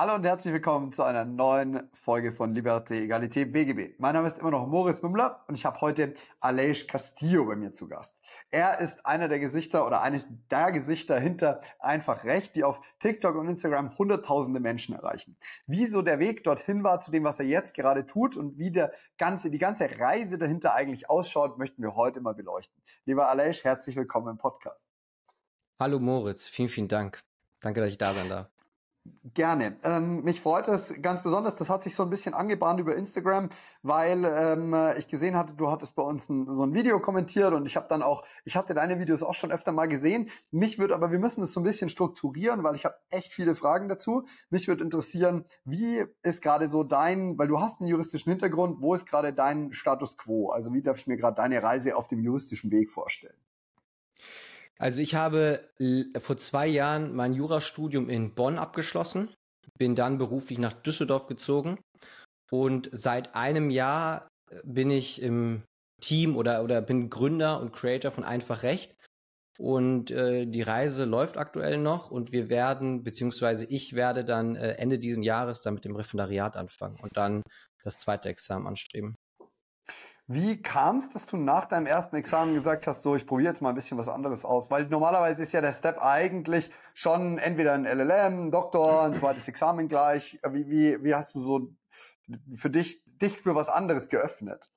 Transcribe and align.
Hallo 0.00 0.14
und 0.14 0.24
herzlich 0.24 0.54
willkommen 0.54 0.92
zu 0.92 1.02
einer 1.02 1.26
neuen 1.26 1.90
Folge 1.92 2.32
von 2.32 2.54
Liberté, 2.54 3.02
Egalité, 3.02 3.44
BGB. 3.44 3.98
Mein 3.98 4.14
Name 4.14 4.28
ist 4.28 4.38
immer 4.38 4.50
noch 4.50 4.66
Moritz 4.66 5.02
Mümmler 5.02 5.44
und 5.46 5.56
ich 5.56 5.66
habe 5.66 5.78
heute 5.82 6.14
Aleix 6.40 6.86
Castillo 6.86 7.44
bei 7.44 7.54
mir 7.54 7.74
zu 7.74 7.86
Gast. 7.86 8.18
Er 8.50 8.78
ist 8.80 9.04
einer 9.04 9.28
der 9.28 9.38
Gesichter 9.40 9.86
oder 9.86 10.00
eines 10.00 10.26
der 10.50 10.72
Gesichter 10.72 11.20
hinter 11.20 11.60
Einfach 11.80 12.24
Recht, 12.24 12.56
die 12.56 12.64
auf 12.64 12.80
TikTok 13.00 13.36
und 13.36 13.46
Instagram 13.48 13.98
hunderttausende 13.98 14.58
Menschen 14.58 14.94
erreichen. 14.94 15.36
Wieso 15.66 16.00
der 16.00 16.18
Weg 16.18 16.44
dorthin 16.44 16.82
war 16.82 17.00
zu 17.00 17.10
dem, 17.10 17.24
was 17.24 17.38
er 17.38 17.44
jetzt 17.44 17.74
gerade 17.74 18.06
tut 18.06 18.38
und 18.38 18.56
wie 18.56 18.70
der 18.70 18.94
ganze, 19.18 19.50
die 19.50 19.58
ganze 19.58 19.98
Reise 19.98 20.38
dahinter 20.38 20.74
eigentlich 20.74 21.10
ausschaut, 21.10 21.58
möchten 21.58 21.82
wir 21.82 21.94
heute 21.94 22.22
mal 22.22 22.32
beleuchten. 22.32 22.82
Lieber 23.04 23.28
Aleix, 23.28 23.64
herzlich 23.64 23.96
willkommen 23.96 24.28
im 24.28 24.38
Podcast. 24.38 24.88
Hallo 25.78 25.98
Moritz, 25.98 26.48
vielen, 26.48 26.70
vielen 26.70 26.88
Dank. 26.88 27.20
Danke, 27.60 27.80
dass 27.80 27.90
ich 27.90 27.98
da 27.98 28.14
sein 28.14 28.30
darf. 28.30 28.59
Gerne. 29.32 29.76
Ähm, 29.82 30.24
mich 30.24 30.42
freut 30.42 30.68
es 30.68 30.94
ganz 31.00 31.22
besonders. 31.22 31.56
Das 31.56 31.70
hat 31.70 31.82
sich 31.82 31.94
so 31.94 32.02
ein 32.02 32.10
bisschen 32.10 32.34
angebahnt 32.34 32.80
über 32.80 32.96
Instagram, 32.96 33.48
weil 33.82 34.24
ähm, 34.24 34.74
ich 34.98 35.08
gesehen 35.08 35.36
hatte, 35.36 35.54
du 35.54 35.70
hattest 35.70 35.94
bei 35.94 36.02
uns 36.02 36.28
ein, 36.28 36.46
so 36.54 36.64
ein 36.64 36.74
Video 36.74 37.00
kommentiert 37.00 37.52
und 37.54 37.66
ich 37.66 37.76
habe 37.76 37.86
dann 37.88 38.02
auch, 38.02 38.24
ich 38.44 38.56
hatte 38.56 38.74
deine 38.74 38.98
Videos 38.98 39.22
auch 39.22 39.32
schon 39.34 39.52
öfter 39.52 39.72
mal 39.72 39.88
gesehen. 39.88 40.28
Mich 40.50 40.78
würde 40.78 40.94
aber, 40.94 41.10
wir 41.12 41.18
müssen 41.18 41.42
es 41.42 41.52
so 41.52 41.60
ein 41.60 41.64
bisschen 41.64 41.88
strukturieren, 41.88 42.62
weil 42.62 42.74
ich 42.74 42.84
habe 42.84 42.94
echt 43.08 43.32
viele 43.32 43.54
Fragen 43.54 43.88
dazu. 43.88 44.26
Mich 44.50 44.68
würde 44.68 44.84
interessieren, 44.84 45.46
wie 45.64 46.04
ist 46.22 46.42
gerade 46.42 46.68
so 46.68 46.82
dein, 46.82 47.38
weil 47.38 47.48
du 47.48 47.58
hast 47.58 47.80
einen 47.80 47.88
juristischen 47.88 48.30
Hintergrund, 48.30 48.82
wo 48.82 48.94
ist 48.94 49.06
gerade 49.06 49.32
dein 49.32 49.72
Status 49.72 50.18
quo? 50.18 50.50
Also 50.50 50.74
wie 50.74 50.82
darf 50.82 50.98
ich 50.98 51.06
mir 51.06 51.16
gerade 51.16 51.36
deine 51.36 51.62
Reise 51.62 51.96
auf 51.96 52.06
dem 52.08 52.20
juristischen 52.20 52.70
Weg 52.70 52.90
vorstellen? 52.90 53.36
Also 54.80 55.02
ich 55.02 55.14
habe 55.14 55.68
vor 56.18 56.38
zwei 56.38 56.66
Jahren 56.66 57.14
mein 57.14 57.34
Jurastudium 57.34 58.08
in 58.08 58.34
Bonn 58.34 58.58
abgeschlossen, 58.58 59.28
bin 59.76 59.94
dann 59.94 60.16
beruflich 60.16 60.58
nach 60.58 60.72
Düsseldorf 60.72 61.26
gezogen 61.26 61.78
und 62.50 62.88
seit 62.92 63.34
einem 63.34 63.68
Jahr 63.68 64.28
bin 64.64 64.90
ich 64.90 65.20
im 65.20 65.64
Team 66.00 66.34
oder, 66.34 66.64
oder 66.64 66.80
bin 66.80 67.10
Gründer 67.10 67.60
und 67.60 67.72
Creator 67.72 68.10
von 68.10 68.24
Einfach 68.24 68.62
Recht. 68.62 68.96
Und 69.58 70.10
äh, 70.10 70.46
die 70.46 70.62
Reise 70.62 71.04
läuft 71.04 71.36
aktuell 71.36 71.76
noch 71.76 72.10
und 72.10 72.32
wir 72.32 72.48
werden, 72.48 73.02
beziehungsweise 73.02 73.66
ich 73.66 73.92
werde 73.92 74.24
dann 74.24 74.56
äh, 74.56 74.72
Ende 74.78 74.98
diesen 74.98 75.22
Jahres 75.22 75.60
dann 75.60 75.74
mit 75.74 75.84
dem 75.84 75.94
Referendariat 75.94 76.56
anfangen 76.56 76.96
und 77.02 77.14
dann 77.18 77.42
das 77.84 77.98
zweite 77.98 78.30
Examen 78.30 78.66
anstreben. 78.66 79.16
Wie 80.32 80.62
kam 80.62 80.98
es, 80.98 81.08
dass 81.08 81.26
du 81.26 81.36
nach 81.36 81.64
deinem 81.64 81.86
ersten 81.86 82.14
Examen 82.14 82.54
gesagt 82.54 82.86
hast, 82.86 83.02
so 83.02 83.16
ich 83.16 83.26
probiere 83.26 83.48
jetzt 83.48 83.62
mal 83.62 83.70
ein 83.70 83.74
bisschen 83.74 83.98
was 83.98 84.06
anderes 84.06 84.44
aus? 84.44 84.70
Weil 84.70 84.86
normalerweise 84.86 85.42
ist 85.42 85.50
ja 85.50 85.60
der 85.60 85.72
Step 85.72 86.00
eigentlich 86.00 86.70
schon 86.94 87.38
entweder 87.38 87.72
ein 87.72 87.84
LLM, 87.84 88.46
ein 88.46 88.50
Doktor, 88.52 89.02
ein 89.02 89.16
zweites 89.16 89.48
Examen 89.48 89.88
gleich. 89.88 90.38
Wie, 90.48 90.70
wie, 90.70 91.02
wie 91.02 91.16
hast 91.16 91.34
du 91.34 91.40
so 91.40 91.74
für 92.54 92.70
dich, 92.70 93.02
dich 93.20 93.38
für 93.38 93.56
was 93.56 93.68
anderes 93.68 94.08
geöffnet? 94.08 94.70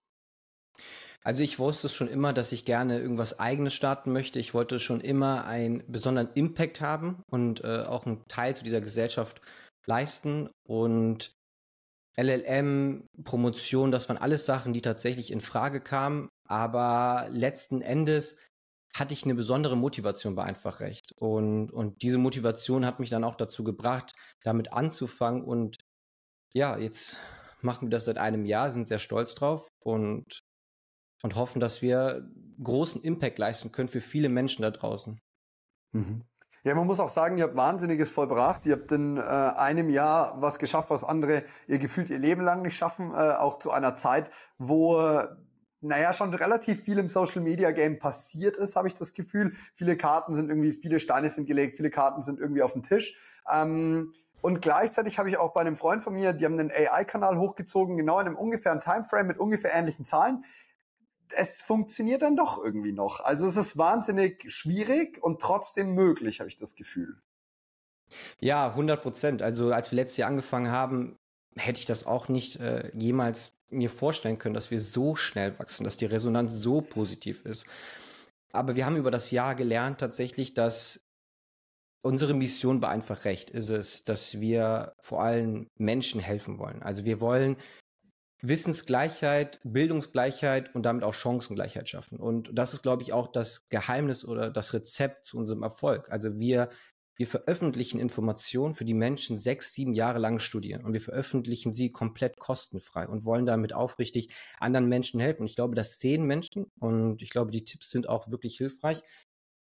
Also 1.23 1.43
ich 1.43 1.59
wusste 1.59 1.87
schon 1.87 2.07
immer, 2.07 2.33
dass 2.33 2.51
ich 2.51 2.65
gerne 2.65 2.97
irgendwas 2.97 3.39
eigenes 3.39 3.75
starten 3.75 4.11
möchte. 4.11 4.39
Ich 4.39 4.55
wollte 4.55 4.79
schon 4.79 5.01
immer 5.01 5.45
einen 5.45 5.83
besonderen 5.87 6.31
Impact 6.33 6.81
haben 6.81 7.21
und 7.29 7.63
äh, 7.63 7.83
auch 7.83 8.07
einen 8.07 8.27
Teil 8.27 8.55
zu 8.55 8.63
dieser 8.63 8.81
Gesellschaft 8.81 9.39
leisten. 9.85 10.49
Und 10.63 11.35
LLM, 12.15 13.07
Promotion, 13.23 13.91
das 13.91 14.07
waren 14.09 14.17
alles 14.17 14.45
Sachen, 14.45 14.73
die 14.73 14.81
tatsächlich 14.81 15.31
in 15.31 15.41
Frage 15.41 15.81
kamen. 15.81 16.29
Aber 16.47 17.27
letzten 17.31 17.81
Endes 17.81 18.37
hatte 18.93 19.13
ich 19.13 19.23
eine 19.23 19.35
besondere 19.35 19.75
Motivation 19.75 20.35
bei 20.35 20.43
Einfachrecht. 20.43 21.13
Und, 21.17 21.71
und 21.71 22.01
diese 22.03 22.19
Motivation 22.19 22.85
hat 22.85 22.99
mich 22.99 23.09
dann 23.09 23.23
auch 23.23 23.35
dazu 23.35 23.63
gebracht, 23.63 24.13
damit 24.43 24.71
anzufangen. 24.71 25.43
Und 25.43 25.77
ja, 26.53 26.77
jetzt 26.77 27.17
machen 27.61 27.87
wir 27.87 27.89
das 27.89 28.05
seit 28.05 28.17
einem 28.17 28.45
Jahr, 28.45 28.71
sind 28.71 28.85
sehr 28.87 28.99
stolz 28.99 29.33
drauf 29.33 29.67
und, 29.83 30.41
und 31.23 31.35
hoffen, 31.35 31.59
dass 31.59 31.81
wir 31.81 32.29
großen 32.61 33.01
Impact 33.01 33.39
leisten 33.39 33.71
können 33.71 33.89
für 33.89 34.01
viele 34.01 34.29
Menschen 34.29 34.61
da 34.61 34.69
draußen. 34.69 35.19
Mhm. 35.93 36.23
Ja, 36.63 36.75
man 36.75 36.87
muss 36.87 36.99
auch 36.99 37.09
sagen, 37.09 37.37
ihr 37.37 37.43
habt 37.43 37.57
Wahnsinniges 37.57 38.09
vollbracht. 38.09 38.65
Ihr 38.65 38.73
habt 38.73 38.91
in 38.91 39.17
äh, 39.17 39.21
einem 39.21 39.89
Jahr 39.89 40.41
was 40.41 40.59
geschafft, 40.59 40.89
was 40.89 41.03
andere 41.03 41.43
ihr 41.67 41.77
gefühlt 41.77 42.09
ihr 42.09 42.19
Leben 42.19 42.41
lang 42.41 42.61
nicht 42.61 42.77
schaffen, 42.77 43.11
äh, 43.11 43.33
auch 43.33 43.59
zu 43.59 43.71
einer 43.71 43.95
Zeit, 43.95 44.29
wo 44.57 44.97
naja, 45.83 46.13
schon 46.13 46.33
relativ 46.33 46.81
viel 46.81 46.97
im 46.97 47.09
Social 47.09 47.41
Media 47.41 47.71
Game 47.71 47.99
passiert 47.99 48.55
ist, 48.55 48.75
habe 48.75 48.87
ich 48.87 48.93
das 48.93 49.13
Gefühl. 49.13 49.53
Viele 49.75 49.97
Karten 49.97 50.33
sind 50.33 50.49
irgendwie, 50.49 50.71
viele 50.71 50.99
Steine 50.99 51.27
sind 51.27 51.45
gelegt, 51.45 51.75
viele 51.75 51.89
Karten 51.89 52.21
sind 52.21 52.39
irgendwie 52.39 52.63
auf 52.63 52.71
dem 52.71 52.83
Tisch. 52.83 53.17
Ähm, 53.51 54.13
und 54.41 54.61
gleichzeitig 54.61 55.19
habe 55.19 55.29
ich 55.29 55.37
auch 55.37 55.53
bei 55.53 55.61
einem 55.61 55.75
Freund 55.75 56.01
von 56.01 56.13
mir, 56.13 56.33
die 56.33 56.45
haben 56.45 56.57
einen 56.59 56.71
AI-Kanal 56.71 57.37
hochgezogen, 57.37 57.97
genau 57.97 58.19
in 58.19 58.27
einem 58.27 58.35
ungefähren 58.37 58.79
Timeframe 58.79 59.27
mit 59.27 59.37
ungefähr 59.37 59.73
ähnlichen 59.73 60.05
Zahlen 60.05 60.45
es 61.29 61.61
funktioniert 61.61 62.21
dann 62.21 62.35
doch 62.35 62.63
irgendwie 62.63 62.91
noch. 62.91 63.19
Also 63.19 63.47
es 63.47 63.57
ist 63.57 63.77
wahnsinnig 63.77 64.51
schwierig 64.51 65.21
und 65.21 65.41
trotzdem 65.41 65.93
möglich, 65.93 66.39
habe 66.39 66.49
ich 66.49 66.57
das 66.57 66.75
Gefühl. 66.75 67.21
Ja, 68.39 68.67
100 68.69 69.01
Prozent. 69.01 69.41
Also 69.41 69.71
als 69.71 69.91
wir 69.91 69.97
letztes 69.97 70.17
Jahr 70.17 70.29
angefangen 70.29 70.71
haben, 70.71 71.17
hätte 71.55 71.79
ich 71.79 71.85
das 71.85 72.05
auch 72.05 72.29
nicht 72.29 72.59
äh, 72.59 72.91
jemals 72.95 73.51
mir 73.69 73.89
vorstellen 73.89 74.37
können, 74.37 74.53
dass 74.53 74.71
wir 74.71 74.79
so 74.79 75.15
schnell 75.15 75.57
wachsen, 75.57 75.83
dass 75.83 75.97
die 75.97 76.05
Resonanz 76.05 76.53
so 76.53 76.81
positiv 76.81 77.43
ist. 77.45 77.65
Aber 78.51 78.75
wir 78.75 78.85
haben 78.85 78.97
über 78.97 79.11
das 79.11 79.31
Jahr 79.31 79.55
gelernt 79.55 79.99
tatsächlich, 79.99 80.53
dass 80.53 81.03
unsere 82.03 82.33
Mission 82.33 82.79
bei 82.79 82.89
einfach 82.89 83.25
recht 83.25 83.49
ist 83.49 83.69
es, 83.69 84.03
dass 84.03 84.39
wir 84.39 84.93
vor 84.99 85.23
allem 85.23 85.67
Menschen 85.77 86.19
helfen 86.19 86.59
wollen. 86.59 86.83
Also 86.83 87.05
wir 87.05 87.19
wollen 87.19 87.57
Wissensgleichheit, 88.43 89.61
Bildungsgleichheit 89.63 90.75
und 90.75 90.83
damit 90.83 91.05
auch 91.05 91.13
Chancengleichheit 91.13 91.89
schaffen. 91.89 92.19
Und 92.19 92.51
das 92.53 92.73
ist, 92.73 92.83
glaube 92.83 93.01
ich, 93.01 93.13
auch 93.13 93.27
das 93.31 93.67
Geheimnis 93.69 94.25
oder 94.25 94.51
das 94.51 94.73
Rezept 94.73 95.23
zu 95.23 95.37
unserem 95.37 95.63
Erfolg. 95.63 96.11
Also 96.11 96.37
wir, 96.37 96.67
wir 97.15 97.25
veröffentlichen 97.25 98.01
Informationen, 98.01 98.73
für 98.73 98.83
die 98.83 98.93
Menschen 98.93 99.37
sechs, 99.37 99.73
sieben 99.73 99.93
Jahre 99.93 100.19
lang 100.19 100.39
studieren. 100.39 100.83
Und 100.83 100.91
wir 100.91 100.99
veröffentlichen 100.99 101.71
sie 101.71 101.93
komplett 101.93 102.37
kostenfrei 102.37 103.07
und 103.07 103.23
wollen 103.23 103.45
damit 103.45 103.71
aufrichtig 103.71 104.33
anderen 104.59 104.89
Menschen 104.89 105.21
helfen. 105.21 105.43
Und 105.43 105.47
ich 105.47 105.55
glaube, 105.55 105.75
das 105.75 105.99
sehen 105.99 106.25
Menschen 106.25 106.65
und 106.79 107.21
ich 107.21 107.29
glaube, 107.29 107.51
die 107.51 107.63
Tipps 107.63 107.91
sind 107.91 108.09
auch 108.09 108.29
wirklich 108.29 108.57
hilfreich. 108.57 109.03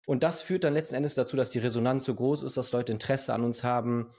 Und 0.06 0.22
das 0.22 0.43
führt 0.43 0.62
dann 0.62 0.72
letzten 0.72 0.94
Endes 0.94 1.17
dazu, 1.17 1.37
dass 1.37 1.50
die 1.50 1.59
Resonanz 1.59 2.05
so 2.05 2.15
groß 2.15 2.44
ist, 2.44 2.56
dass 2.56 2.72
Leute 2.72 2.93
Interesse 2.93 3.34
an 3.34 3.43
uns 3.43 3.65
haben 3.65 4.11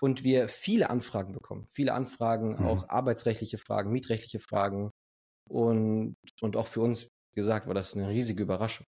und 0.00 0.22
wir 0.22 0.48
viele 0.48 0.88
Anfragen 0.88 1.32
bekommen. 1.32 1.66
Viele 1.66 1.94
Anfragen, 1.94 2.60
mhm. 2.60 2.66
auch 2.66 2.88
arbeitsrechtliche 2.88 3.58
Fragen, 3.58 3.90
mietrechtliche 3.90 4.38
Fragen. 4.38 4.90
Und, 5.48 6.14
und 6.40 6.56
auch 6.56 6.66
für 6.66 6.80
uns, 6.80 7.02
wie 7.02 7.40
gesagt, 7.40 7.66
war 7.66 7.74
das 7.74 7.94
eine 7.94 8.08
riesige 8.08 8.44
Überraschung. 8.44 8.86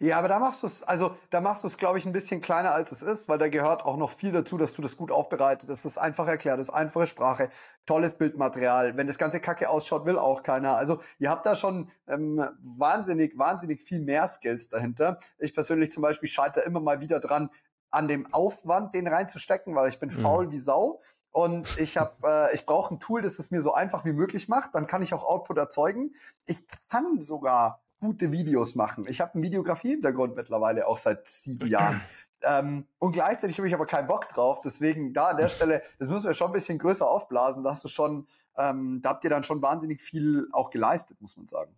Ja, 0.00 0.18
aber 0.20 0.28
da 0.28 0.38
machst 0.38 0.62
du 0.62 0.68
es, 0.68 0.84
also 0.84 1.16
da 1.30 1.40
machst 1.40 1.64
du 1.64 1.66
es, 1.66 1.76
glaube 1.76 1.98
ich, 1.98 2.06
ein 2.06 2.12
bisschen 2.12 2.40
kleiner 2.40 2.70
als 2.70 2.92
es 2.92 3.02
ist, 3.02 3.28
weil 3.28 3.38
da 3.38 3.48
gehört 3.48 3.84
auch 3.84 3.96
noch 3.96 4.12
viel 4.12 4.30
dazu, 4.30 4.56
dass 4.56 4.72
du 4.72 4.80
das 4.80 4.96
gut 4.96 5.10
aufbereitet. 5.10 5.68
Das 5.68 5.84
ist 5.84 5.98
einfach 5.98 6.28
erklärt, 6.28 6.60
das 6.60 6.68
ist 6.68 6.74
einfache 6.74 7.08
Sprache, 7.08 7.50
tolles 7.84 8.12
Bildmaterial. 8.12 8.96
Wenn 8.96 9.08
das 9.08 9.18
ganze 9.18 9.40
Kacke 9.40 9.68
ausschaut, 9.68 10.06
will 10.06 10.16
auch 10.16 10.44
keiner. 10.44 10.76
Also 10.76 11.00
ihr 11.18 11.30
habt 11.30 11.46
da 11.46 11.56
schon 11.56 11.90
ähm, 12.06 12.44
wahnsinnig, 12.60 13.36
wahnsinnig 13.36 13.82
viel 13.82 14.00
mehr 14.00 14.28
Skills 14.28 14.68
dahinter. 14.68 15.18
Ich 15.38 15.52
persönlich 15.52 15.90
zum 15.90 16.04
Beispiel 16.04 16.28
scheitere 16.28 16.62
immer 16.62 16.80
mal 16.80 17.00
wieder 17.00 17.18
dran, 17.18 17.50
an 17.90 18.06
dem 18.06 18.32
Aufwand, 18.32 18.94
den 18.94 19.08
reinzustecken, 19.08 19.74
weil 19.74 19.88
ich 19.88 19.98
bin 19.98 20.10
mhm. 20.10 20.20
faul 20.20 20.50
wie 20.52 20.60
Sau. 20.60 21.00
Und 21.32 21.76
ich 21.78 21.96
habe, 21.96 22.14
äh, 22.24 22.54
ich 22.54 22.66
brauche 22.66 22.94
ein 22.94 23.00
Tool, 23.00 23.20
das 23.20 23.40
es 23.40 23.50
mir 23.50 23.62
so 23.62 23.74
einfach 23.74 24.04
wie 24.04 24.12
möglich 24.12 24.48
macht. 24.48 24.76
Dann 24.76 24.86
kann 24.86 25.02
ich 25.02 25.12
auch 25.12 25.24
Output 25.24 25.58
erzeugen. 25.58 26.14
Ich 26.46 26.66
kann 26.90 27.20
sogar 27.20 27.82
gute 28.00 28.32
Videos 28.32 28.74
machen. 28.74 29.06
Ich 29.08 29.20
habe 29.20 29.34
einen 29.34 29.42
Videografie-Hintergrund 29.42 30.36
mittlerweile 30.36 30.86
auch 30.86 30.98
seit 30.98 31.26
sieben 31.28 31.66
Jahren. 31.70 32.00
Ähm, 32.42 32.86
und 32.98 33.12
gleichzeitig 33.12 33.58
habe 33.58 33.68
ich 33.68 33.74
aber 33.74 33.86
keinen 33.86 34.06
Bock 34.06 34.28
drauf. 34.28 34.60
Deswegen 34.60 35.12
da 35.12 35.28
an 35.28 35.36
der 35.36 35.48
Stelle, 35.48 35.82
das 35.98 36.08
müssen 36.08 36.26
wir 36.26 36.34
schon 36.34 36.48
ein 36.48 36.52
bisschen 36.52 36.78
größer 36.78 37.08
aufblasen. 37.08 37.64
Da 37.64 37.70
hast 37.70 37.84
du 37.84 37.88
schon, 37.88 38.28
ähm, 38.56 39.00
da 39.02 39.10
habt 39.10 39.24
ihr 39.24 39.30
dann 39.30 39.44
schon 39.44 39.60
wahnsinnig 39.62 40.00
viel 40.00 40.48
auch 40.52 40.70
geleistet, 40.70 41.20
muss 41.20 41.36
man 41.36 41.48
sagen. 41.48 41.74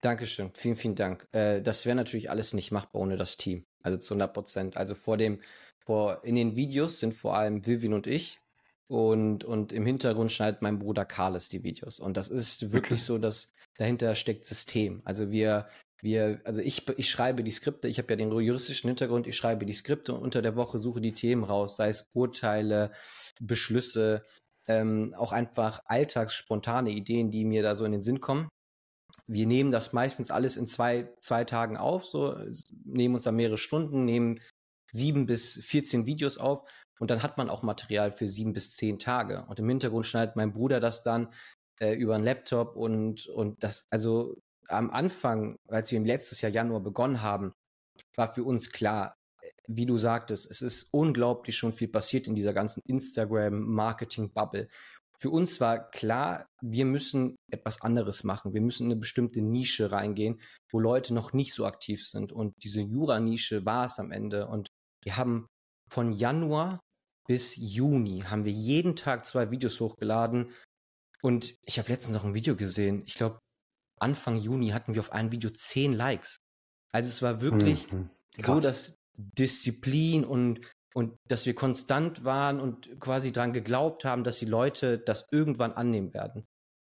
Dankeschön, 0.00 0.50
vielen, 0.52 0.76
vielen 0.76 0.94
Dank. 0.94 1.26
Äh, 1.32 1.62
das 1.62 1.86
wäre 1.86 1.96
natürlich 1.96 2.30
alles 2.30 2.52
nicht 2.52 2.70
machbar 2.70 3.00
ohne 3.02 3.16
das 3.16 3.36
Team. 3.36 3.64
Also 3.82 3.98
zu 3.98 4.14
100 4.14 4.32
Prozent. 4.32 4.76
Also 4.76 4.94
vor 4.94 5.16
dem, 5.16 5.40
vor 5.78 6.22
in 6.24 6.34
den 6.34 6.56
Videos 6.56 7.00
sind 7.00 7.14
vor 7.14 7.36
allem 7.36 7.66
Vivian 7.66 7.94
und 7.94 8.06
ich 8.06 8.40
und, 8.88 9.44
und 9.44 9.72
im 9.72 9.86
Hintergrund 9.86 10.30
schneidet 10.30 10.62
mein 10.62 10.78
Bruder 10.78 11.04
Carles 11.04 11.48
die 11.48 11.62
Videos. 11.64 11.98
Und 11.98 12.16
das 12.16 12.28
ist 12.28 12.72
wirklich 12.72 13.00
okay. 13.00 13.06
so, 13.06 13.18
dass 13.18 13.52
dahinter 13.78 14.14
steckt 14.14 14.44
System. 14.44 15.02
Also 15.04 15.30
wir, 15.30 15.68
Wir, 16.02 16.42
also 16.44 16.60
ich, 16.60 16.86
ich 16.98 17.08
schreibe 17.08 17.42
die 17.42 17.50
Skripte, 17.50 17.88
ich 17.88 17.96
habe 17.96 18.12
ja 18.12 18.16
den 18.16 18.30
juristischen 18.30 18.88
Hintergrund, 18.88 19.26
ich 19.26 19.36
schreibe 19.36 19.64
die 19.64 19.72
Skripte 19.72 20.12
und 20.12 20.22
unter 20.22 20.42
der 20.42 20.54
Woche 20.54 20.78
suche 20.78 21.00
die 21.00 21.14
Themen 21.14 21.44
raus, 21.44 21.76
sei 21.76 21.88
es 21.88 22.10
Urteile, 22.12 22.90
Beschlüsse, 23.40 24.22
ähm, 24.68 25.14
auch 25.16 25.32
einfach 25.32 25.80
alltagsspontane 25.86 26.90
Ideen, 26.90 27.30
die 27.30 27.46
mir 27.46 27.62
da 27.62 27.74
so 27.74 27.86
in 27.86 27.92
den 27.92 28.02
Sinn 28.02 28.20
kommen. 28.20 28.48
Wir 29.26 29.46
nehmen 29.46 29.70
das 29.70 29.94
meistens 29.94 30.30
alles 30.30 30.58
in 30.58 30.66
zwei, 30.66 31.08
zwei 31.18 31.44
Tagen 31.44 31.78
auf, 31.78 32.04
so 32.04 32.36
nehmen 32.84 33.14
uns 33.14 33.24
da 33.24 33.32
mehrere 33.32 33.56
Stunden, 33.56 34.04
nehmen 34.04 34.40
sieben 34.90 35.24
bis 35.24 35.64
14 35.64 36.04
Videos 36.04 36.36
auf 36.36 36.68
und 36.98 37.10
dann 37.10 37.22
hat 37.22 37.38
man 37.38 37.50
auch 37.50 37.62
Material 37.62 38.12
für 38.12 38.28
sieben 38.28 38.52
bis 38.52 38.76
zehn 38.76 38.98
Tage. 38.98 39.44
Und 39.48 39.58
im 39.58 39.68
Hintergrund 39.68 40.06
schneidet 40.06 40.36
mein 40.36 40.52
Bruder 40.52 40.80
das 40.80 41.02
dann 41.02 41.32
äh, 41.80 41.94
über 41.94 42.14
einen 42.14 42.24
Laptop 42.24 42.76
und, 42.76 43.26
und 43.26 43.62
das, 43.62 43.86
also 43.90 44.36
am 44.68 44.90
Anfang, 44.90 45.56
als 45.68 45.90
wir 45.90 45.98
im 45.98 46.04
letztes 46.04 46.40
Jahr 46.40 46.52
Januar 46.52 46.80
begonnen 46.80 47.22
haben, 47.22 47.52
war 48.16 48.32
für 48.32 48.44
uns 48.44 48.70
klar, 48.70 49.14
wie 49.66 49.86
du 49.86 49.98
sagtest, 49.98 50.50
es 50.50 50.62
ist 50.62 50.88
unglaublich 50.92 51.56
schon 51.56 51.72
viel 51.72 51.88
passiert 51.88 52.26
in 52.26 52.34
dieser 52.34 52.52
ganzen 52.52 52.80
Instagram-Marketing-Bubble. 52.86 54.68
Für 55.16 55.30
uns 55.30 55.60
war 55.60 55.90
klar, 55.90 56.46
wir 56.60 56.84
müssen 56.84 57.36
etwas 57.50 57.80
anderes 57.82 58.24
machen. 58.24 58.52
Wir 58.52 58.60
müssen 58.60 58.84
in 58.84 58.92
eine 58.92 59.00
bestimmte 59.00 59.42
Nische 59.42 59.92
reingehen, 59.92 60.40
wo 60.72 60.80
Leute 60.80 61.14
noch 61.14 61.32
nicht 61.32 61.54
so 61.54 61.66
aktiv 61.66 62.06
sind. 62.06 62.32
Und 62.32 62.54
diese 62.62 62.80
Jura-Nische 62.82 63.64
war 63.64 63.86
es 63.86 63.98
am 63.98 64.10
Ende. 64.10 64.48
Und 64.48 64.68
wir 65.04 65.16
haben 65.16 65.46
von 65.90 66.12
Januar 66.12 66.80
bis 67.26 67.56
Juni 67.56 68.20
haben 68.20 68.44
wir 68.44 68.52
jeden 68.52 68.96
Tag 68.96 69.24
zwei 69.24 69.50
Videos 69.50 69.80
hochgeladen. 69.80 70.50
Und 71.22 71.56
ich 71.64 71.78
habe 71.78 71.88
letztens 71.90 72.14
noch 72.14 72.24
ein 72.24 72.34
Video 72.34 72.54
gesehen. 72.54 73.02
Ich 73.06 73.14
glaube, 73.14 73.38
Anfang 73.98 74.36
Juni 74.36 74.68
hatten 74.68 74.94
wir 74.94 75.00
auf 75.00 75.12
ein 75.12 75.32
Video 75.32 75.50
zehn 75.50 75.92
Likes. 75.92 76.36
Also 76.92 77.08
es 77.08 77.22
war 77.22 77.40
wirklich 77.40 77.90
mhm. 77.90 78.10
so, 78.36 78.60
dass 78.60 78.96
Disziplin 79.16 80.24
und, 80.24 80.60
und 80.94 81.16
dass 81.28 81.46
wir 81.46 81.54
konstant 81.54 82.24
waren 82.24 82.60
und 82.60 83.00
quasi 83.00 83.32
dran 83.32 83.52
geglaubt 83.52 84.04
haben, 84.04 84.24
dass 84.24 84.38
die 84.38 84.44
Leute 84.44 84.98
das 84.98 85.26
irgendwann 85.30 85.72
annehmen 85.72 86.12
werden. 86.12 86.44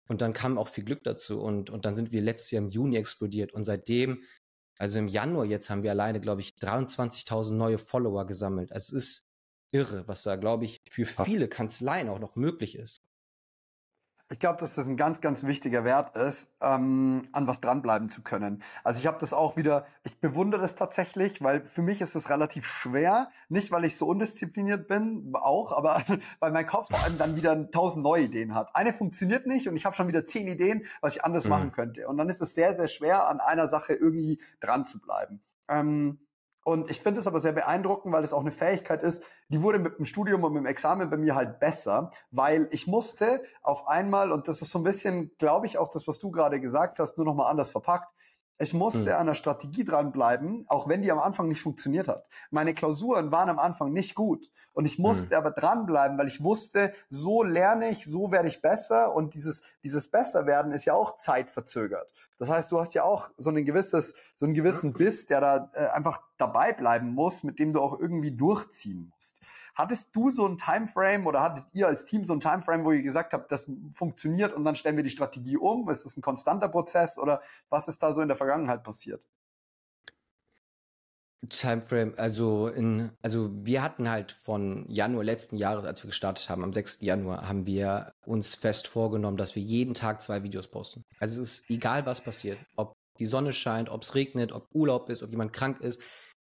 Und 0.09 0.21
dann 0.21 0.35
kam 0.35 0.59
auch 0.59 0.69
viel 0.69 0.85
Glück 0.85 1.03
dazu 1.05 1.41
und, 1.41 1.71
und 1.71 1.85
dann 1.85 1.95
sind 1.95 2.13
wir 2.13 2.21
letztes 2.21 2.51
Jahr 2.51 2.63
im 2.63 2.71
Juni 2.71 2.97
explodiert 2.97 3.53
und 3.53 3.65
seitdem, 3.65 4.23
also 4.79 4.99
im 4.99 5.09
Januar 5.09 5.45
jetzt 5.45 5.71
haben 5.71 5.83
wir 5.83 5.91
alleine, 5.91 6.21
glaube 6.21 6.41
ich, 6.41 6.55
23.000 6.61 7.55
neue 7.55 7.79
Follower 7.79 8.27
gesammelt. 8.27 8.73
Also 8.73 8.97
es 8.97 9.05
ist 9.05 9.27
irre, 9.71 10.07
was 10.07 10.23
da, 10.23 10.37
glaube 10.37 10.65
ich, 10.65 10.83
für 10.89 11.05
viele 11.05 11.49
Kanzleien 11.49 12.09
auch 12.09 12.21
noch 12.21 12.37
möglich 12.37 12.77
ist. 12.77 13.03
Ich 14.31 14.39
glaube, 14.41 14.59
dass 14.59 14.75
das 14.75 14.87
ein 14.87 14.97
ganz, 14.97 15.21
ganz 15.21 15.45
wichtiger 15.45 15.85
Wert 15.85 16.17
ist, 16.17 16.57
ähm, 16.63 17.29
an 17.33 17.47
was 17.47 17.61
dranbleiben 17.61 18.09
zu 18.09 18.23
können. 18.23 18.63
Also 18.83 19.01
ich 19.01 19.07
habe 19.07 19.19
das 19.21 19.35
auch 19.35 19.57
wieder, 19.57 19.87
ich 20.03 20.19
bewundere 20.19 20.63
das 20.63 20.77
tatsächlich, 20.77 21.43
weil 21.43 21.67
für 21.67 21.83
mich 21.83 22.01
ist 22.01 22.15
es 22.15 22.31
relativ 22.31 22.67
schwer, 22.67 23.29
nicht 23.51 23.71
weil 23.71 23.85
ich 23.85 23.97
so 23.97 24.07
undiszipliniert 24.07 24.89
bin, 24.89 25.31
auch, 25.35 25.73
aber 25.73 26.03
weil 26.41 26.53
mein 26.53 26.67
Kopf 26.67 26.89
vor 26.91 27.05
allem 27.05 27.19
dann 27.19 27.37
wieder 27.37 27.71
tausend 27.71 28.03
neue 28.03 28.25
Ideen 28.25 28.55
hat. 28.55 28.75
Eine 28.75 28.95
funktioniert 28.95 29.47
nicht 29.47 29.69
und 29.69 29.77
ich 29.77 29.85
habe 29.85 29.95
schon 29.95 30.09
wieder 30.09 30.25
zehn 30.25 30.49
Ideen, 30.49 30.87
was 31.03 31.17
ich 31.17 31.25
anders 31.25 31.45
mhm. 31.45 31.51
machen 31.51 31.73
könnte. 31.73 32.09
Und 32.09 32.17
dann 32.17 32.31
ist 32.31 32.41
es 32.41 32.55
sehr, 32.55 32.75
sehr 32.75 32.89
schwer, 32.89 33.29
an 33.29 33.41
einer 33.41 33.69
Sache 33.69 33.93
irgendwie 33.93 34.41
dran 34.61 34.87
zu 34.87 35.01
bleiben. 35.01 35.43
Ähm, 35.69 36.24
und 36.65 36.91
ich 36.91 37.01
finde 37.01 37.21
es 37.21 37.27
aber 37.27 37.41
sehr 37.41 37.53
beeindruckend, 37.53 38.13
weil 38.13 38.25
es 38.25 38.33
auch 38.33 38.41
eine 38.41 38.51
Fähigkeit 38.51 39.03
ist, 39.03 39.23
die 39.49 39.63
wurde 39.63 39.79
mit 39.79 39.99
dem 39.99 40.07
Studium 40.07 40.43
und 40.45 40.55
mit 40.55 40.63
dem 40.63 40.67
Examen 40.67 41.11
bei 41.11 41.19
mir 41.19 41.35
halt 41.35 41.61
besser, 41.61 42.11
weil 42.31 42.69
ich 42.73 42.87
musste 42.87 43.43
auf 43.63 43.87
einmal, 43.87 44.33
und 44.33 44.49
das 44.49 44.63
ist 44.63 44.71
so 44.71 44.79
ein 44.79 44.85
bisschen, 44.85 45.31
glaube 45.39 45.67
ich, 45.67 45.77
auch 45.77 45.89
das, 45.89 46.09
was 46.09 46.19
du 46.19 46.31
gerade 46.31 46.61
gesagt 46.61 46.99
hast, 46.99 47.19
nur 47.19 47.27
nochmal 47.27 47.51
anders 47.51 47.71
verpackt, 47.71 48.09
ich 48.59 48.73
musste 48.73 49.11
mhm. 49.11 49.17
an 49.17 49.27
der 49.27 49.35
Strategie 49.35 49.85
dranbleiben, 49.85 50.65
auch 50.69 50.89
wenn 50.89 51.03
die 51.03 51.11
am 51.11 51.19
Anfang 51.19 51.49
nicht 51.49 51.61
funktioniert 51.61 52.09
hat. 52.09 52.25
Meine 52.51 52.73
Klausuren 52.73 53.33
waren 53.33 53.49
am 53.49 53.59
Anfang 53.59 53.93
nicht 53.93 54.15
gut. 54.15 54.51
Und 54.73 54.87
ich 54.87 54.99
musste 54.99 55.35
mhm. 55.35 55.39
aber 55.39 55.51
dranbleiben, 55.51 56.19
weil 56.19 56.29
ich 56.29 56.43
wusste, 56.43 56.95
so 57.09 57.43
lerne 57.43 57.91
ich, 57.91 58.05
so 58.05 58.33
werde 58.33 58.49
ich 58.49 58.63
besser. 58.63 59.15
Und 59.15 59.35
dieses, 59.35 59.63
dieses 59.83 60.11
Besserwerden 60.11 60.73
ist 60.73 60.85
ja 60.85 60.95
auch 60.95 61.17
zeitverzögert. 61.17 62.09
Das 62.39 62.49
heißt, 62.49 62.73
du 62.73 62.81
hast 62.81 62.95
ja 62.95 63.05
auch 63.05 63.31
so 63.37 63.51
ein 63.51 63.65
gewisses, 63.65 64.15
so 64.35 64.45
einen 64.45 64.55
gewissen 64.55 64.93
Biss, 64.93 65.27
der 65.27 65.41
da 65.41 65.71
äh, 65.75 65.87
einfach 65.87 66.21
dabei 66.37 66.73
bleiben 66.73 67.15
muss, 67.15 67.43
mit 67.43 67.59
dem 67.59 67.73
du 67.73 67.81
auch 67.81 67.99
irgendwie 67.99 68.33
durchziehen 68.33 69.13
musst. 69.15 69.41
Hattest 69.75 70.15
du 70.15 70.31
so 70.31 70.47
ein 70.47 70.57
Timeframe 70.57 71.27
oder 71.27 71.43
hattet 71.43 71.75
ihr 71.75 71.89
als 71.89 72.07
Team 72.07 72.25
so 72.25 72.33
ein 72.33 72.41
Timeframe, 72.41 72.85
wo 72.85 72.93
ihr 72.93 73.03
gesagt 73.03 73.33
habt, 73.33 73.51
das 73.51 73.69
funktioniert 73.93 74.53
und 74.53 74.65
dann 74.65 74.77
stellen 74.77 74.97
wir 74.97 75.03
die 75.03 75.11
Strategie 75.11 75.57
um? 75.57 75.89
Ist 75.89 76.05
das 76.05 76.17
ein 76.17 76.23
konstanter 76.23 76.69
Prozess 76.69 77.19
oder 77.19 77.41
was 77.71 77.89
ist 77.89 78.03
da 78.03 78.13
so 78.13 78.21
in 78.21 78.29
der 78.29 78.37
Vergangenheit 78.37 78.85
passiert? 78.85 79.23
Timeframe, 81.49 82.15
also 82.17 82.69
in, 82.69 83.11
also 83.23 83.51
wir 83.53 83.83
hatten 83.83 84.11
halt 84.11 84.33
von 84.33 84.89
Januar 84.89 85.25
letzten 85.25 85.57
Jahres, 85.57 85.85
als 85.85 86.03
wir 86.03 86.09
gestartet 86.09 86.49
haben, 86.49 86.65
am 86.65 86.73
6. 86.73 86.99
Januar, 87.01 87.49
haben 87.49 87.67
wir 87.67 88.13
uns 88.27 88.55
fest 88.55 88.87
vorgenommen, 88.87 89.37
dass 89.37 89.57
wir 89.57 89.63
jeden 89.63 89.95
Tag 89.95 90.21
zwei 90.23 90.43
Videos 90.43 90.69
posten. 90.69 91.03
Also 91.19 91.43
es 91.43 91.61
ist 91.61 91.71
egal, 91.71 92.07
was 92.07 92.21
passiert, 92.21 92.59
ob 92.77 92.95
die 93.19 93.27
Sonne 93.27 93.53
scheint, 93.53 93.89
ob 93.89 94.03
es 94.03 94.15
regnet, 94.15 94.53
ob 94.53 94.67
Urlaub 94.73 95.09
ist, 95.09 95.23
ob 95.23 95.31
jemand 95.31 95.53
krank 95.53 95.81
ist, 95.81 96.01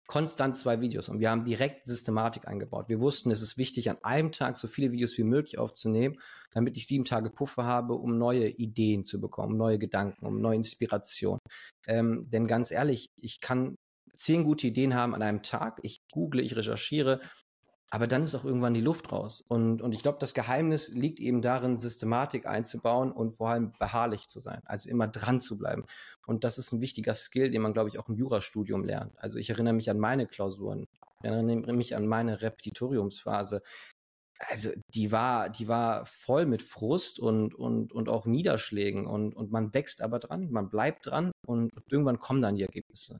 konstant 0.07 0.55
zwei 0.55 0.81
Videos. 0.81 1.07
Und 1.07 1.19
wir 1.19 1.29
haben 1.29 1.45
direkt 1.45 1.87
Systematik 1.87 2.47
eingebaut. 2.47 2.89
Wir 2.89 2.99
wussten, 2.99 3.31
es 3.31 3.41
ist 3.41 3.57
wichtig, 3.57 3.89
an 3.89 3.97
einem 4.03 4.33
Tag 4.33 4.57
so 4.57 4.67
viele 4.67 4.91
Videos 4.91 5.17
wie 5.17 5.23
möglich 5.23 5.57
aufzunehmen, 5.57 6.19
damit 6.51 6.75
ich 6.75 6.85
sieben 6.85 7.05
Tage 7.05 7.29
Puffer 7.29 7.63
habe, 7.65 7.93
um 7.93 8.17
neue 8.17 8.49
Ideen 8.49 9.05
zu 9.05 9.21
bekommen, 9.21 9.55
neue 9.55 9.79
Gedanken, 9.79 10.25
um 10.25 10.41
neue 10.41 10.57
Inspiration. 10.57 11.39
Ähm, 11.87 12.29
denn 12.29 12.45
ganz 12.45 12.71
ehrlich, 12.71 13.07
ich 13.21 13.39
kann 13.39 13.75
zehn 14.21 14.43
gute 14.43 14.67
Ideen 14.67 14.95
haben 14.95 15.15
an 15.15 15.21
einem 15.21 15.41
Tag. 15.41 15.79
Ich 15.83 16.01
google, 16.11 16.41
ich 16.41 16.55
recherchiere, 16.55 17.19
aber 17.89 18.07
dann 18.07 18.23
ist 18.23 18.35
auch 18.35 18.45
irgendwann 18.45 18.73
die 18.73 18.81
Luft 18.81 19.11
raus. 19.11 19.41
Und, 19.41 19.81
und 19.81 19.93
ich 19.93 20.01
glaube, 20.01 20.19
das 20.19 20.33
Geheimnis 20.33 20.89
liegt 20.89 21.19
eben 21.19 21.41
darin, 21.41 21.75
Systematik 21.75 22.45
einzubauen 22.45 23.11
und 23.11 23.31
vor 23.31 23.49
allem 23.49 23.73
beharrlich 23.79 24.27
zu 24.27 24.39
sein, 24.39 24.61
also 24.65 24.89
immer 24.89 25.07
dran 25.07 25.39
zu 25.39 25.57
bleiben. 25.57 25.85
Und 26.25 26.43
das 26.43 26.57
ist 26.57 26.71
ein 26.71 26.81
wichtiger 26.81 27.13
Skill, 27.13 27.51
den 27.51 27.61
man, 27.61 27.73
glaube 27.73 27.89
ich, 27.89 27.99
auch 27.99 28.07
im 28.07 28.15
Jurastudium 28.15 28.85
lernt. 28.85 29.13
Also 29.17 29.37
ich 29.37 29.49
erinnere 29.49 29.73
mich 29.73 29.89
an 29.89 29.99
meine 29.99 30.25
Klausuren, 30.25 30.85
ich 31.23 31.29
erinnere 31.29 31.73
mich 31.73 31.95
an 31.95 32.07
meine 32.07 32.41
Repetitoriumsphase. 32.41 33.61
Also 34.49 34.71
die 34.95 35.11
war, 35.11 35.49
die 35.49 35.67
war 35.67 36.05
voll 36.05 36.45
mit 36.45 36.61
Frust 36.61 37.19
und, 37.19 37.53
und, 37.53 37.91
und 37.91 38.09
auch 38.09 38.25
Niederschlägen 38.25 39.05
und, 39.05 39.35
und 39.35 39.51
man 39.51 39.73
wächst 39.73 40.01
aber 40.01 40.19
dran, 40.19 40.49
man 40.49 40.69
bleibt 40.69 41.07
dran 41.07 41.31
und 41.45 41.71
irgendwann 41.89 42.19
kommen 42.19 42.41
dann 42.41 42.55
die 42.55 42.63
Ergebnisse. 42.63 43.19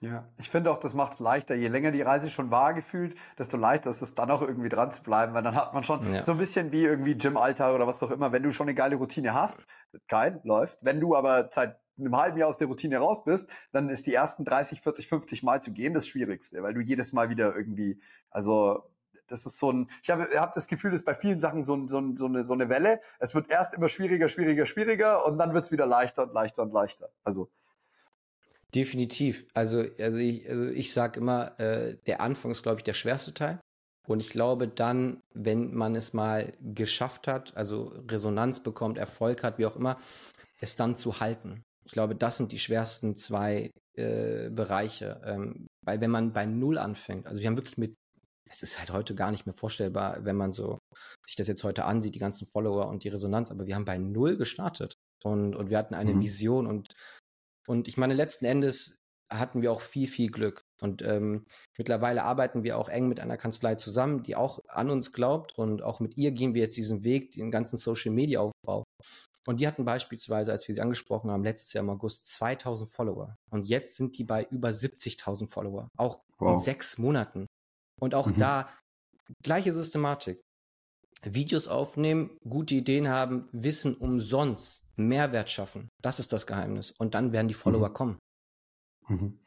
Ja, 0.00 0.28
ich 0.38 0.48
finde 0.48 0.70
auch, 0.70 0.78
das 0.78 0.94
macht 0.94 1.14
es 1.14 1.18
leichter. 1.18 1.56
Je 1.56 1.66
länger 1.66 1.90
die 1.90 2.02
Reise 2.02 2.30
schon 2.30 2.52
war 2.52 2.72
gefühlt, 2.72 3.16
desto 3.36 3.56
leichter 3.56 3.90
ist 3.90 4.00
es 4.00 4.14
dann 4.14 4.30
auch 4.30 4.42
irgendwie 4.42 4.68
dran 4.68 4.92
zu 4.92 5.02
bleiben, 5.02 5.34
weil 5.34 5.42
dann 5.42 5.56
hat 5.56 5.74
man 5.74 5.82
schon 5.82 6.14
ja. 6.14 6.22
so 6.22 6.32
ein 6.32 6.38
bisschen 6.38 6.70
wie 6.70 6.84
irgendwie 6.84 7.16
Gym-Alltag 7.16 7.74
oder 7.74 7.86
was 7.86 8.00
auch 8.04 8.12
immer. 8.12 8.30
Wenn 8.30 8.44
du 8.44 8.52
schon 8.52 8.68
eine 8.68 8.76
geile 8.76 8.94
Routine 8.94 9.34
hast, 9.34 9.66
kein, 10.06 10.40
läuft. 10.44 10.78
Wenn 10.82 11.00
du 11.00 11.16
aber 11.16 11.48
seit 11.50 11.80
einem 11.98 12.16
halben 12.16 12.38
Jahr 12.38 12.48
aus 12.48 12.58
der 12.58 12.68
Routine 12.68 12.98
raus 12.98 13.24
bist, 13.24 13.50
dann 13.72 13.88
ist 13.90 14.06
die 14.06 14.14
ersten 14.14 14.44
30, 14.44 14.82
40, 14.82 15.08
50 15.08 15.42
Mal 15.42 15.62
zu 15.62 15.72
gehen 15.72 15.94
das 15.94 16.06
Schwierigste, 16.06 16.62
weil 16.62 16.74
du 16.74 16.80
jedes 16.80 17.12
Mal 17.12 17.28
wieder 17.28 17.56
irgendwie, 17.56 18.00
also 18.30 18.84
das 19.26 19.46
ist 19.46 19.58
so 19.58 19.72
ein, 19.72 19.90
ich 20.02 20.10
habe 20.10 20.28
hab 20.36 20.52
das 20.52 20.68
Gefühl, 20.68 20.92
das 20.92 21.00
ist 21.00 21.06
bei 21.06 21.14
vielen 21.14 21.40
Sachen 21.40 21.64
so, 21.64 21.74
ein, 21.74 21.88
so, 21.88 21.98
ein, 21.98 22.16
so, 22.16 22.26
eine, 22.26 22.44
so 22.44 22.54
eine 22.54 22.68
Welle. 22.68 23.00
Es 23.18 23.34
wird 23.34 23.50
erst 23.50 23.74
immer 23.74 23.88
schwieriger, 23.88 24.28
schwieriger, 24.28 24.64
schwieriger 24.64 25.26
und 25.26 25.38
dann 25.38 25.54
wird 25.54 25.64
es 25.64 25.72
wieder 25.72 25.86
leichter 25.86 26.22
und 26.22 26.32
leichter 26.32 26.62
und 26.62 26.72
leichter. 26.72 27.10
Also 27.24 27.50
Definitiv. 28.74 29.46
Also, 29.54 29.84
also 29.98 30.18
ich, 30.18 30.48
also 30.48 30.66
ich 30.66 30.92
sage 30.92 31.20
immer, 31.20 31.58
äh, 31.58 31.96
der 32.06 32.20
Anfang 32.20 32.50
ist, 32.50 32.62
glaube 32.62 32.78
ich, 32.78 32.84
der 32.84 32.94
schwerste 32.94 33.32
Teil. 33.32 33.60
Und 34.06 34.20
ich 34.20 34.30
glaube 34.30 34.68
dann, 34.68 35.20
wenn 35.34 35.74
man 35.74 35.94
es 35.94 36.14
mal 36.14 36.52
geschafft 36.60 37.28
hat, 37.28 37.56
also 37.56 37.92
Resonanz 38.08 38.62
bekommt, 38.62 38.96
Erfolg 38.96 39.42
hat, 39.42 39.58
wie 39.58 39.66
auch 39.66 39.76
immer, 39.76 39.98
es 40.60 40.76
dann 40.76 40.96
zu 40.96 41.20
halten. 41.20 41.62
Ich 41.84 41.92
glaube, 41.92 42.14
das 42.14 42.36
sind 42.38 42.52
die 42.52 42.58
schwersten 42.58 43.14
zwei 43.14 43.70
äh, 43.96 44.50
Bereiche. 44.50 45.20
Ähm, 45.24 45.66
weil 45.84 46.00
wenn 46.00 46.10
man 46.10 46.32
bei 46.32 46.46
Null 46.46 46.78
anfängt, 46.78 47.26
also 47.26 47.40
wir 47.40 47.48
haben 47.48 47.56
wirklich 47.56 47.78
mit, 47.78 47.94
es 48.50 48.62
ist 48.62 48.78
halt 48.78 48.92
heute 48.92 49.14
gar 49.14 49.30
nicht 49.30 49.46
mehr 49.46 49.54
vorstellbar, 49.54 50.24
wenn 50.24 50.36
man 50.36 50.52
so 50.52 50.78
sich 51.26 51.36
das 51.36 51.48
jetzt 51.48 51.64
heute 51.64 51.84
ansieht, 51.84 52.14
die 52.14 52.18
ganzen 52.18 52.46
Follower 52.46 52.88
und 52.88 53.04
die 53.04 53.08
Resonanz, 53.08 53.50
aber 53.50 53.66
wir 53.66 53.74
haben 53.74 53.84
bei 53.84 53.98
Null 53.98 54.36
gestartet. 54.36 54.94
Und, 55.22 55.54
und 55.54 55.68
wir 55.68 55.78
hatten 55.78 55.94
eine 55.94 56.14
mhm. 56.14 56.22
Vision 56.22 56.66
und 56.66 56.92
und 57.68 57.86
ich 57.86 57.98
meine, 57.98 58.14
letzten 58.14 58.46
Endes 58.46 58.96
hatten 59.30 59.60
wir 59.60 59.70
auch 59.70 59.82
viel, 59.82 60.08
viel 60.08 60.30
Glück. 60.30 60.64
Und 60.80 61.02
ähm, 61.02 61.44
mittlerweile 61.76 62.24
arbeiten 62.24 62.62
wir 62.62 62.78
auch 62.78 62.88
eng 62.88 63.08
mit 63.08 63.20
einer 63.20 63.36
Kanzlei 63.36 63.74
zusammen, 63.74 64.22
die 64.22 64.36
auch 64.36 64.60
an 64.68 64.88
uns 64.88 65.12
glaubt. 65.12 65.58
Und 65.58 65.82
auch 65.82 66.00
mit 66.00 66.16
ihr 66.16 66.30
gehen 66.30 66.54
wir 66.54 66.62
jetzt 66.62 66.78
diesen 66.78 67.04
Weg, 67.04 67.32
den 67.32 67.50
ganzen 67.50 67.76
Social-Media-Aufbau. 67.76 68.84
Und 69.46 69.60
die 69.60 69.66
hatten 69.66 69.84
beispielsweise, 69.84 70.50
als 70.50 70.66
wir 70.66 70.74
sie 70.74 70.80
angesprochen 70.80 71.30
haben, 71.30 71.44
letztes 71.44 71.74
Jahr 71.74 71.84
im 71.84 71.90
August 71.90 72.24
2000 72.32 72.90
Follower. 72.90 73.36
Und 73.50 73.68
jetzt 73.68 73.96
sind 73.96 74.16
die 74.16 74.24
bei 74.24 74.46
über 74.50 74.70
70.000 74.70 75.46
Follower. 75.46 75.88
Auch 75.98 76.20
wow. 76.38 76.52
in 76.52 76.56
sechs 76.56 76.96
Monaten. 76.96 77.46
Und 78.00 78.14
auch 78.14 78.28
mhm. 78.28 78.38
da 78.38 78.70
gleiche 79.42 79.74
Systematik. 79.74 80.40
Videos 81.22 81.68
aufnehmen, 81.68 82.38
gute 82.48 82.76
Ideen 82.76 83.08
haben, 83.08 83.46
Wissen 83.52 83.94
umsonst 83.94 84.87
Mehrwert 84.98 85.50
schaffen. 85.50 85.88
Das 86.02 86.18
ist 86.18 86.32
das 86.32 86.46
Geheimnis. 86.46 86.90
Und 86.90 87.14
dann 87.14 87.32
werden 87.32 87.48
die 87.48 87.54
Follower 87.54 87.88
mhm. 87.88 87.94
kommen. 87.94 88.18
Mhm. 89.08 89.38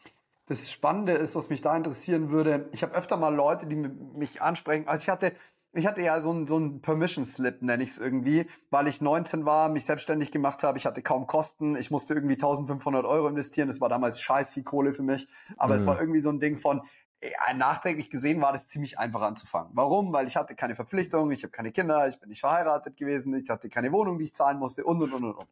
Das 0.48 0.72
Spannende 0.72 1.14
ist, 1.14 1.36
was 1.36 1.50
mich 1.50 1.62
da 1.62 1.78
interessieren 1.78 2.32
würde, 2.32 2.70
ich 2.74 2.84
habe 2.84 2.94
öfter 2.94 3.16
mal 3.16 3.34
Leute, 3.34 3.68
die 3.68 3.76
mich 3.76 4.42
ansprechen. 4.42 4.88
Also 4.88 5.04
ich 5.04 5.10
hatte, 5.10 5.34
ich 5.74 5.86
hatte 5.88 6.02
ja 6.02 6.20
so 6.20 6.32
ein, 6.34 6.48
so 6.48 6.58
ein 6.58 6.82
Permission 6.82 7.24
Slip, 7.24 7.62
nenne 7.62 7.84
ich 7.84 7.92
es 7.92 8.00
irgendwie, 8.00 8.48
weil 8.70 8.88
ich 8.88 9.00
19 9.00 9.46
war, 9.46 9.70
mich 9.70 9.86
selbstständig 9.86 10.32
gemacht 10.32 10.64
habe. 10.64 10.78
Ich 10.78 10.86
hatte 10.86 11.02
kaum 11.02 11.28
Kosten. 11.28 11.78
Ich 11.78 11.92
musste 11.92 12.14
irgendwie 12.14 12.34
1500 12.34 13.06
Euro 13.06 13.28
investieren. 13.28 13.70
Das 13.70 13.80
war 13.80 13.88
damals 13.88 14.20
scheiß 14.20 14.54
viel 14.54 14.64
Kohle 14.64 14.94
für 14.94 15.04
mich. 15.04 15.28
Aber 15.58 15.76
mhm. 15.76 15.80
es 15.80 15.88
war 15.88 16.00
irgendwie 16.00 16.20
so 16.20 16.30
ein 16.30 16.42
Ding 16.42 16.58
von, 16.58 16.82
ja, 17.24 17.54
nachträglich 17.54 18.10
gesehen 18.10 18.42
war 18.42 18.52
das 18.52 18.68
ziemlich 18.68 18.98
einfach 18.98 19.22
anzufangen. 19.22 19.72
Warum? 19.74 20.12
Weil 20.12 20.28
ich 20.28 20.36
hatte 20.36 20.56
keine 20.56 20.76
Verpflichtung, 20.76 21.32
ich 21.32 21.44
habe 21.44 21.52
keine 21.52 21.72
Kinder, 21.72 22.08
ich 22.08 22.20
bin 22.20 22.30
nicht 22.30 22.40
verheiratet 22.40 22.98
gewesen, 22.98 23.34
ich 23.36 23.50
hatte 23.50 23.70
keine 23.70 23.92
Wohnung, 23.92 24.18
die 24.18 24.26
ich 24.26 24.34
zahlen 24.34 24.58
musste 24.58 24.84
und 24.84 25.02
und 25.02 25.14
und 25.14 25.24
und. 25.24 25.48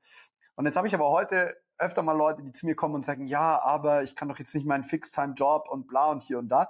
Und 0.56 0.66
jetzt 0.66 0.76
habe 0.76 0.88
ich 0.88 0.96
aber 0.96 1.10
heute 1.10 1.56
öfter 1.78 2.02
mal 2.02 2.18
Leute, 2.18 2.42
die 2.42 2.52
zu 2.52 2.66
mir 2.66 2.76
kommen 2.76 2.96
und 2.96 3.06
sagen, 3.06 3.26
ja, 3.26 3.62
aber 3.62 4.04
ich 4.04 4.16
kann 4.16 4.28
doch 4.28 4.40
jetzt 4.40 4.54
nicht 4.54 4.66
meinen 4.66 4.84
Fixed-Time-Job 4.84 5.70
und 5.70 5.88
bla 5.88 6.12
und 6.12 6.24
hier 6.24 6.40
und 6.40 6.50
da. 6.50 6.70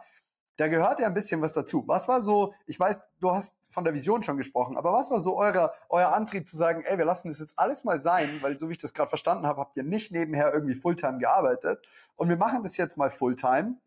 Da 0.57 0.67
gehört 0.67 0.99
ja 0.99 1.07
ein 1.07 1.13
bisschen 1.13 1.41
was 1.41 1.53
dazu. 1.53 1.85
Was 1.87 2.07
war 2.09 2.21
so, 2.21 2.53
ich 2.67 2.79
weiß, 2.79 3.01
du 3.21 3.31
hast 3.31 3.55
von 3.69 3.85
der 3.85 3.93
Vision 3.93 4.21
schon 4.21 4.35
gesprochen, 4.35 4.77
aber 4.77 4.91
was 4.91 5.09
war 5.09 5.21
so 5.21 5.37
euer, 5.37 5.73
euer 5.87 6.11
Antrieb 6.11 6.49
zu 6.49 6.57
sagen, 6.57 6.83
ey, 6.83 6.97
wir 6.97 7.05
lassen 7.05 7.29
das 7.29 7.39
jetzt 7.39 7.57
alles 7.57 7.85
mal 7.85 7.99
sein, 7.99 8.29
weil 8.41 8.59
so 8.59 8.67
wie 8.67 8.73
ich 8.73 8.79
das 8.79 8.93
gerade 8.93 9.09
verstanden 9.09 9.47
habe, 9.47 9.61
habt 9.61 9.77
ihr 9.77 9.83
nicht 9.83 10.11
nebenher 10.11 10.53
irgendwie 10.53 10.75
Fulltime 10.75 11.19
gearbeitet 11.19 11.87
und 12.17 12.27
wir 12.27 12.37
machen 12.37 12.61
das 12.63 12.75
jetzt 12.77 12.97
mal 12.97 13.09
Fulltime 13.09 13.77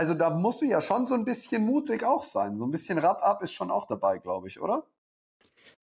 also 0.00 0.14
da 0.14 0.30
musst 0.30 0.62
du 0.62 0.64
ja 0.64 0.80
schon 0.80 1.06
so 1.06 1.12
ein 1.12 1.26
bisschen 1.26 1.62
mutig 1.66 2.04
auch 2.04 2.22
sein. 2.22 2.56
So 2.56 2.64
ein 2.64 2.70
bisschen 2.70 2.96
Rad 2.96 3.22
ab 3.22 3.42
ist 3.42 3.52
schon 3.52 3.70
auch 3.70 3.86
dabei, 3.86 4.16
glaube 4.16 4.48
ich, 4.48 4.58
oder? 4.58 4.86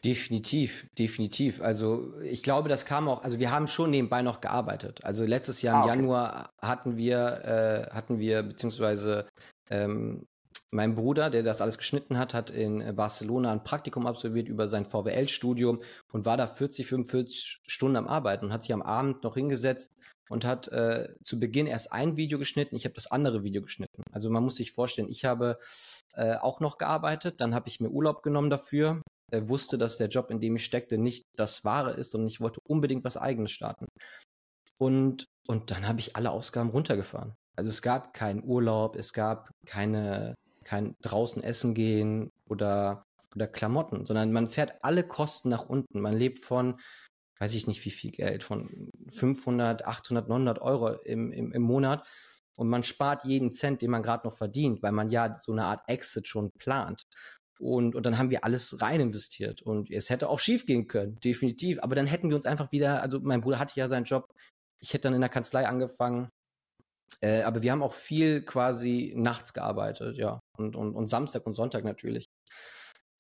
Definitiv, 0.03 0.87
definitiv. 0.97 1.61
Also 1.61 2.19
ich 2.21 2.41
glaube, 2.41 2.67
das 2.67 2.85
kam 2.85 3.07
auch, 3.07 3.23
also 3.23 3.37
wir 3.37 3.51
haben 3.51 3.67
schon 3.67 3.91
nebenbei 3.91 4.23
noch 4.23 4.41
gearbeitet. 4.41 5.05
Also 5.05 5.23
letztes 5.23 5.61
Jahr 5.61 5.75
im 5.75 5.81
ah, 5.81 5.83
okay. 5.83 5.95
Januar 5.95 6.49
hatten 6.59 6.97
wir, 6.97 7.45
äh, 7.45 7.93
hatten 7.93 8.17
wir, 8.17 8.41
beziehungsweise 8.41 9.27
ähm, 9.69 10.25
mein 10.71 10.95
Bruder, 10.95 11.29
der 11.29 11.43
das 11.43 11.61
alles 11.61 11.77
geschnitten 11.77 12.17
hat, 12.17 12.33
hat 12.33 12.49
in 12.49 12.95
Barcelona 12.95 13.51
ein 13.51 13.63
Praktikum 13.63 14.07
absolviert 14.07 14.49
über 14.49 14.67
sein 14.67 14.85
VWL-Studium 14.85 15.83
und 16.11 16.25
war 16.25 16.37
da 16.37 16.47
40, 16.47 16.87
45 16.87 17.61
Stunden 17.67 17.97
am 17.97 18.07
Arbeiten 18.07 18.45
und 18.45 18.53
hat 18.53 18.63
sich 18.63 18.73
am 18.73 18.81
Abend 18.81 19.23
noch 19.23 19.35
hingesetzt 19.35 19.91
und 20.29 20.45
hat 20.45 20.67
äh, 20.69 21.09
zu 21.23 21.39
Beginn 21.39 21.67
erst 21.67 21.91
ein 21.91 22.17
Video 22.17 22.39
geschnitten, 22.39 22.75
ich 22.75 22.85
habe 22.85 22.95
das 22.95 23.07
andere 23.07 23.43
Video 23.43 23.61
geschnitten. 23.61 24.03
Also 24.11 24.29
man 24.29 24.43
muss 24.43 24.55
sich 24.55 24.71
vorstellen, 24.71 25.09
ich 25.09 25.25
habe 25.25 25.57
äh, 26.13 26.35
auch 26.35 26.59
noch 26.59 26.77
gearbeitet, 26.77 27.41
dann 27.41 27.55
habe 27.55 27.69
ich 27.69 27.79
mir 27.79 27.89
Urlaub 27.89 28.23
genommen 28.23 28.49
dafür, 28.49 29.01
äh, 29.31 29.41
wusste, 29.45 29.77
dass 29.77 29.97
der 29.97 30.07
Job, 30.07 30.31
in 30.31 30.39
dem 30.39 30.55
ich 30.55 30.65
steckte, 30.65 30.97
nicht 30.97 31.25
das 31.35 31.65
Wahre 31.65 31.91
ist 31.91 32.15
und 32.15 32.27
ich 32.27 32.41
wollte 32.41 32.59
unbedingt 32.67 33.03
was 33.03 33.17
eigenes 33.17 33.51
starten. 33.51 33.87
Und, 34.79 35.25
und 35.47 35.71
dann 35.71 35.87
habe 35.87 35.99
ich 35.99 36.15
alle 36.15 36.31
Ausgaben 36.31 36.69
runtergefahren. 36.69 37.33
Also 37.55 37.69
es 37.69 37.81
gab 37.81 38.13
keinen 38.13 38.43
Urlaub, 38.43 38.95
es 38.95 39.13
gab 39.13 39.49
keine, 39.65 40.35
kein 40.63 40.93
draußen 41.01 41.43
essen 41.43 41.73
gehen 41.73 42.29
oder, 42.47 43.03
oder 43.35 43.47
Klamotten, 43.47 44.05
sondern 44.05 44.31
man 44.31 44.47
fährt 44.47 44.75
alle 44.83 45.03
Kosten 45.03 45.49
nach 45.49 45.67
unten. 45.67 45.99
Man 45.99 46.15
lebt 46.15 46.39
von 46.39 46.79
weiß 47.39 47.53
ich 47.53 47.67
nicht 47.67 47.83
wie 47.85 47.91
viel 47.91 48.11
Geld, 48.11 48.43
von 48.43 48.91
500, 49.09 49.85
800, 49.85 50.27
900 50.27 50.59
Euro 50.61 50.93
im, 51.03 51.31
im, 51.31 51.51
im 51.51 51.61
Monat. 51.61 52.07
Und 52.55 52.69
man 52.69 52.83
spart 52.83 53.23
jeden 53.23 53.51
Cent, 53.51 53.81
den 53.81 53.91
man 53.91 54.01
gerade 54.01 54.27
noch 54.27 54.35
verdient, 54.35 54.81
weil 54.81 54.91
man 54.91 55.11
ja 55.11 55.33
so 55.35 55.51
eine 55.51 55.65
Art 55.65 55.87
Exit 55.87 56.27
schon 56.27 56.51
plant. 56.57 57.03
Und, 57.59 57.95
und 57.95 58.05
dann 58.05 58.17
haben 58.17 58.29
wir 58.29 58.43
alles 58.43 58.81
rein 58.81 58.99
investiert. 58.99 59.61
Und 59.61 59.91
es 59.91 60.09
hätte 60.09 60.29
auch 60.29 60.39
schief 60.39 60.65
gehen 60.65 60.87
können, 60.87 61.19
definitiv. 61.19 61.79
Aber 61.81 61.95
dann 61.95 62.07
hätten 62.07 62.29
wir 62.29 62.35
uns 62.35 62.45
einfach 62.45 62.71
wieder, 62.71 63.01
also 63.01 63.19
mein 63.19 63.41
Bruder 63.41 63.59
hatte 63.59 63.79
ja 63.79 63.87
seinen 63.87 64.05
Job, 64.05 64.33
ich 64.79 64.93
hätte 64.93 65.03
dann 65.03 65.13
in 65.13 65.21
der 65.21 65.29
Kanzlei 65.29 65.67
angefangen. 65.67 66.29
Äh, 67.21 67.43
aber 67.43 67.63
wir 67.63 67.71
haben 67.71 67.83
auch 67.83 67.93
viel 67.93 68.43
quasi 68.43 69.13
nachts 69.15 69.53
gearbeitet, 69.53 70.17
ja. 70.17 70.39
Und, 70.57 70.75
und, 70.75 70.95
und 70.95 71.07
Samstag 71.07 71.45
und 71.45 71.53
Sonntag 71.53 71.83
natürlich. 71.83 72.27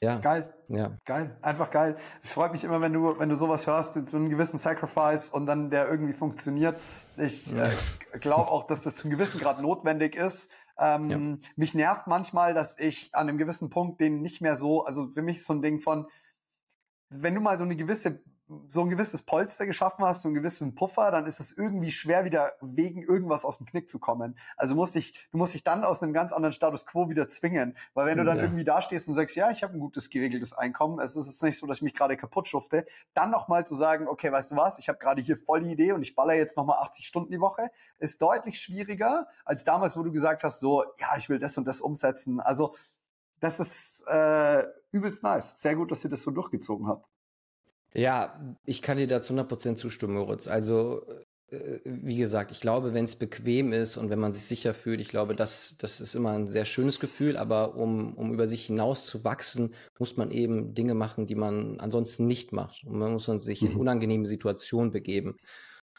Ja. 0.01 0.17
Geil. 0.19 0.53
Ja. 0.67 0.91
Geil. 1.05 1.35
Einfach 1.41 1.71
geil. 1.71 1.97
Es 2.23 2.33
freut 2.33 2.51
mich 2.51 2.63
immer, 2.63 2.81
wenn 2.81 2.93
du, 2.93 3.17
wenn 3.17 3.29
du 3.29 3.35
sowas 3.35 3.65
hörst, 3.65 3.93
so 4.09 4.17
einen 4.17 4.29
gewissen 4.29 4.57
Sacrifice 4.57 5.29
und 5.29 5.45
dann 5.47 5.69
der 5.69 5.89
irgendwie 5.89 6.13
funktioniert. 6.13 6.77
Ich 7.17 7.47
ja. 7.47 7.67
äh, 7.67 8.19
glaube 8.19 8.51
auch, 8.51 8.67
dass 8.67 8.81
das 8.81 8.97
zu 8.97 9.05
einem 9.05 9.17
gewissen 9.17 9.39
Grad 9.39 9.61
notwendig 9.61 10.15
ist. 10.15 10.51
Ähm, 10.79 11.09
ja. 11.09 11.37
Mich 11.55 11.73
nervt 11.73 12.05
manchmal, 12.05 12.53
dass 12.53 12.77
ich 12.77 13.09
an 13.13 13.27
einem 13.27 13.39
gewissen 13.39 13.69
Punkt 13.69 13.99
den 13.99 14.21
nicht 14.21 14.41
mehr 14.41 14.57
so, 14.57 14.85
also 14.85 15.09
für 15.13 15.23
mich 15.23 15.37
ist 15.37 15.47
so 15.47 15.53
ein 15.53 15.63
Ding 15.63 15.79
von, 15.79 16.07
wenn 17.09 17.33
du 17.33 17.41
mal 17.41 17.57
so 17.57 17.63
eine 17.63 17.75
gewisse 17.75 18.21
so 18.67 18.81
ein 18.81 18.89
gewisses 18.89 19.23
Polster 19.23 19.65
geschaffen 19.65 20.05
hast, 20.05 20.21
so 20.21 20.29
einen 20.29 20.35
gewissen 20.35 20.73
Puffer, 20.73 21.11
dann 21.11 21.25
ist 21.25 21.39
es 21.39 21.51
irgendwie 21.51 21.91
schwer, 21.91 22.23
wieder 22.23 22.53
wegen 22.61 23.03
irgendwas 23.03 23.43
aus 23.43 23.57
dem 23.57 23.65
Knick 23.65 23.89
zu 23.89 23.99
kommen. 23.99 24.37
Also 24.55 24.73
musst 24.73 24.95
dich, 24.95 25.27
du 25.31 25.37
musst 25.37 25.53
dich 25.53 25.63
dann 25.63 25.83
aus 25.83 26.01
einem 26.01 26.13
ganz 26.13 26.31
anderen 26.31 26.53
Status 26.53 26.85
quo 26.85 27.09
wieder 27.09 27.27
zwingen. 27.27 27.75
Weil 27.93 28.05
wenn 28.05 28.17
du 28.17 28.23
dann 28.23 28.37
ja. 28.37 28.43
irgendwie 28.43 28.63
dastehst 28.63 29.07
und 29.09 29.15
sagst, 29.15 29.35
ja, 29.35 29.51
ich 29.51 29.63
habe 29.63 29.73
ein 29.73 29.79
gutes 29.79 30.09
geregeltes 30.09 30.53
Einkommen, 30.53 30.99
es 30.99 31.15
ist 31.15 31.27
jetzt 31.27 31.43
nicht 31.43 31.59
so, 31.59 31.67
dass 31.67 31.77
ich 31.77 31.83
mich 31.83 31.93
gerade 31.93 32.15
kaputt 32.15 32.47
schufte, 32.47 32.85
dann 33.13 33.31
nochmal 33.31 33.67
zu 33.67 33.75
sagen, 33.75 34.07
okay, 34.07 34.31
weißt 34.31 34.51
du 34.51 34.55
was, 34.55 34.79
ich 34.79 34.87
habe 34.87 34.97
gerade 34.97 35.21
hier 35.21 35.37
voll 35.37 35.61
die 35.61 35.71
Idee 35.71 35.91
und 35.91 36.01
ich 36.01 36.15
baller 36.15 36.33
jetzt 36.33 36.55
nochmal 36.55 36.77
80 36.79 37.05
Stunden 37.05 37.31
die 37.31 37.41
Woche, 37.41 37.69
ist 37.99 38.21
deutlich 38.21 38.59
schwieriger 38.59 39.27
als 39.43 39.65
damals, 39.65 39.97
wo 39.97 40.03
du 40.03 40.11
gesagt 40.11 40.43
hast, 40.43 40.61
so, 40.61 40.83
ja, 40.99 41.17
ich 41.17 41.27
will 41.27 41.39
das 41.39 41.57
und 41.57 41.67
das 41.67 41.81
umsetzen. 41.81 42.39
Also 42.39 42.75
das 43.41 43.59
ist 43.59 44.03
äh, 44.07 44.63
übelst 44.91 45.23
nice. 45.23 45.61
Sehr 45.61 45.75
gut, 45.75 45.91
dass 45.91 46.03
ihr 46.03 46.09
das 46.09 46.23
so 46.23 46.31
durchgezogen 46.31 46.87
habt. 46.87 47.05
Ja, 47.97 48.39
ich 48.63 48.83
kann 48.83 48.97
dir 48.97 49.07
dazu 49.07 49.33
100% 49.33 49.75
zustimmen, 49.75 50.13
Moritz. 50.13 50.47
Also, 50.47 51.03
äh, 51.49 51.79
wie 51.83 52.17
gesagt, 52.17 52.51
ich 52.51 52.59
glaube, 52.59 52.93
wenn 52.93 53.05
es 53.05 53.15
bequem 53.15 53.73
ist 53.73 53.97
und 53.97 54.11
wenn 54.11 54.19
man 54.19 54.33
sich 54.33 54.43
sicher 54.43 54.75
fühlt, 54.75 55.01
ich 55.01 55.07
glaube, 55.07 55.35
das, 55.35 55.77
das 55.79 55.99
ist 55.99 56.13
immer 56.13 56.33
ein 56.33 56.45
sehr 56.45 56.65
schönes 56.65 56.99
Gefühl, 56.99 57.37
aber 57.37 57.75
um, 57.75 58.13
um 58.13 58.31
über 58.33 58.47
sich 58.47 58.67
hinaus 58.67 59.07
zu 59.07 59.23
wachsen, 59.23 59.73
muss 59.97 60.15
man 60.15 60.29
eben 60.29 60.75
Dinge 60.75 60.93
machen, 60.93 61.25
die 61.25 61.33
man 61.33 61.79
ansonsten 61.79 62.27
nicht 62.27 62.53
macht. 62.53 62.83
Und 62.85 62.99
man 62.99 63.13
muss 63.13 63.25
sich 63.25 63.63
in 63.63 63.73
mhm. 63.73 63.79
unangenehme 63.79 64.27
Situationen 64.27 64.91
begeben. 64.91 65.35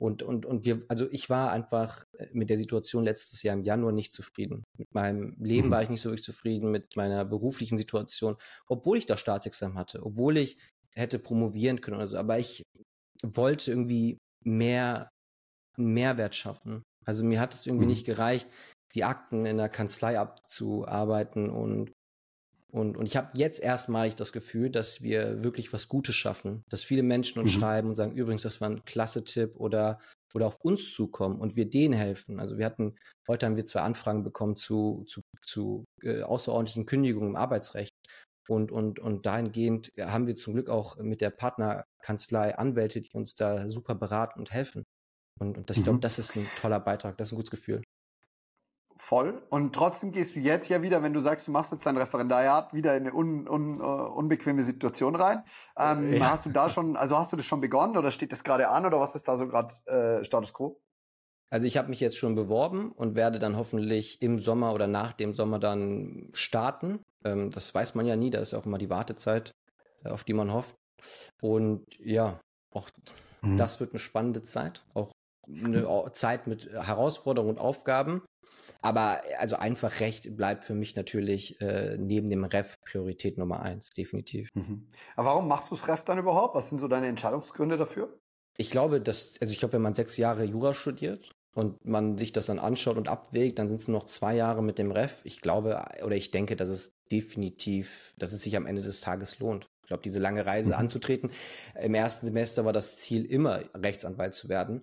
Und, 0.01 0.23
und, 0.23 0.47
und 0.47 0.65
wir, 0.65 0.85
also 0.87 1.09
ich 1.11 1.29
war 1.29 1.51
einfach 1.51 2.05
äh, 2.13 2.29
mit 2.33 2.51
der 2.51 2.59
Situation 2.59 3.03
letztes 3.03 3.43
Jahr 3.43 3.55
im 3.57 3.65
Januar 3.65 3.91
nicht 3.93 4.13
zufrieden. 4.13 4.65
Mit 4.77 4.95
meinem 4.95 5.35
Leben 5.41 5.69
mhm. 5.69 5.73
war 5.73 5.83
ich 5.83 5.89
nicht 5.89 6.01
so 6.01 6.11
wirklich 6.11 6.25
zufrieden, 6.25 6.71
mit 6.71 6.95
meiner 6.95 7.25
beruflichen 7.25 7.77
Situation, 7.77 8.37
obwohl 8.69 8.99
ich 8.99 9.07
das 9.07 9.19
Staatsexamen 9.19 9.77
hatte, 9.77 10.05
obwohl 10.05 10.37
ich 10.37 10.59
hätte 10.99 11.19
promovieren 11.19 11.81
können 11.81 11.97
oder 11.97 12.09
so. 12.09 12.17
Aber 12.17 12.39
ich 12.39 12.63
wollte 13.23 13.71
irgendwie 13.71 14.19
mehr 14.45 15.09
Mehrwert 15.77 16.35
schaffen. 16.35 16.83
Also 17.05 17.25
mir 17.25 17.41
hat 17.41 17.55
es 17.55 17.67
irgendwie 17.67 17.85
mhm. 17.85 17.91
nicht 17.91 18.07
gereicht, 18.07 18.49
die 18.95 19.05
Akten 19.05 19.47
in 19.47 19.59
der 19.59 19.69
Kanzlei 19.69 20.19
abzuarbeiten 20.19 21.51
und 21.51 21.93
und, 22.71 22.99
und 22.99 23.07
ich 23.07 23.17
habe 23.17 23.31
jetzt 23.33 23.61
erstmalig 23.61 24.15
das 24.15 24.31
Gefühl, 24.31 24.69
dass 24.69 25.01
wir 25.01 25.43
wirklich 25.43 25.73
was 25.73 25.89
Gutes 25.89 26.15
schaffen, 26.15 26.65
dass 26.69 26.83
viele 26.83 27.03
Menschen 27.03 27.41
uns 27.41 27.55
mhm. 27.55 27.61
schreiben 27.61 27.89
und 27.89 27.95
sagen, 27.95 28.13
übrigens, 28.13 28.43
das 28.43 28.61
war 28.61 28.69
ein 28.69 28.85
klasse 28.85 29.25
Tipp 29.25 29.57
oder, 29.57 29.99
oder 30.35 30.47
auf 30.47 30.59
uns 30.63 30.93
zukommen 30.93 31.41
und 31.41 31.57
wir 31.57 31.71
denen 31.71 31.95
helfen. 31.95 32.39
Also 32.39 32.59
wir 32.59 32.67
hatten, 32.67 32.95
heute 33.27 33.47
haben 33.47 33.57
wir 33.57 33.65
zwei 33.65 33.81
Anfragen 33.81 34.23
bekommen 34.23 34.55
zu, 34.55 35.05
zu, 35.09 35.23
zu 35.43 35.85
äh, 36.03 36.21
außerordentlichen 36.21 36.85
Kündigungen 36.85 37.31
im 37.31 37.37
Arbeitsrecht. 37.37 37.91
Und, 38.49 38.73
und, 38.73 38.99
und 38.99 39.27
dahingehend 39.27 39.93
haben 39.99 40.27
wir 40.27 40.35
zum 40.35 40.55
Glück 40.55 40.71
auch 40.71 40.97
mit 40.99 41.21
der 41.21 41.31
Partnerkanzlei 41.31 42.57
Anwälte, 42.57 43.01
die 43.01 43.11
uns 43.13 43.35
da 43.35 43.69
super 43.69 43.95
beraten 43.95 44.39
und 44.41 44.51
helfen. 44.51 44.85
Und, 45.39 45.59
und 45.59 45.71
das, 45.71 45.77
ich 45.77 45.85
glaube, 45.85 45.99
mhm. 45.99 46.03
das 46.03 46.19
ist 46.19 46.37
ein 46.37 46.47
toller 46.57 46.81
Beitrag, 46.81 47.17
das 47.19 47.29
ist 47.29 47.33
ein 47.33 47.37
gutes 47.37 47.51
Gefühl. 47.51 47.83
Voll. 49.01 49.41
Und 49.49 49.75
trotzdem 49.75 50.11
gehst 50.11 50.35
du 50.35 50.41
jetzt 50.41 50.69
ja 50.69 50.83
wieder, 50.83 51.05
wenn 51.05 51.13
du 51.13 51.21
sagst, 51.21 51.47
du 51.47 51.53
machst 51.53 51.71
jetzt 51.71 51.87
dein 51.87 51.97
Referendariat, 51.97 52.75
wieder 52.75 52.97
in 52.97 53.07
eine 53.07 53.15
un, 53.15 53.47
un, 53.47 53.81
uh, 53.81 53.85
unbequeme 53.85 54.65
Situation 54.65 55.15
rein. 55.15 55.45
Ähm, 55.79 56.15
ja. 56.15 56.31
Hast 56.33 56.47
du 56.47 56.51
da 56.51 56.69
schon, 56.69 56.97
also 56.97 57.17
hast 57.17 57.33
du 57.33 57.37
das 57.37 57.47
schon 57.47 57.61
begonnen 57.61 57.97
oder 57.97 58.11
steht 58.11 58.33
das 58.33 58.43
gerade 58.43 58.69
an 58.69 58.85
oder 58.87 58.99
was 58.99 59.15
ist 59.15 59.29
da 59.29 59.37
so 59.37 59.47
gerade 59.47 59.73
äh, 59.87 60.25
Status 60.25 60.53
quo? 60.53 60.81
Also 61.51 61.67
ich 61.67 61.77
habe 61.79 61.89
mich 61.89 62.01
jetzt 62.01 62.19
schon 62.19 62.35
beworben 62.35 62.91
und 62.93 63.15
werde 63.15 63.39
dann 63.39 63.57
hoffentlich 63.57 64.21
im 64.21 64.39
Sommer 64.39 64.75
oder 64.75 64.87
nach 64.87 65.13
dem 65.13 65.33
Sommer 65.33 65.61
dann 65.61 66.29
starten. 66.33 66.99
Ähm, 67.25 67.51
das 67.51 67.75
weiß 67.75 67.95
man 67.95 68.07
ja 68.07 68.17
nie, 68.17 68.31
da 68.31 68.39
ist 68.41 68.53
ja 68.53 68.59
auch 68.59 68.67
immer 68.67 68.79
die 68.79 68.91
Wartezeit, 68.91 69.53
äh, 70.05 70.09
auf 70.09 70.25
die 70.25 70.35
man 70.35 70.53
hofft. 70.53 70.75
Und 71.41 71.85
ja, 71.99 72.41
auch 72.75 72.89
mhm. 73.43 73.57
das 73.57 73.81
wird 73.81 73.93
eine 73.93 73.99
spannende 73.99 74.43
Zeit. 74.43 74.85
Auch 74.95 75.13
eine 75.49 76.13
Zeit 76.13 76.47
mit 76.47 76.71
Herausforderungen 76.71 77.57
und 77.57 77.59
Aufgaben. 77.59 78.23
Aber 78.81 79.21
also 79.39 79.57
einfach 79.57 80.01
Recht 80.01 80.37
bleibt 80.37 80.65
für 80.65 80.75
mich 80.75 80.95
natürlich 80.95 81.61
äh, 81.61 81.97
neben 81.99 82.29
dem 82.31 82.45
Ref 82.45 82.77
Priorität 82.85 83.39
Nummer 83.39 83.61
eins, 83.61 83.91
definitiv. 83.91 84.49
Mhm. 84.55 84.89
Aber 85.17 85.31
warum 85.31 85.49
machst 85.49 85.71
du 85.71 85.77
das 85.77 85.89
Ref 85.89 86.05
dann 86.05 86.19
überhaupt? 86.19 86.55
Was 86.55 86.69
sind 86.69 86.79
so 86.79 86.89
deine 86.89 87.09
Entscheidungsgründe 87.09 87.77
dafür? 87.77 88.19
Ich 88.57 88.71
glaube, 88.71 89.01
dass, 89.01 89.39
also 89.41 89.53
ich 89.53 89.59
glaube, 89.59 89.75
wenn 89.75 89.83
man 89.83 89.95
sechs 89.95 90.17
Jahre 90.17 90.45
Jura 90.45 90.75
studiert 90.75 91.31
und 91.55 91.85
man 91.85 92.19
sich 92.19 92.33
das 92.33 92.47
dann 92.47 92.59
anschaut 92.59 92.97
und 92.97 93.09
abwägt, 93.09 93.59
dann 93.59 93.69
sind 93.69 93.81
es 93.81 93.89
nur 93.89 93.99
noch 93.99 94.07
zwei 94.07 94.35
Jahre 94.35 94.63
mit 94.63 94.79
dem 94.79 94.93
Ref. 94.93 95.21
Ich 95.25 95.41
glaube 95.41 95.83
oder 96.05 96.17
ich 96.17 96.31
denke, 96.31 96.57
dass 96.57 96.69
es 96.69 96.98
definitiv, 97.11 98.15
dass 98.19 98.33
es 98.33 98.43
sich 98.43 98.57
am 98.57 98.67
Ende 98.67 98.83
des 98.83 99.01
Tages 99.01 99.39
lohnt. 99.39 99.69
glaube, 99.87 100.03
diese 100.03 100.19
lange 100.19 100.45
Reise 100.47 100.71
mhm. 100.71 100.77
anzutreten. 100.77 101.31
Im 101.81 101.95
ersten 101.95 102.27
Semester 102.27 102.65
war 102.65 102.73
das 102.73 102.99
Ziel 102.99 103.25
immer, 103.25 103.63
Rechtsanwalt 103.75 104.35
zu 104.35 104.49
werden. 104.49 104.83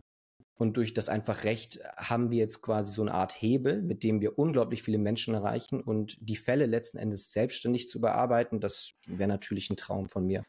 Und 0.58 0.78
durch 0.78 0.94
das 0.94 1.10
einfach 1.10 1.44
Recht 1.44 1.80
haben 1.98 2.32
wir 2.32 2.38
jetzt 2.38 2.62
quasi 2.62 2.94
so 2.94 3.02
eine 3.02 3.14
Art 3.14 3.34
Hebel, 3.34 3.82
mit 3.82 4.04
dem 4.04 4.22
wir 4.22 4.40
unglaublich 4.40 4.84
viele 4.84 4.98
Menschen 4.98 5.34
erreichen 5.34 5.82
und 5.82 6.18
die 6.22 6.38
Fälle 6.38 6.66
letzten 6.66 6.98
Endes 6.98 7.32
selbstständig 7.34 7.90
zu 7.90 8.00
bearbeiten, 8.00 8.62
das 8.62 8.94
wäre 9.06 9.28
natürlich 9.28 9.70
ein 9.70 9.76
Traum 9.76 10.08
von 10.08 10.26
mir. 10.26 10.44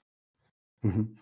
Mhm. 0.83 1.19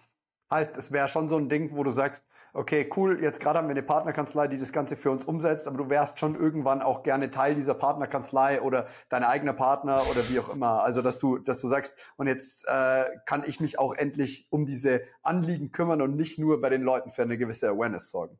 Heißt, 0.55 0.77
es 0.77 0.93
wäre 0.93 1.09
schon 1.09 1.29
so 1.29 1.37
ein 1.37 1.49
Ding, 1.49 1.77
wo 1.77 1.83
du 1.83 1.91
sagst, 1.91 2.29
okay, 2.53 2.89
cool, 2.97 3.21
jetzt 3.21 3.41
gerade 3.41 3.59
haben 3.59 3.67
wir 3.67 3.73
eine 3.73 3.83
Partnerkanzlei, 3.83 4.47
die 4.47 4.57
das 4.57 4.73
Ganze 4.73 4.95
für 4.95 5.11
uns 5.11 5.25
umsetzt, 5.25 5.67
aber 5.67 5.79
du 5.79 5.91
wärst 5.91 6.21
schon 6.21 6.37
irgendwann 6.37 6.81
auch 6.81 7.03
gerne 7.03 7.33
Teil 7.33 7.57
dieser 7.57 7.75
Partnerkanzlei 7.75 8.63
oder 8.63 8.87
dein 9.09 9.25
eigener 9.25 9.53
Partner 9.53 10.01
oder 10.09 10.29
wie 10.29 10.39
auch 10.39 10.55
immer. 10.55 10.85
Also, 10.85 11.03
dass 11.03 11.19
du, 11.19 11.39
dass 11.39 11.61
du 11.61 11.67
sagst, 11.67 11.99
und 12.17 12.29
jetzt 12.29 12.69
äh, 12.69 13.07
kann 13.27 13.43
ich 13.45 13.59
mich 13.59 13.81
auch 13.81 13.95
endlich 13.95 14.47
um 14.51 14.65
diese 14.65 15.03
Anliegen 15.23 15.73
kümmern 15.73 16.01
und 16.01 16.15
nicht 16.15 16.39
nur 16.39 16.61
bei 16.61 16.71
den 16.71 16.83
Leuten 16.83 17.11
für 17.11 17.23
eine 17.23 17.37
gewisse 17.37 17.69
Awareness 17.69 18.11
sorgen. 18.11 18.39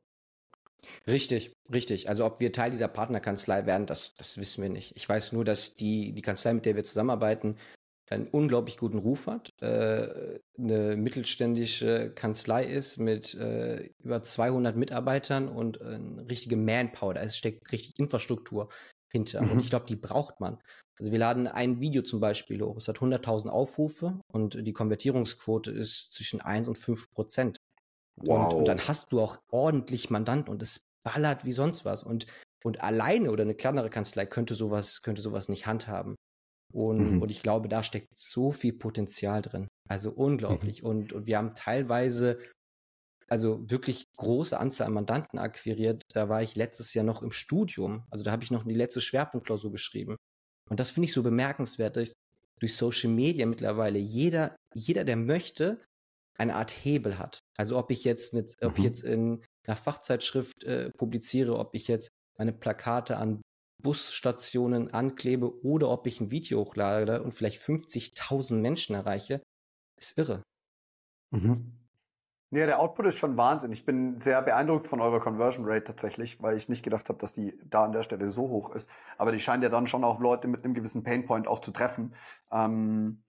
Richtig, 1.09 1.53
richtig. 1.73 2.09
Also 2.09 2.25
ob 2.25 2.39
wir 2.39 2.53
Teil 2.53 2.71
dieser 2.71 2.89
Partnerkanzlei 2.89 3.67
werden, 3.67 3.87
das, 3.87 4.15
das 4.17 4.39
wissen 4.39 4.63
wir 4.63 4.71
nicht. 4.71 4.95
Ich 4.97 5.09
weiß 5.09 5.33
nur, 5.33 5.45
dass 5.45 5.75
die, 5.75 6.13
die 6.13 6.23
Kanzlei, 6.23 6.53
mit 6.55 6.65
der 6.67 6.77
wir 6.77 6.85
zusammenarbeiten, 6.85 7.57
einen 8.15 8.29
unglaublich 8.29 8.77
guten 8.77 8.99
Ruf 8.99 9.27
hat, 9.27 9.51
äh, 9.61 10.39
eine 10.59 10.97
mittelständische 10.97 12.13
Kanzlei 12.15 12.65
ist 12.65 12.99
mit 12.99 13.35
äh, 13.35 13.91
über 14.03 14.23
200 14.23 14.77
Mitarbeitern 14.77 15.49
und 15.49 15.81
äh, 15.81 15.85
eine 15.85 16.27
richtige 16.31 16.57
Manpower, 16.57 17.15
da 17.15 17.29
steckt 17.31 17.71
richtig 17.73 17.99
Infrastruktur 17.99 18.69
hinter. 19.11 19.43
Mhm. 19.43 19.53
Und 19.53 19.61
ich 19.61 19.71
glaube, 19.71 19.87
die 19.87 19.97
braucht 19.97 20.41
man. 20.41 20.59
Also 20.99 21.11
wir 21.11 21.19
laden 21.19 21.49
ein 21.49 21.81
Video 21.81 22.03
zum 22.03 22.21
Beispiel 22.21 22.63
hoch, 22.63 22.77
es 22.77 22.89
hat 22.89 22.99
100.000 22.99 23.49
Aufrufe 23.49 24.21
und 24.33 24.67
die 24.67 24.73
Konvertierungsquote 24.73 25.71
ist 25.71 26.13
zwischen 26.13 26.41
1 26.41 26.69
und 26.69 26.79
5 26.79 27.11
Prozent. 27.11 27.59
Wow. 28.17 28.53
Und, 28.53 28.59
und 28.61 28.69
dann 28.69 28.81
hast 28.87 29.13
du 29.13 29.21
auch 29.21 29.39
ordentlich 29.51 30.11
Mandanten 30.11 30.51
und 30.53 30.63
es 30.63 30.87
ballert 31.03 31.45
wie 31.45 31.53
sonst 31.53 31.85
was. 31.85 32.03
Und, 32.03 32.27
und 32.65 32.81
alleine 32.81 33.31
oder 33.31 33.43
eine 33.43 33.55
kleinere 33.55 33.91
Kanzlei 33.91 34.27
könnte 34.27 34.55
sowas, 34.55 35.03
könnte 35.03 35.23
sowas 35.23 35.49
nicht 35.49 35.67
handhaben. 35.67 36.15
Und, 36.75 37.13
mhm. 37.13 37.23
und 37.23 37.31
ich 37.31 37.43
glaube, 37.43 37.69
da 37.69 37.85
steckt 37.85 38.09
so 38.17 38.51
viel 38.51 38.73
Potenzial 38.73 39.43
drin. 39.43 39.69
Also 39.89 40.11
unglaublich. 40.11 40.83
Mhm. 40.83 40.89
Und, 40.89 41.13
und 41.13 41.27
wir 41.27 41.39
haben 41.39 41.55
teilweise 41.55 42.39
also 43.29 43.69
wirklich 43.71 44.07
große 44.17 44.59
Anzahl 44.59 44.89
an 44.89 44.95
Mandanten 44.95 45.39
akquiriert. 45.39 46.03
Da 46.13 46.29
war 46.29 46.43
ich 46.43 46.57
letztes 46.57 46.93
Jahr 46.93 47.05
noch 47.05 47.23
im 47.23 47.31
Studium. 47.31 48.05
Also 48.11 48.25
da 48.25 48.33
habe 48.33 48.43
ich 48.43 48.51
noch 48.51 48.65
die 48.65 48.75
letzte 48.75 49.01
Schwerpunktklausur 49.01 49.71
geschrieben. 49.71 50.17
Und 50.69 50.81
das 50.81 50.91
finde 50.91 51.07
ich 51.07 51.13
so 51.13 51.23
bemerkenswert, 51.23 51.97
dass 51.97 52.13
durch 52.61 52.77
Social 52.77 53.11
Media 53.11 53.47
mittlerweile 53.47 53.99
jeder, 53.99 54.57
jeder, 54.75 55.05
der 55.05 55.17
möchte, 55.17 55.81
eine 56.37 56.57
Art 56.57 56.73
Hebel 56.73 57.19
hat. 57.19 57.39
Also 57.57 57.79
ob 57.79 57.91
ich 57.93 58.03
jetzt, 58.03 58.35
eine, 58.35 58.45
ob 58.63 58.73
ich 58.73 58.79
mhm. 58.79 58.85
jetzt 58.85 59.05
in 59.05 59.45
einer 59.67 59.77
Fachzeitschrift 59.77 60.65
äh, 60.65 60.91
publiziere, 60.99 61.57
ob 61.57 61.75
ich 61.75 61.87
jetzt 61.87 62.09
meine 62.37 62.53
Plakate 62.53 63.17
an 63.17 63.41
Busstationen 63.85 64.93
anklebe 64.93 65.63
oder 65.65 65.91
ob 65.91 66.09
ich 66.09 66.21
ein 66.21 66.33
Video 66.33 66.61
hochlade 66.61 67.23
und 67.23 67.33
vielleicht 67.33 67.63
50.000 67.63 68.55
Menschen 68.55 68.97
erreiche, 68.97 69.41
ist 69.97 70.19
irre. 70.19 70.43
Mhm. 71.31 71.79
Ja, 72.51 72.67
der 72.67 72.81
Output 72.81 73.07
ist 73.07 73.19
schon 73.19 73.37
Wahnsinn. 73.37 73.73
Ich 73.73 73.85
bin 73.85 74.21
sehr 74.21 74.41
beeindruckt 74.41 74.89
von 74.89 75.01
eurer 75.01 75.21
Conversion 75.21 75.65
Rate 75.67 75.85
tatsächlich, 75.85 76.41
weil 76.41 76.57
ich 76.57 76.69
nicht 76.69 76.83
gedacht 76.83 77.09
habe, 77.09 77.19
dass 77.19 77.33
die 77.33 77.57
da 77.69 77.85
an 77.85 77.93
der 77.93 78.03
Stelle 78.03 78.31
so 78.31 78.49
hoch 78.49 78.71
ist. 78.71 78.89
Aber 79.19 79.33
die 79.33 79.41
scheint 79.41 79.63
ja 79.63 79.69
dann 79.69 79.87
schon 79.87 80.05
auch 80.05 80.21
Leute 80.21 80.49
mit 80.49 80.65
einem 80.65 80.75
gewissen 80.75 81.03
Painpoint 81.03 81.49
auch 81.49 81.61
zu 81.61 81.73
treffen. 81.73 82.15
Ähm, 82.53 83.23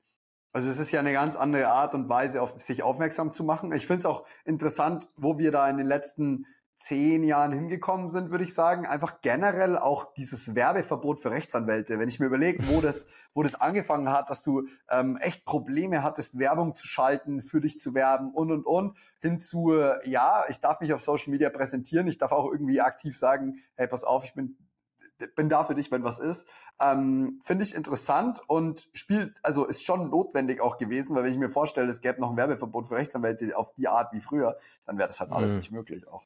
also 0.54 0.70
es 0.70 0.80
ist 0.80 0.92
ja 0.92 1.02
eine 1.02 1.12
ganz 1.12 1.36
andere 1.36 1.68
Art 1.68 1.96
und 1.96 2.08
Weise, 2.08 2.42
auf 2.42 2.62
sich 2.62 2.82
aufmerksam 2.82 3.34
zu 3.34 3.44
machen. 3.44 3.74
Ich 3.74 3.88
finde 3.88 4.00
es 4.00 4.06
auch 4.06 4.26
interessant, 4.46 5.10
wo 5.18 5.38
wir 5.38 5.52
da 5.52 5.70
in 5.70 5.78
den 5.78 5.88
letzten 5.88 6.46
zehn 6.78 7.24
Jahren 7.24 7.54
hingekommen 7.54 8.10
sind, 8.10 8.32
würde 8.32 8.44
ich 8.44 8.54
sagen. 8.54 8.86
Einfach 8.86 9.22
generell 9.22 9.78
auch 9.78 10.14
dieses 10.14 10.56
Werbeverbot 10.56 11.20
für 11.20 11.32
Rechtsanwälte. 11.32 12.00
Wenn 12.00 12.10
ich 12.10 12.20
mir 12.20 12.26
überlege, 12.26 12.68
wo 12.68 12.82
das, 12.82 13.08
wo 13.34 13.44
das 13.44 13.56
angefangen 13.56 14.10
hat, 14.10 14.30
dass 14.30 14.44
du 14.44 14.68
ähm, 14.90 15.18
echt 15.18 15.46
Probleme 15.46 16.04
hattest, 16.04 16.38
Werbung 16.38 16.76
zu 16.76 16.86
schalten, 16.86 17.42
für 17.42 17.62
dich 17.62 17.80
zu 17.80 17.94
werben 17.94 18.32
und 18.32 18.52
und 18.52 18.66
und, 18.66 18.98
hin 19.22 19.40
zu, 19.40 19.74
ja, 20.04 20.44
ich 20.50 20.60
darf 20.60 20.82
mich 20.82 20.94
auf 20.94 21.02
Social 21.02 21.32
Media 21.32 21.50
präsentieren, 21.50 22.08
ich 22.08 22.18
darf 22.18 22.32
auch 22.32 22.52
irgendwie 22.52 22.82
aktiv 22.82 23.18
sagen, 23.18 23.64
hey, 23.76 23.88
pass 23.88 24.04
auf, 24.04 24.26
ich 24.26 24.34
bin 24.34 24.58
bin 25.36 25.50
da 25.50 25.64
für 25.64 25.76
dich, 25.76 25.92
wenn 25.92 26.04
was 26.04 26.20
ist. 26.20 26.46
Ähm, 26.82 27.40
Finde 27.44 27.64
ich 27.64 27.74
interessant 27.74 28.42
und 28.48 28.90
spielt, 28.94 29.34
also 29.44 29.66
ist 29.66 29.86
schon 29.86 30.10
notwendig 30.10 30.60
auch 30.60 30.78
gewesen, 30.78 31.16
weil 31.16 31.24
wenn 31.24 31.32
ich 31.32 31.38
mir 31.38 31.50
vorstelle, 31.50 31.88
es 31.88 32.02
gäbe 32.02 32.20
noch 32.20 32.32
ein 32.32 32.38
Werbeverbot 32.38 32.90
für 32.90 32.96
Rechtsanwälte 32.96 33.58
auf 33.58 33.74
die 33.76 33.88
Art 33.88 34.12
wie 34.12 34.20
früher, 34.20 34.58
dann 34.86 34.98
wäre 34.98 35.08
das 35.08 35.20
halt 35.20 35.32
alles 35.32 35.52
mhm. 35.52 35.60
nicht 35.60 35.72
möglich 35.72 36.08
auch. 36.08 36.24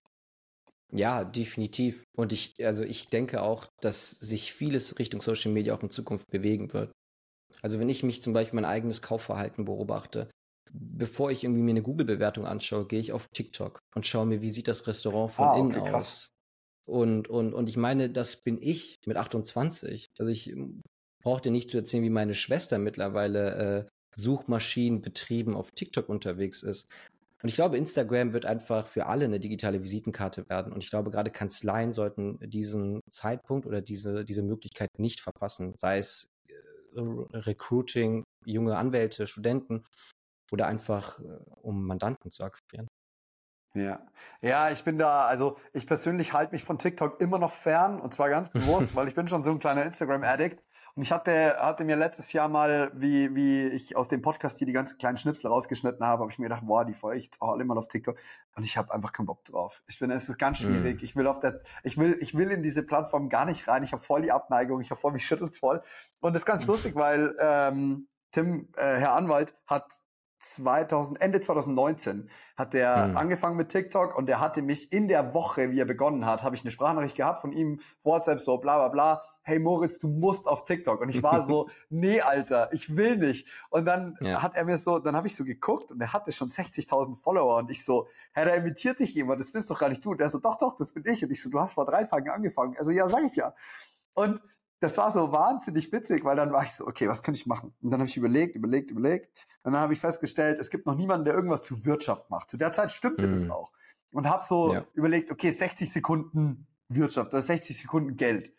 Ja, 0.91 1.23
definitiv. 1.23 2.03
Und 2.15 2.33
ich, 2.33 2.53
also 2.65 2.83
ich 2.83 3.09
denke 3.09 3.41
auch, 3.41 3.67
dass 3.81 4.09
sich 4.11 4.53
vieles 4.53 4.97
Richtung 4.97 5.21
Social 5.21 5.51
Media 5.51 5.75
auch 5.75 5.83
in 5.83 5.89
Zukunft 5.89 6.27
bewegen 6.31 6.73
wird. 6.73 6.91
Also 7.61 7.79
wenn 7.79 7.89
ich 7.89 8.03
mich 8.03 8.21
zum 8.21 8.33
Beispiel 8.33 8.55
mein 8.55 8.65
eigenes 8.65 9.01
Kaufverhalten 9.01 9.65
beobachte, 9.65 10.29
bevor 10.71 11.31
ich 11.31 11.43
irgendwie 11.43 11.61
mir 11.61 11.71
eine 11.71 11.81
Google-Bewertung 11.81 12.45
anschaue, 12.45 12.87
gehe 12.87 12.99
ich 12.99 13.11
auf 13.11 13.27
TikTok 13.33 13.79
und 13.95 14.07
schaue 14.07 14.25
mir, 14.25 14.41
wie 14.41 14.51
sieht 14.51 14.67
das 14.67 14.87
Restaurant 14.87 15.31
von 15.31 15.45
ah, 15.45 15.51
okay, 15.51 15.59
innen 15.59 15.71
krass. 15.71 15.93
aus. 15.93 16.29
Und, 16.87 17.27
und, 17.27 17.53
und 17.53 17.69
ich 17.69 17.77
meine, 17.77 18.09
das 18.09 18.37
bin 18.37 18.57
ich 18.61 18.95
mit 19.05 19.17
28. 19.17 20.07
Also 20.17 20.31
ich 20.31 20.55
brauche 21.21 21.41
dir 21.41 21.51
nicht 21.51 21.69
zu 21.69 21.77
erzählen, 21.77 22.03
wie 22.03 22.09
meine 22.09 22.33
Schwester 22.33 22.79
mittlerweile 22.79 23.85
äh, 23.85 23.89
Suchmaschinen 24.15 25.01
betrieben 25.01 25.55
auf 25.55 25.71
TikTok 25.71 26.09
unterwegs 26.09 26.63
ist. 26.63 26.87
Und 27.41 27.49
ich 27.49 27.55
glaube, 27.55 27.77
Instagram 27.77 28.33
wird 28.33 28.45
einfach 28.45 28.87
für 28.87 29.05
alle 29.05 29.25
eine 29.25 29.39
digitale 29.39 29.81
Visitenkarte 29.81 30.49
werden. 30.49 30.73
Und 30.73 30.83
ich 30.83 30.89
glaube, 30.89 31.09
gerade 31.09 31.31
Kanzleien 31.31 31.93
sollten 31.93 32.37
diesen 32.49 33.01
Zeitpunkt 33.09 33.65
oder 33.65 33.81
diese, 33.81 34.25
diese 34.25 34.43
Möglichkeit 34.43 34.89
nicht 34.97 35.21
verpassen. 35.21 35.73
Sei 35.77 35.99
es 35.99 36.29
äh, 36.49 37.01
Recruiting, 37.01 38.23
junge 38.45 38.77
Anwälte, 38.77 39.25
Studenten 39.25 39.83
oder 40.51 40.67
einfach, 40.67 41.19
äh, 41.19 41.37
um 41.61 41.85
Mandanten 41.85 42.29
zu 42.29 42.43
akquirieren. 42.43 42.87
Ja. 43.73 44.05
Ja, 44.41 44.71
ich 44.71 44.83
bin 44.83 44.97
da, 44.97 45.27
also 45.27 45.57
ich 45.73 45.85
persönlich 45.85 46.33
halte 46.33 46.53
mich 46.53 46.63
von 46.63 46.79
TikTok 46.79 47.21
immer 47.21 47.37
noch 47.37 47.53
fern 47.53 48.01
und 48.01 48.13
zwar 48.13 48.29
ganz 48.29 48.49
bewusst, 48.49 48.95
weil 48.95 49.07
ich 49.07 49.15
bin 49.15 49.27
schon 49.27 49.43
so 49.43 49.51
ein 49.51 49.59
kleiner 49.59 49.85
Instagram-Addict. 49.85 50.63
Und 50.95 51.03
ich 51.03 51.11
hatte, 51.11 51.57
hatte 51.59 51.83
mir 51.83 51.95
letztes 51.95 52.33
Jahr 52.33 52.49
mal, 52.49 52.91
wie, 52.93 53.35
wie 53.35 53.67
ich 53.67 53.95
aus 53.95 54.07
dem 54.07 54.21
Podcast 54.21 54.57
hier 54.57 54.67
die 54.67 54.73
ganzen 54.73 54.97
kleinen 54.97 55.17
Schnipsel 55.17 55.49
rausgeschnitten 55.49 56.05
habe, 56.05 56.21
habe 56.21 56.31
ich 56.31 56.39
mir 56.39 56.45
gedacht, 56.45 56.65
boah, 56.65 56.85
die 56.85 56.93
folge 56.93 57.19
ich 57.19 57.25
jetzt 57.25 57.41
auch 57.41 57.53
alle 57.53 57.65
mal 57.65 57.77
auf 57.77 57.87
TikTok. 57.87 58.17
Und 58.55 58.63
ich 58.63 58.77
habe 58.77 58.93
einfach 58.93 59.13
keinen 59.13 59.25
Bock 59.27 59.45
drauf. 59.45 59.81
Ich 59.87 59.99
bin, 59.99 60.11
es 60.11 60.27
ist 60.27 60.37
ganz 60.37 60.57
schwierig. 60.57 61.01
Mm. 61.01 61.05
Ich 61.05 61.15
will 61.15 61.27
auf 61.27 61.39
der, 61.39 61.61
ich 61.83 61.97
will, 61.97 62.17
ich 62.19 62.35
will 62.35 62.51
in 62.51 62.63
diese 62.63 62.83
Plattform 62.83 63.29
gar 63.29 63.45
nicht 63.45 63.67
rein. 63.67 63.83
Ich 63.83 63.91
habe 63.91 64.01
voll 64.01 64.21
die 64.21 64.31
Abneigung. 64.31 64.81
Ich 64.81 64.91
habe 64.91 64.99
voll 64.99 65.11
mich 65.11 65.25
schüttelt's 65.25 65.59
voll. 65.59 65.81
Und 66.19 66.33
das 66.33 66.41
ist 66.41 66.45
ganz 66.45 66.65
lustig, 66.67 66.95
weil 66.95 67.35
ähm, 67.39 68.07
Tim, 68.31 68.69
äh, 68.75 68.97
Herr 68.97 69.13
Anwalt, 69.13 69.55
hat 69.65 69.85
2000, 70.39 71.21
Ende 71.21 71.41
2019 71.41 72.29
hat 72.57 72.73
er 72.73 73.09
mhm. 73.09 73.17
angefangen 73.17 73.57
mit 73.57 73.69
TikTok 73.69 74.17
und 74.17 74.29
er 74.29 74.39
hatte 74.39 74.61
mich 74.61 74.91
in 74.91 75.07
der 75.07 75.33
Woche, 75.33 75.71
wie 75.71 75.79
er 75.79 75.85
begonnen 75.85 76.25
hat, 76.25 76.43
habe 76.43 76.55
ich 76.55 76.63
eine 76.63 76.71
Sprachnachricht 76.71 77.15
gehabt 77.15 77.41
von 77.41 77.51
ihm, 77.51 77.81
WhatsApp 78.03 78.39
so 78.39 78.57
bla 78.57 78.77
bla 78.77 78.87
bla, 78.87 79.23
hey 79.43 79.59
Moritz, 79.59 79.99
du 79.99 80.07
musst 80.07 80.47
auf 80.47 80.63
TikTok. 80.63 81.01
Und 81.01 81.09
ich 81.09 81.21
war 81.21 81.45
so, 81.45 81.69
nee, 81.89 82.21
Alter, 82.21 82.71
ich 82.71 82.95
will 82.95 83.17
nicht. 83.17 83.47
Und 83.69 83.85
dann 83.85 84.17
ja. 84.21 84.41
hat 84.41 84.55
er 84.55 84.63
mir 84.63 84.77
so, 84.77 84.99
dann 84.99 85.15
habe 85.15 85.27
ich 85.27 85.35
so 85.35 85.43
geguckt 85.43 85.91
und 85.91 85.99
er 85.99 86.13
hatte 86.13 86.31
schon 86.31 86.49
60.000 86.49 87.15
Follower 87.17 87.57
und 87.57 87.69
ich 87.69 87.83
so, 87.83 88.07
hey, 88.31 88.45
da 88.45 88.53
imitiert 88.53 88.99
dich 88.99 89.13
jemand, 89.13 89.41
das 89.41 89.51
bist 89.51 89.69
doch 89.69 89.79
gar 89.79 89.89
nicht 89.89 90.05
du. 90.05 90.11
Und 90.11 90.21
er 90.21 90.29
so, 90.29 90.39
doch, 90.39 90.57
doch, 90.57 90.77
das 90.77 90.93
bin 90.93 91.03
ich. 91.05 91.23
Und 91.23 91.31
ich 91.31 91.41
so, 91.41 91.49
du 91.49 91.59
hast 91.59 91.73
vor 91.73 91.85
drei 91.85 92.03
Tagen 92.03 92.29
angefangen. 92.29 92.75
Also 92.77 92.91
ja, 92.91 93.09
sag 93.09 93.23
ich 93.25 93.35
ja. 93.35 93.53
Und 94.13 94.41
das 94.79 94.97
war 94.97 95.11
so 95.11 95.31
wahnsinnig 95.31 95.91
witzig, 95.91 96.23
weil 96.23 96.35
dann 96.35 96.51
war 96.51 96.63
ich 96.63 96.71
so, 96.71 96.87
okay, 96.87 97.07
was 97.07 97.21
könnte 97.21 97.39
ich 97.39 97.45
machen? 97.45 97.73
Und 97.81 97.91
dann 97.91 97.99
habe 97.99 98.09
ich 98.09 98.17
überlegt, 98.17 98.55
überlegt, 98.55 98.91
überlegt. 98.91 99.27
Und 99.63 99.73
dann 99.73 99.81
habe 99.81 99.93
ich 99.93 99.99
festgestellt, 99.99 100.59
es 100.59 100.69
gibt 100.69 100.85
noch 100.85 100.95
niemanden, 100.95 101.25
der 101.25 101.33
irgendwas 101.33 101.63
zu 101.63 101.85
Wirtschaft 101.85 102.29
macht. 102.29 102.49
Zu 102.49 102.57
der 102.57 102.71
Zeit 102.71 102.91
stimmte 102.91 103.27
mhm. 103.27 103.31
das 103.31 103.49
auch. 103.49 103.71
Und 104.11 104.27
habe 104.29 104.43
so 104.43 104.73
ja. 104.73 104.85
überlegt, 104.93 105.31
okay, 105.31 105.51
60 105.51 105.91
Sekunden 105.91 106.67
Wirtschaft 106.87 107.33
oder 107.33 107.41
60 107.41 107.77
Sekunden 107.77 108.15
Geld. 108.15 108.53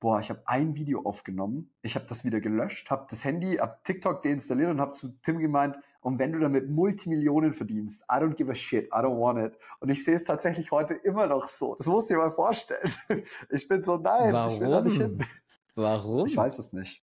Boah, 0.00 0.20
ich 0.20 0.28
habe 0.28 0.42
ein 0.46 0.76
Video 0.76 1.02
aufgenommen, 1.02 1.72
ich 1.80 1.94
habe 1.94 2.04
das 2.06 2.22
wieder 2.24 2.40
gelöscht, 2.40 2.90
habe 2.90 3.06
das 3.08 3.24
Handy, 3.24 3.58
ab 3.58 3.82
TikTok 3.84 4.22
deinstalliert 4.22 4.70
und 4.70 4.80
habe 4.80 4.92
zu 4.92 5.18
Tim 5.22 5.38
gemeint, 5.38 5.78
und 6.06 6.20
wenn 6.20 6.30
du 6.30 6.38
damit 6.38 6.70
Multimillionen 6.70 7.52
verdienst, 7.52 8.02
I 8.02 8.14
don't 8.14 8.34
give 8.34 8.48
a 8.48 8.54
shit, 8.54 8.86
I 8.92 8.98
don't 8.98 9.18
want 9.18 9.40
it. 9.40 9.58
Und 9.80 9.88
ich 9.88 10.04
sehe 10.04 10.14
es 10.14 10.22
tatsächlich 10.22 10.70
heute 10.70 10.94
immer 10.94 11.26
noch 11.26 11.48
so. 11.48 11.74
Das 11.74 11.88
musst 11.88 12.08
du 12.08 12.14
dir 12.14 12.18
mal 12.18 12.30
vorstellen. 12.30 12.92
Ich 13.50 13.66
bin 13.66 13.82
so, 13.82 13.96
nein, 13.96 14.32
Warum? 14.32 14.54
ich 14.54 14.60
will 14.60 14.70
da 14.70 14.80
nicht 14.82 14.98
hin. 14.98 15.26
Warum? 15.74 16.26
Ich 16.26 16.36
weiß 16.36 16.60
es 16.60 16.72
nicht. 16.72 17.04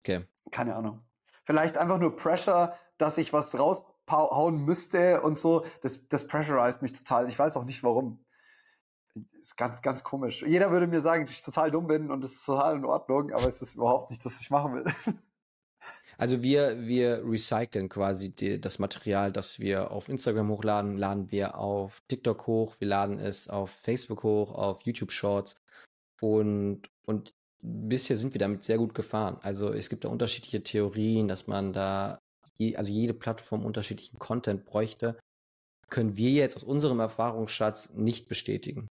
Okay. 0.00 0.26
Keine 0.50 0.74
Ahnung. 0.74 1.04
Vielleicht 1.44 1.78
einfach 1.78 2.00
nur 2.00 2.16
Pressure, 2.16 2.74
dass 2.98 3.18
ich 3.18 3.32
was 3.32 3.56
raushauen 3.56 4.64
müsste 4.64 5.22
und 5.22 5.38
so. 5.38 5.64
Das, 5.82 6.00
das 6.08 6.26
pressurized 6.26 6.82
mich 6.82 6.92
total. 6.92 7.28
Ich 7.28 7.38
weiß 7.38 7.56
auch 7.56 7.64
nicht 7.64 7.84
warum. 7.84 8.18
Ist 9.30 9.56
ganz, 9.56 9.80
ganz 9.80 10.02
komisch. 10.02 10.42
Jeder 10.44 10.72
würde 10.72 10.88
mir 10.88 11.02
sagen, 11.02 11.24
dass 11.24 11.34
ich 11.36 11.42
total 11.42 11.70
dumm 11.70 11.86
bin 11.86 12.10
und 12.10 12.20
das 12.20 12.32
ist 12.32 12.44
total 12.44 12.78
in 12.78 12.84
Ordnung, 12.84 13.32
aber 13.32 13.46
es 13.46 13.62
ist 13.62 13.76
überhaupt 13.76 14.10
nicht, 14.10 14.24
dass 14.24 14.40
ich 14.40 14.50
machen 14.50 14.74
will. 14.74 14.84
Also 16.18 16.42
wir, 16.42 16.86
wir 16.86 17.22
recyceln 17.24 17.88
quasi 17.88 18.34
die, 18.34 18.60
das 18.60 18.78
Material, 18.78 19.32
das 19.32 19.58
wir 19.58 19.90
auf 19.90 20.08
Instagram 20.08 20.48
hochladen, 20.48 20.96
laden 20.96 21.30
wir 21.30 21.58
auf 21.58 22.00
TikTok 22.08 22.46
hoch, 22.46 22.74
wir 22.78 22.88
laden 22.88 23.18
es 23.18 23.48
auf 23.48 23.70
Facebook 23.70 24.22
hoch, 24.22 24.52
auf 24.52 24.82
YouTube 24.82 25.12
Shorts 25.12 25.56
und, 26.20 26.82
und 27.06 27.34
bisher 27.60 28.16
sind 28.16 28.34
wir 28.34 28.38
damit 28.38 28.62
sehr 28.62 28.78
gut 28.78 28.94
gefahren. 28.94 29.38
Also 29.42 29.72
es 29.72 29.88
gibt 29.88 30.04
da 30.04 30.08
unterschiedliche 30.08 30.62
Theorien, 30.62 31.28
dass 31.28 31.46
man 31.46 31.72
da, 31.72 32.18
je, 32.58 32.76
also 32.76 32.92
jede 32.92 33.14
Plattform 33.14 33.64
unterschiedlichen 33.64 34.18
Content 34.18 34.64
bräuchte, 34.64 35.18
können 35.88 36.16
wir 36.16 36.30
jetzt 36.30 36.56
aus 36.56 36.64
unserem 36.64 37.00
Erfahrungsschatz 37.00 37.90
nicht 37.94 38.28
bestätigen. 38.28 38.88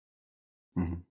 Mhm. 0.76 1.07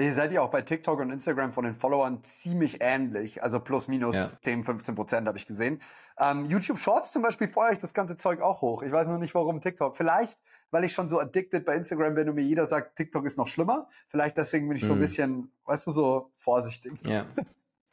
Ihr 0.00 0.14
seid 0.14 0.32
ja 0.32 0.40
auch 0.40 0.50
bei 0.50 0.62
TikTok 0.62 1.00
und 1.00 1.10
Instagram 1.10 1.52
von 1.52 1.64
den 1.64 1.74
Followern 1.74 2.22
ziemlich 2.24 2.78
ähnlich. 2.80 3.42
Also 3.42 3.60
plus 3.60 3.88
minus 3.88 4.16
ja. 4.16 4.30
10, 4.40 4.64
15 4.64 4.94
Prozent 4.94 5.26
habe 5.26 5.36
ich 5.36 5.46
gesehen. 5.46 5.82
Ähm, 6.18 6.46
YouTube 6.46 6.78
Shorts 6.78 7.12
zum 7.12 7.22
Beispiel 7.22 7.48
feuere 7.48 7.72
ich 7.72 7.78
das 7.78 7.92
ganze 7.92 8.16
Zeug 8.16 8.40
auch 8.40 8.62
hoch. 8.62 8.82
Ich 8.82 8.92
weiß 8.92 9.08
nur 9.08 9.18
nicht, 9.18 9.34
warum 9.34 9.60
TikTok. 9.60 9.96
Vielleicht, 9.96 10.38
weil 10.70 10.84
ich 10.84 10.92
schon 10.92 11.08
so 11.08 11.20
addicted 11.20 11.64
bei 11.64 11.76
Instagram 11.76 12.14
bin 12.14 12.28
und 12.28 12.34
mir 12.34 12.42
jeder 12.42 12.66
sagt, 12.66 12.96
TikTok 12.96 13.26
ist 13.26 13.36
noch 13.36 13.48
schlimmer. 13.48 13.88
Vielleicht 14.08 14.36
deswegen 14.36 14.68
bin 14.68 14.76
ich 14.76 14.84
so 14.84 14.92
ein 14.92 14.98
mhm. 14.98 15.02
bisschen, 15.02 15.52
weißt 15.64 15.86
du, 15.86 15.90
so 15.92 16.30
vorsichtig. 16.36 16.92
Ja, 17.04 17.24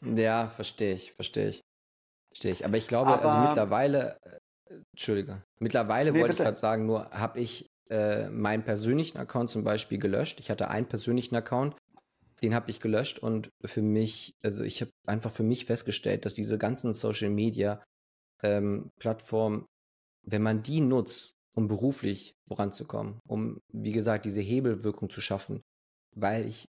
ja 0.02 0.48
verstehe 0.48 0.94
ich, 0.94 1.14
verstehe 1.14 1.50
ich. 1.50 1.64
Verstehe 2.30 2.52
ich. 2.52 2.66
Aber 2.66 2.78
ich 2.78 2.88
glaube, 2.88 3.12
also 3.12 3.28
Aber, 3.28 3.34
also 3.34 3.48
mittlerweile, 3.48 4.20
äh, 4.24 4.76
Entschuldige, 4.92 5.44
mittlerweile 5.60 6.12
nee, 6.12 6.20
wollte 6.20 6.34
bitte. 6.34 6.44
ich 6.44 6.46
gerade 6.46 6.60
sagen, 6.60 6.86
nur 6.86 7.10
habe 7.12 7.40
ich 7.40 7.70
äh, 7.90 8.30
meinen 8.30 8.64
persönlichen 8.64 9.18
Account 9.18 9.50
zum 9.50 9.64
Beispiel 9.64 9.98
gelöscht. 9.98 10.40
Ich 10.40 10.50
hatte 10.50 10.70
einen 10.70 10.88
persönlichen 10.88 11.36
Account, 11.36 11.76
den 12.42 12.54
habe 12.54 12.70
ich 12.70 12.80
gelöscht 12.80 13.20
und 13.20 13.50
für 13.66 13.82
mich, 13.82 14.36
also 14.44 14.64
ich 14.64 14.82
habe 14.82 14.92
einfach 15.06 15.32
für 15.32 15.44
mich 15.44 15.66
festgestellt, 15.66 16.26
dass 16.26 16.34
diese 16.34 16.58
ganzen 16.58 16.94
Social 16.94 17.30
Media 17.30 17.84
ähm, 18.44 18.92
Plattformen, 19.00 19.66
wenn 20.24 20.44
man 20.44 20.62
die 20.62 20.82
nutzt, 20.82 21.34
um 21.56 21.68
beruflich 21.68 22.36
voranzukommen, 22.48 23.20
um, 23.28 23.60
wie 23.74 23.92
gesagt, 23.92 24.26
diese 24.26 24.42
Hebelwirkung 24.42 25.10
zu 25.10 25.22
schaffen, 25.22 25.62
weil 26.16 26.48
ich, 26.48 26.66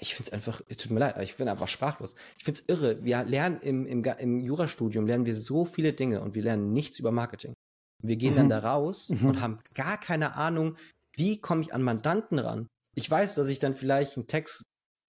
ich 0.00 0.14
finde 0.14 0.28
es 0.28 0.32
einfach, 0.32 0.60
es 0.68 0.76
tut 0.76 0.92
mir 0.92 1.00
leid, 1.00 1.20
ich 1.20 1.36
bin 1.36 1.48
einfach 1.48 1.66
sprachlos. 1.66 2.14
Ich 2.38 2.44
finde 2.44 2.60
es 2.60 2.68
irre. 2.68 3.04
Wir 3.04 3.24
lernen 3.24 3.60
im, 3.60 3.86
im, 3.86 4.04
im 4.04 4.40
Jurastudium, 4.40 5.06
lernen 5.06 5.26
wir 5.26 5.34
so 5.34 5.64
viele 5.64 5.92
Dinge 5.92 6.20
und 6.20 6.36
wir 6.36 6.42
lernen 6.42 6.72
nichts 6.72 7.00
über 7.00 7.10
Marketing. 7.10 7.54
Wir 8.02 8.16
gehen 8.16 8.36
dann 8.36 8.46
mhm. 8.46 8.50
da 8.50 8.58
raus 8.60 9.08
mhm. 9.08 9.26
und 9.26 9.40
haben 9.40 9.58
gar 9.74 9.98
keine 9.98 10.36
Ahnung, 10.36 10.76
wie 11.16 11.40
komme 11.40 11.62
ich 11.62 11.74
an 11.74 11.82
Mandanten 11.82 12.38
ran. 12.38 12.68
Ich 12.94 13.10
weiß, 13.10 13.34
dass 13.34 13.48
ich 13.48 13.58
dann 13.58 13.74
vielleicht 13.74 14.16
einen 14.16 14.26
Text 14.26 14.62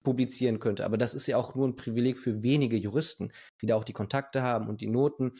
publizieren 0.04 0.60
könnte. 0.60 0.84
Aber 0.84 0.96
das 0.96 1.14
ist 1.14 1.26
ja 1.26 1.36
auch 1.36 1.56
nur 1.56 1.66
ein 1.66 1.74
Privileg 1.74 2.20
für 2.20 2.44
wenige 2.44 2.76
Juristen, 2.76 3.32
die 3.60 3.66
da 3.66 3.74
auch 3.74 3.84
die 3.84 3.92
Kontakte 3.92 4.42
haben 4.42 4.68
und 4.68 4.80
die 4.80 4.86
Noten. 4.86 5.32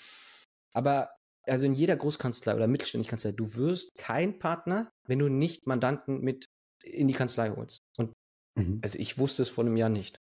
Aber 0.72 1.10
also 1.46 1.66
in 1.66 1.74
jeder 1.74 1.94
Großkanzlei 1.94 2.54
oder 2.56 2.66
mittelständigen 2.66 3.10
Kanzlei, 3.10 3.32
du 3.32 3.54
wirst 3.54 3.96
kein 3.96 4.38
Partner, 4.38 4.90
wenn 5.06 5.20
du 5.20 5.28
nicht 5.28 5.66
Mandanten 5.66 6.20
mit 6.20 6.46
in 6.82 7.06
die 7.06 7.14
Kanzlei 7.14 7.50
holst. 7.50 7.82
Und 7.96 8.12
mhm. 8.56 8.80
also 8.82 8.98
ich 8.98 9.18
wusste 9.18 9.42
es 9.42 9.50
vor 9.50 9.64
einem 9.64 9.76
Jahr 9.76 9.90
nicht. 9.90 10.18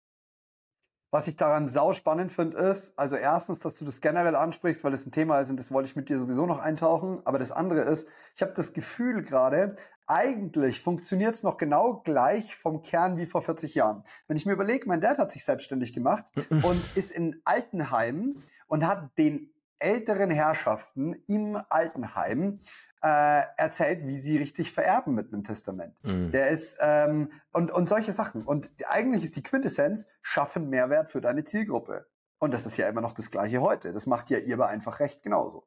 Was 1.13 1.27
ich 1.27 1.35
daran 1.35 1.67
sau 1.67 1.93
spannend 1.93 2.31
finde, 2.31 2.57
ist, 2.59 2.97
also 2.97 3.17
erstens, 3.17 3.59
dass 3.59 3.77
du 3.77 3.85
das 3.85 4.01
generell 4.01 4.37
ansprichst, 4.37 4.85
weil 4.85 4.93
das 4.93 5.05
ein 5.05 5.11
Thema 5.11 5.41
ist 5.41 5.51
und 5.51 5.59
das 5.59 5.73
wollte 5.73 5.89
ich 5.89 5.97
mit 5.97 6.09
dir 6.09 6.21
sowieso 6.21 6.47
noch 6.47 6.61
eintauchen. 6.61 7.21
Aber 7.25 7.41
das 7.41 7.51
andere 7.51 7.81
ist, 7.81 8.07
ich 8.37 8.43
habe 8.43 8.53
das 8.55 8.73
Gefühl 8.73 9.23
gerade, 9.23 9.75
eigentlich 10.11 10.81
funktioniert 10.81 11.37
es 11.37 11.45
noch 11.45 11.57
genau 11.57 12.03
gleich 12.05 12.57
vom 12.57 12.83
Kern 12.83 13.17
wie 13.17 13.27
vor 13.27 13.43
40 13.43 13.77
Jahren. 13.77 14.03
Wenn 14.27 14.37
ich 14.37 14.45
mir 14.45 14.55
überlege, 14.55 14.89
mein 14.89 15.01
Dad 15.01 15.19
hat 15.19 15.31
sich 15.31 15.45
selbstständig 15.45 15.93
gemacht 15.93 16.25
und 16.51 16.97
ist 16.97 17.13
in 17.13 17.41
Altenheim 17.45 18.43
und 18.67 18.87
hat 18.87 19.17
den 19.19 19.53
älteren 19.79 20.31
Herrschaften 20.31 21.15
im 21.29 21.57
Altenheim 21.69 22.59
äh, 23.03 23.43
erzählt, 23.57 24.05
wie 24.05 24.19
sie 24.19 24.37
richtig 24.37 24.73
vererben 24.73 25.15
mit 25.15 25.33
einem 25.33 25.45
Testament. 25.45 25.95
Mhm. 26.03 26.33
Der 26.33 26.49
ist 26.49 26.79
ähm, 26.81 27.31
und 27.53 27.71
und 27.71 27.89
solche 27.89 28.13
Sachen. 28.13 28.45
Und 28.45 28.73
eigentlich 28.89 29.23
ist 29.23 29.37
die 29.37 29.45
Quintessenz: 29.45 30.09
Schaffen 30.23 30.69
Mehrwert 30.69 31.09
für 31.09 31.21
deine 31.21 31.45
Zielgruppe. 31.45 32.09
Und 32.39 32.53
das 32.53 32.67
ist 32.67 32.77
ja 32.77 32.89
immer 32.89 33.01
noch 33.01 33.13
das 33.13 33.31
Gleiche 33.31 33.61
heute. 33.61 33.93
Das 33.93 34.07
macht 34.07 34.31
ja 34.31 34.39
ihr 34.39 34.55
aber 34.55 34.69
einfach 34.69 34.99
recht 34.99 35.23
genauso. 35.23 35.67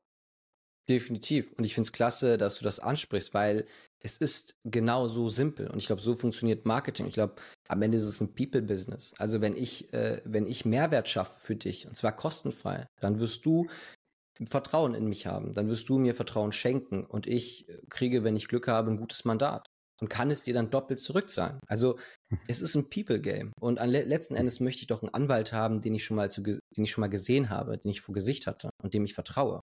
Definitiv. 0.89 1.53
Und 1.57 1.63
ich 1.63 1.73
finde 1.73 1.87
es 1.87 1.93
klasse, 1.93 2.37
dass 2.37 2.57
du 2.57 2.63
das 2.63 2.79
ansprichst, 2.79 3.33
weil 3.33 3.65
es 3.99 4.17
ist 4.17 4.57
genau 4.65 5.07
so 5.07 5.29
simpel. 5.29 5.67
Und 5.69 5.77
ich 5.77 5.87
glaube, 5.87 6.01
so 6.01 6.13
funktioniert 6.13 6.65
Marketing. 6.65 7.07
Ich 7.07 7.13
glaube, 7.13 7.35
am 7.69 7.81
Ende 7.81 7.97
ist 7.97 8.03
es 8.03 8.19
ein 8.19 8.35
People-Business. 8.35 9.13
Also 9.17 9.39
wenn 9.39 9.55
ich, 9.55 9.93
äh, 9.93 10.21
wenn 10.25 10.45
ich 10.45 10.65
Mehrwert 10.65 11.07
schaffe 11.07 11.39
für 11.39 11.55
dich, 11.55 11.87
und 11.87 11.95
zwar 11.95 12.13
kostenfrei, 12.13 12.85
dann 12.99 13.19
wirst 13.19 13.45
du 13.45 13.67
Vertrauen 14.45 14.93
in 14.93 15.07
mich 15.07 15.25
haben. 15.25 15.53
Dann 15.53 15.69
wirst 15.69 15.87
du 15.87 15.97
mir 15.97 16.15
Vertrauen 16.15 16.51
schenken 16.51 17.05
und 17.05 17.27
ich 17.27 17.67
kriege, 17.89 18.23
wenn 18.23 18.35
ich 18.35 18.47
Glück 18.47 18.67
habe, 18.67 18.91
ein 18.91 18.97
gutes 18.97 19.25
Mandat 19.25 19.67
und 20.01 20.09
kann 20.09 20.31
es 20.31 20.43
dir 20.43 20.53
dann 20.53 20.69
doppelt 20.69 20.99
zurückzahlen. 20.99 21.59
Also 21.67 21.97
es 22.47 22.59
ist 22.59 22.75
ein 22.75 22.89
People-Game 22.89 23.53
und 23.59 23.79
an 23.79 23.89
le 23.89 24.03
letzten 24.03 24.35
Endes 24.35 24.59
möchte 24.59 24.81
ich 24.81 24.87
doch 24.87 25.01
einen 25.01 25.13
Anwalt 25.13 25.53
haben, 25.53 25.79
den 25.79 25.95
ich 25.95 26.03
schon 26.03 26.17
mal 26.17 26.29
zu, 26.29 26.41
den 26.41 26.59
ich 26.75 26.91
schon 26.91 27.01
mal 27.01 27.07
gesehen 27.07 27.49
habe, 27.49 27.77
den 27.77 27.91
ich 27.91 28.01
vor 28.01 28.13
Gesicht 28.13 28.47
hatte 28.47 28.69
und 28.81 28.93
dem 28.93 29.05
ich 29.05 29.13
vertraue. 29.13 29.61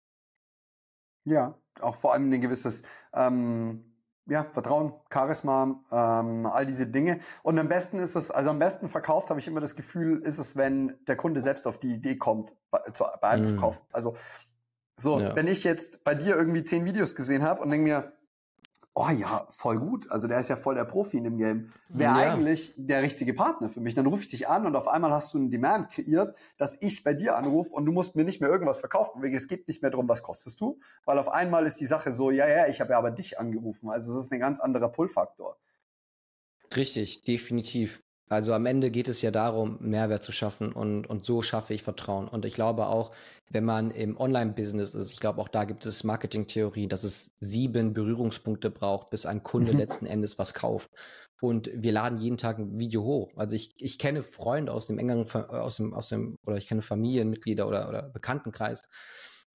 Ja, 1.26 1.58
auch 1.80 1.96
vor 1.96 2.14
allem 2.14 2.32
ein 2.32 2.42
gewisses 2.42 2.84
ähm, 3.14 3.84
ja, 4.26 4.46
Vertrauen, 4.52 4.94
Charisma, 5.12 5.82
ähm, 5.92 6.46
all 6.46 6.66
diese 6.66 6.88
Dinge. 6.88 7.20
Und 7.42 7.60
am 7.60 7.68
besten 7.68 8.00
ist 8.00 8.16
es, 8.16 8.32
also 8.32 8.50
am 8.50 8.60
besten 8.60 8.88
verkauft, 8.90 9.30
habe 9.30 9.40
ich 9.40 9.48
immer 9.48 9.60
das 9.60 9.76
Gefühl, 9.76 10.22
ist 10.22 10.38
es, 10.38 10.56
wenn 10.56 10.98
der 11.08 11.18
Kunde 11.18 11.42
selbst 11.42 11.68
auf 11.68 11.78
die 11.78 11.94
Idee 11.94 12.16
kommt, 12.16 12.56
bei, 12.72 12.80
zu, 12.94 13.06
bei 13.22 13.28
einem 13.28 13.44
mm. 13.44 13.48
zu 13.48 13.56
kaufen. 13.58 13.82
Also 13.92 14.16
so, 14.98 15.20
ja. 15.20 15.36
wenn 15.36 15.48
ich 15.48 15.64
jetzt 15.64 16.04
bei 16.04 16.16
dir 16.16 16.38
irgendwie 16.38 16.64
zehn 16.64 16.86
Videos 16.86 17.16
gesehen 17.16 17.44
habe 17.44 17.62
und 17.62 17.72
denke 17.72 17.84
mir, 17.84 18.14
oh 18.96 19.10
ja, 19.10 19.48
voll 19.50 19.80
gut, 19.80 20.12
also 20.12 20.28
der 20.28 20.40
ist 20.40 20.50
ja 20.50 20.56
voll 20.56 20.76
der 20.76 20.86
Profi 20.86 21.18
in 21.18 21.24
dem 21.24 21.38
Game, 21.38 21.74
wäre 21.90 22.20
ja. 22.20 22.34
eigentlich 22.34 22.74
der 22.78 23.02
richtige 23.02 23.34
Partner 23.34 23.70
für 23.70 23.80
mich. 23.80 23.96
Dann 23.96 24.06
rufe 24.06 24.22
ich 24.22 24.30
dich 24.30 24.48
an 24.48 24.66
und 24.66 24.76
auf 24.76 24.88
einmal 24.88 25.12
hast 25.12 25.34
du 25.34 25.40
einen 25.40 25.50
Demand 25.50 25.92
kreiert, 25.92 26.36
dass 26.58 26.78
ich 26.80 27.04
bei 27.04 27.14
dir 27.14 27.36
anrufe 27.36 27.72
und 27.72 27.86
du 27.86 27.92
musst 27.92 28.16
mir 28.16 28.24
nicht 28.24 28.40
mehr 28.40 28.50
irgendwas 28.50 28.78
verkaufen. 28.78 29.24
Es 29.24 29.48
geht 29.48 29.68
nicht 29.68 29.82
mehr 29.82 29.90
darum, 29.90 30.08
was 30.08 30.22
kostest 30.22 30.62
du, 30.62 30.80
weil 31.06 31.18
auf 31.18 31.28
einmal 31.28 31.66
ist 31.66 31.80
die 31.80 31.88
Sache 31.88 32.14
so, 32.14 32.30
ja, 32.30 32.48
ja, 32.48 32.68
ich 32.68 32.82
habe 32.82 32.92
ja 32.92 33.00
aber 33.00 33.10
dich 33.10 33.40
angerufen. 33.40 33.90
Also 33.90 34.18
es 34.18 34.26
ist 34.26 34.32
ein 34.32 34.40
ganz 34.40 34.60
anderer 34.60 34.90
Pull-Faktor. 34.90 35.58
Richtig, 36.76 37.24
definitiv. 37.24 38.03
Also 38.34 38.54
am 38.54 38.66
Ende 38.66 38.92
geht 38.92 39.08
es 39.08 39.22
ja 39.22 39.32
darum, 39.32 39.78
Mehrwert 39.80 40.24
zu 40.24 40.32
schaffen 40.32 40.72
und, 40.72 41.08
und 41.08 41.24
so 41.24 41.42
schaffe 41.42 41.74
ich 41.74 41.84
Vertrauen. 41.84 42.28
Und 42.28 42.46
ich 42.46 42.56
glaube 42.56 42.88
auch, 42.88 43.12
wenn 43.50 43.64
man 43.64 43.92
im 43.92 44.18
Online-Business 44.18 44.96
ist, 44.96 45.12
ich 45.12 45.20
glaube 45.20 45.40
auch 45.40 45.48
da 45.48 45.66
gibt 45.66 45.86
es 45.86 46.04
Marketing-Theorie, 46.04 46.88
dass 46.88 47.04
es 47.04 47.36
sieben 47.40 47.94
Berührungspunkte 47.94 48.72
braucht, 48.72 49.12
bis 49.12 49.26
ein 49.26 49.44
Kunde 49.44 49.74
mhm. 49.74 49.80
letzten 49.80 50.06
Endes 50.06 50.40
was 50.40 50.54
kauft. 50.54 50.90
Und 51.42 51.70
wir 51.76 51.92
laden 51.92 52.18
jeden 52.18 52.38
Tag 52.38 52.58
ein 52.58 52.80
Video 52.80 53.04
hoch. 53.04 53.32
Also 53.36 53.54
ich, 53.54 53.74
ich 53.78 54.00
kenne 54.00 54.24
Freunde 54.24 54.72
aus 54.72 54.88
dem 54.88 54.98
engeren, 54.98 55.30
aus 55.50 55.78
dem, 55.78 55.94
aus 55.94 56.10
dem, 56.10 56.38
oder 56.46 56.58
ich 56.58 56.68
kenne 56.68 56.82
Familienmitglieder 56.82 57.68
oder, 57.68 57.90
oder 57.90 58.04
Bekanntenkreis, 58.10 58.84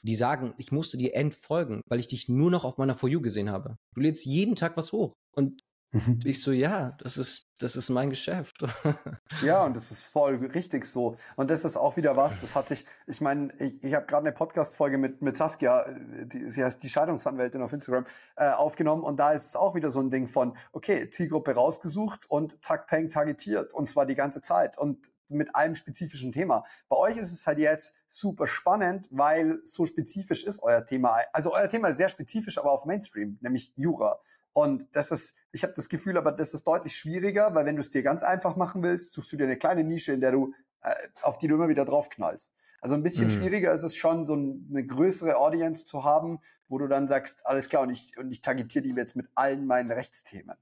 die 0.02 0.14
sagen, 0.14 0.54
ich 0.58 0.70
musste 0.70 0.96
dir 0.96 1.14
entfolgen, 1.14 1.82
weil 1.88 1.98
ich 1.98 2.08
dich 2.08 2.28
nur 2.28 2.50
noch 2.50 2.64
auf 2.64 2.78
meiner 2.78 2.94
For 2.94 3.08
You 3.08 3.20
gesehen 3.20 3.50
habe. 3.50 3.76
Du 3.94 4.00
lädst 4.00 4.24
jeden 4.24 4.54
Tag 4.54 4.76
was 4.76 4.92
hoch. 4.92 5.14
Und 5.34 5.62
Mhm. 5.92 6.20
Ich 6.24 6.42
so, 6.42 6.52
ja, 6.52 6.96
das 6.98 7.16
ist, 7.16 7.48
das 7.58 7.74
ist 7.74 7.88
mein 7.88 8.10
Geschäft. 8.10 8.62
ja, 9.42 9.64
und 9.64 9.74
das 9.74 9.90
ist 9.90 10.08
voll 10.08 10.34
richtig 10.36 10.84
so. 10.84 11.16
Und 11.36 11.50
das 11.50 11.64
ist 11.64 11.76
auch 11.76 11.96
wieder 11.96 12.14
was, 12.16 12.40
das 12.40 12.54
hatte 12.54 12.74
ich, 12.74 12.84
ich 13.06 13.22
meine, 13.22 13.52
ich, 13.58 13.82
ich 13.82 13.94
habe 13.94 14.04
gerade 14.04 14.26
eine 14.26 14.32
Podcast-Folge 14.32 14.98
mit, 14.98 15.22
mit 15.22 15.36
Saskia, 15.36 15.86
die, 16.24 16.50
sie 16.50 16.62
heißt 16.62 16.82
die 16.82 16.90
Scheidungsanwältin 16.90 17.62
auf 17.62 17.72
Instagram, 17.72 18.04
äh, 18.36 18.50
aufgenommen 18.50 19.02
und 19.02 19.16
da 19.16 19.32
ist 19.32 19.46
es 19.46 19.56
auch 19.56 19.74
wieder 19.74 19.90
so 19.90 20.00
ein 20.00 20.10
Ding 20.10 20.28
von, 20.28 20.56
okay, 20.72 21.08
Zielgruppe 21.08 21.54
rausgesucht 21.54 22.30
und 22.30 22.62
zack, 22.62 22.86
peng, 22.86 23.08
targetiert 23.08 23.72
und 23.72 23.88
zwar 23.88 24.04
die 24.04 24.14
ganze 24.14 24.42
Zeit 24.42 24.76
und 24.76 25.08
mit 25.28 25.54
einem 25.54 25.74
spezifischen 25.74 26.32
Thema. 26.32 26.64
Bei 26.88 26.96
euch 26.96 27.16
ist 27.16 27.32
es 27.32 27.46
halt 27.46 27.58
jetzt 27.58 27.94
super 28.08 28.46
spannend, 28.46 29.06
weil 29.10 29.60
so 29.64 29.86
spezifisch 29.86 30.44
ist 30.44 30.62
euer 30.62 30.84
Thema. 30.84 31.18
Also 31.32 31.52
euer 31.52 31.68
Thema 31.68 31.88
ist 31.88 31.98
sehr 31.98 32.08
spezifisch, 32.08 32.58
aber 32.58 32.72
auf 32.72 32.84
Mainstream, 32.84 33.38
nämlich 33.40 33.72
Jura. 33.76 34.20
Und 34.58 34.88
das 34.90 35.12
ist, 35.12 35.36
ich 35.52 35.62
habe 35.62 35.72
das 35.76 35.88
Gefühl, 35.88 36.16
aber 36.16 36.32
das 36.32 36.52
ist 36.52 36.66
deutlich 36.66 36.96
schwieriger, 36.96 37.54
weil 37.54 37.64
wenn 37.64 37.76
du 37.76 37.80
es 37.80 37.90
dir 37.90 38.02
ganz 38.02 38.24
einfach 38.24 38.56
machen 38.56 38.82
willst, 38.82 39.12
suchst 39.12 39.32
du 39.32 39.36
dir 39.36 39.44
eine 39.44 39.56
kleine 39.56 39.84
Nische, 39.84 40.12
in 40.12 40.20
der 40.20 40.32
du, 40.32 40.52
äh, 40.82 40.92
auf 41.22 41.38
die 41.38 41.46
du 41.46 41.54
immer 41.54 41.68
wieder 41.68 41.84
draufknallst. 41.84 42.52
Also 42.80 42.96
ein 42.96 43.04
bisschen 43.04 43.26
mhm. 43.26 43.30
schwieriger 43.30 43.72
ist 43.72 43.84
es 43.84 43.94
schon, 43.94 44.26
so 44.26 44.32
eine 44.32 44.84
größere 44.84 45.36
Audience 45.36 45.86
zu 45.86 46.02
haben, 46.02 46.40
wo 46.66 46.78
du 46.78 46.88
dann 46.88 47.06
sagst, 47.06 47.46
alles 47.46 47.68
klar, 47.68 47.82
und 47.82 47.90
ich, 47.90 48.18
und 48.18 48.32
ich 48.32 48.40
targetiere 48.40 48.82
die 48.82 48.90
jetzt 48.96 49.14
mit 49.14 49.28
allen 49.36 49.64
meinen 49.64 49.92
Rechtsthemen. 49.92 50.56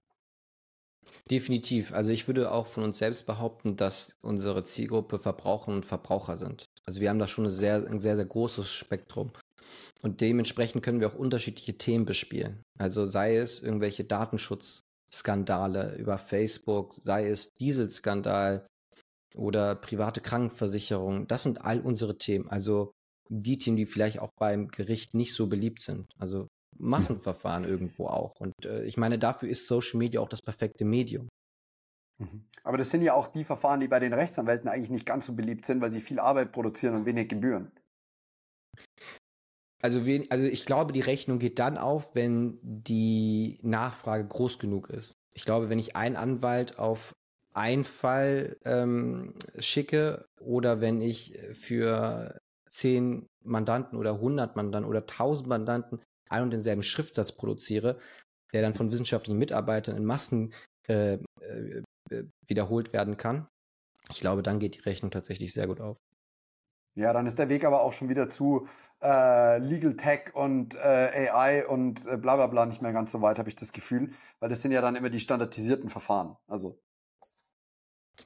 Definitiv. 1.31 1.95
Also 1.95 2.11
ich 2.11 2.27
würde 2.27 2.53
auch 2.53 2.67
von 2.67 2.85
uns 2.85 2.99
selbst 2.99 3.25
behaupten, 3.25 3.77
dass 3.77 4.19
unsere 4.21 4.63
Zielgruppe 4.63 5.19
Verbraucher 5.19 5.73
und 5.73 5.87
Verbraucher 5.87 6.37
sind. 6.37 6.67
Also 6.85 7.01
wir 7.01 7.09
haben 7.09 7.19
da 7.19 7.29
schon 7.29 7.47
ein 7.47 7.51
sehr, 7.51 7.87
ein 7.89 7.99
sehr, 7.99 8.17
sehr 8.17 8.27
großes 8.27 8.71
Spektrum. 8.71 9.33
Und 10.03 10.21
dementsprechend 10.21 10.83
können 10.83 11.01
wir 11.01 11.09
auch 11.09 11.15
unterschiedliche 11.15 11.79
Themen 11.79 12.05
bespielen. 12.05 12.63
Also 12.79 13.09
sei 13.09 13.37
es 13.37 13.63
irgendwelche 13.63 14.05
Datenschutzskandale 14.05 15.97
über 15.97 16.19
Facebook, 16.19 16.95
sei 17.03 17.29
es 17.29 17.55
Dieselskandal 17.55 18.67
oder 19.35 19.75
private 19.75 20.21
Krankenversicherung. 20.21 21.27
Das 21.27 21.43
sind 21.43 21.65
all 21.65 21.81
unsere 21.81 22.19
Themen. 22.19 22.49
Also 22.49 22.93
die 23.29 23.59
Themen, 23.59 23.77
die 23.77 23.87
vielleicht 23.87 24.21
auch 24.21 24.31
beim 24.39 24.69
Gericht 24.69 25.15
nicht 25.15 25.35
so 25.35 25.49
beliebt 25.49 25.81
sind. 25.81 26.07
Also 26.19 26.47
Massenverfahren 26.79 27.65
irgendwo 27.65 28.07
auch. 28.07 28.41
Und 28.41 28.53
äh, 28.65 28.85
ich 28.85 28.97
meine, 28.97 29.19
dafür 29.19 29.49
ist 29.49 29.67
Social 29.67 29.99
Media 29.99 30.21
auch 30.21 30.29
das 30.29 30.43
perfekte 30.43 30.85
Medium. 30.85 31.29
Mhm. 32.19 32.45
Aber 32.63 32.79
das 32.79 32.91
sind 32.91 33.03
ja 33.03 33.15
auch 33.15 33.29
die 33.29 33.45
Verfahren, 33.45 33.81
die 33.81 33.89
bei 33.89 34.01
den 34.01 34.13
Rechtsanwälten 34.13 34.69
eigentlich 34.69 34.91
nicht 34.91 35.07
ganz 35.07 35.27
so 35.27 35.33
beliebt 35.35 35.67
sind, 35.67 35.81
weil 35.81 35.91
sie 35.91 36.01
viel 36.01 36.19
Arbeit 36.19 36.53
produzieren 36.53 36.95
und 36.95 37.07
wenig 37.07 37.29
Gebühren. 37.29 37.73
Also, 39.83 40.01
also 40.31 40.45
ich 40.45 40.65
glaube, 40.65 40.93
die 40.93 41.01
Rechnung 41.01 41.39
geht 41.39 41.59
dann 41.59 41.79
auf, 41.79 42.15
wenn 42.15 42.59
die 42.63 43.59
Nachfrage 43.63 44.27
groß 44.27 44.59
genug 44.59 44.91
ist. 44.91 45.15
Ich 45.35 45.45
glaube, 45.45 45.69
wenn 45.69 45.79
ich 45.79 45.97
einen 45.97 46.17
Anwalt 46.17 46.79
auf 46.79 47.13
einen 47.53 47.85
Fall 47.85 48.57
ähm, 48.65 49.35
schicke 49.59 50.27
oder 50.41 50.81
wenn 50.81 51.01
ich 51.01 51.39
für 51.53 52.39
zehn 52.69 53.27
Mandanten 53.45 53.99
oder 53.99 54.21
hundert 54.21 54.57
Mandanten 54.57 54.89
oder 54.89 55.07
tausend 55.07 55.49
Mandanten 55.49 56.01
ein 56.29 56.43
und 56.43 56.51
denselben 56.51 56.83
Schriftsatz 56.83 57.33
produziere, 57.33 57.99
der 58.53 58.63
dann 58.63 58.75
von 58.75 58.91
wissenschaftlichen 58.91 59.39
Mitarbeitern 59.39 59.97
in 59.97 60.05
Massen 60.05 60.53
äh, 60.89 61.19
äh, 61.41 61.83
wiederholt 62.47 62.93
werden 62.93 63.17
kann. 63.17 63.49
Ich 64.11 64.21
glaube, 64.21 64.43
dann 64.43 64.59
geht 64.59 64.77
die 64.77 64.81
Rechnung 64.81 65.11
tatsächlich 65.11 65.53
sehr 65.53 65.67
gut 65.67 65.81
auf. 65.81 65.99
Ja, 66.97 67.13
dann 67.13 67.27
ist 67.27 67.39
der 67.39 67.49
Weg 67.49 67.65
aber 67.65 67.83
auch 67.83 67.93
schon 67.93 68.09
wieder 68.09 68.29
zu 68.29 68.67
äh, 69.03 69.59
Legal 69.59 69.97
Tech 69.97 70.35
und 70.35 70.75
äh, 70.75 71.29
AI 71.31 71.67
und 71.67 72.07
äh, 72.07 72.17
bla 72.17 72.37
bla 72.37 72.47
bla 72.47 72.67
nicht 72.67 72.81
mehr 72.83 72.93
ganz 72.93 73.13
so 73.13 73.21
weit, 73.21 73.39
habe 73.39 73.51
ich 73.51 73.55
das 73.55 73.73
Gefühl, 73.73 74.11
weil 74.41 74.49
das 74.49 74.63
sind 74.63 74.73
ja 74.73 74.81
dann 74.81 74.97
immer 74.97 75.11
die 75.11 75.21
standardisierten 75.21 75.91
Verfahren. 75.91 76.37
Also 76.49 76.81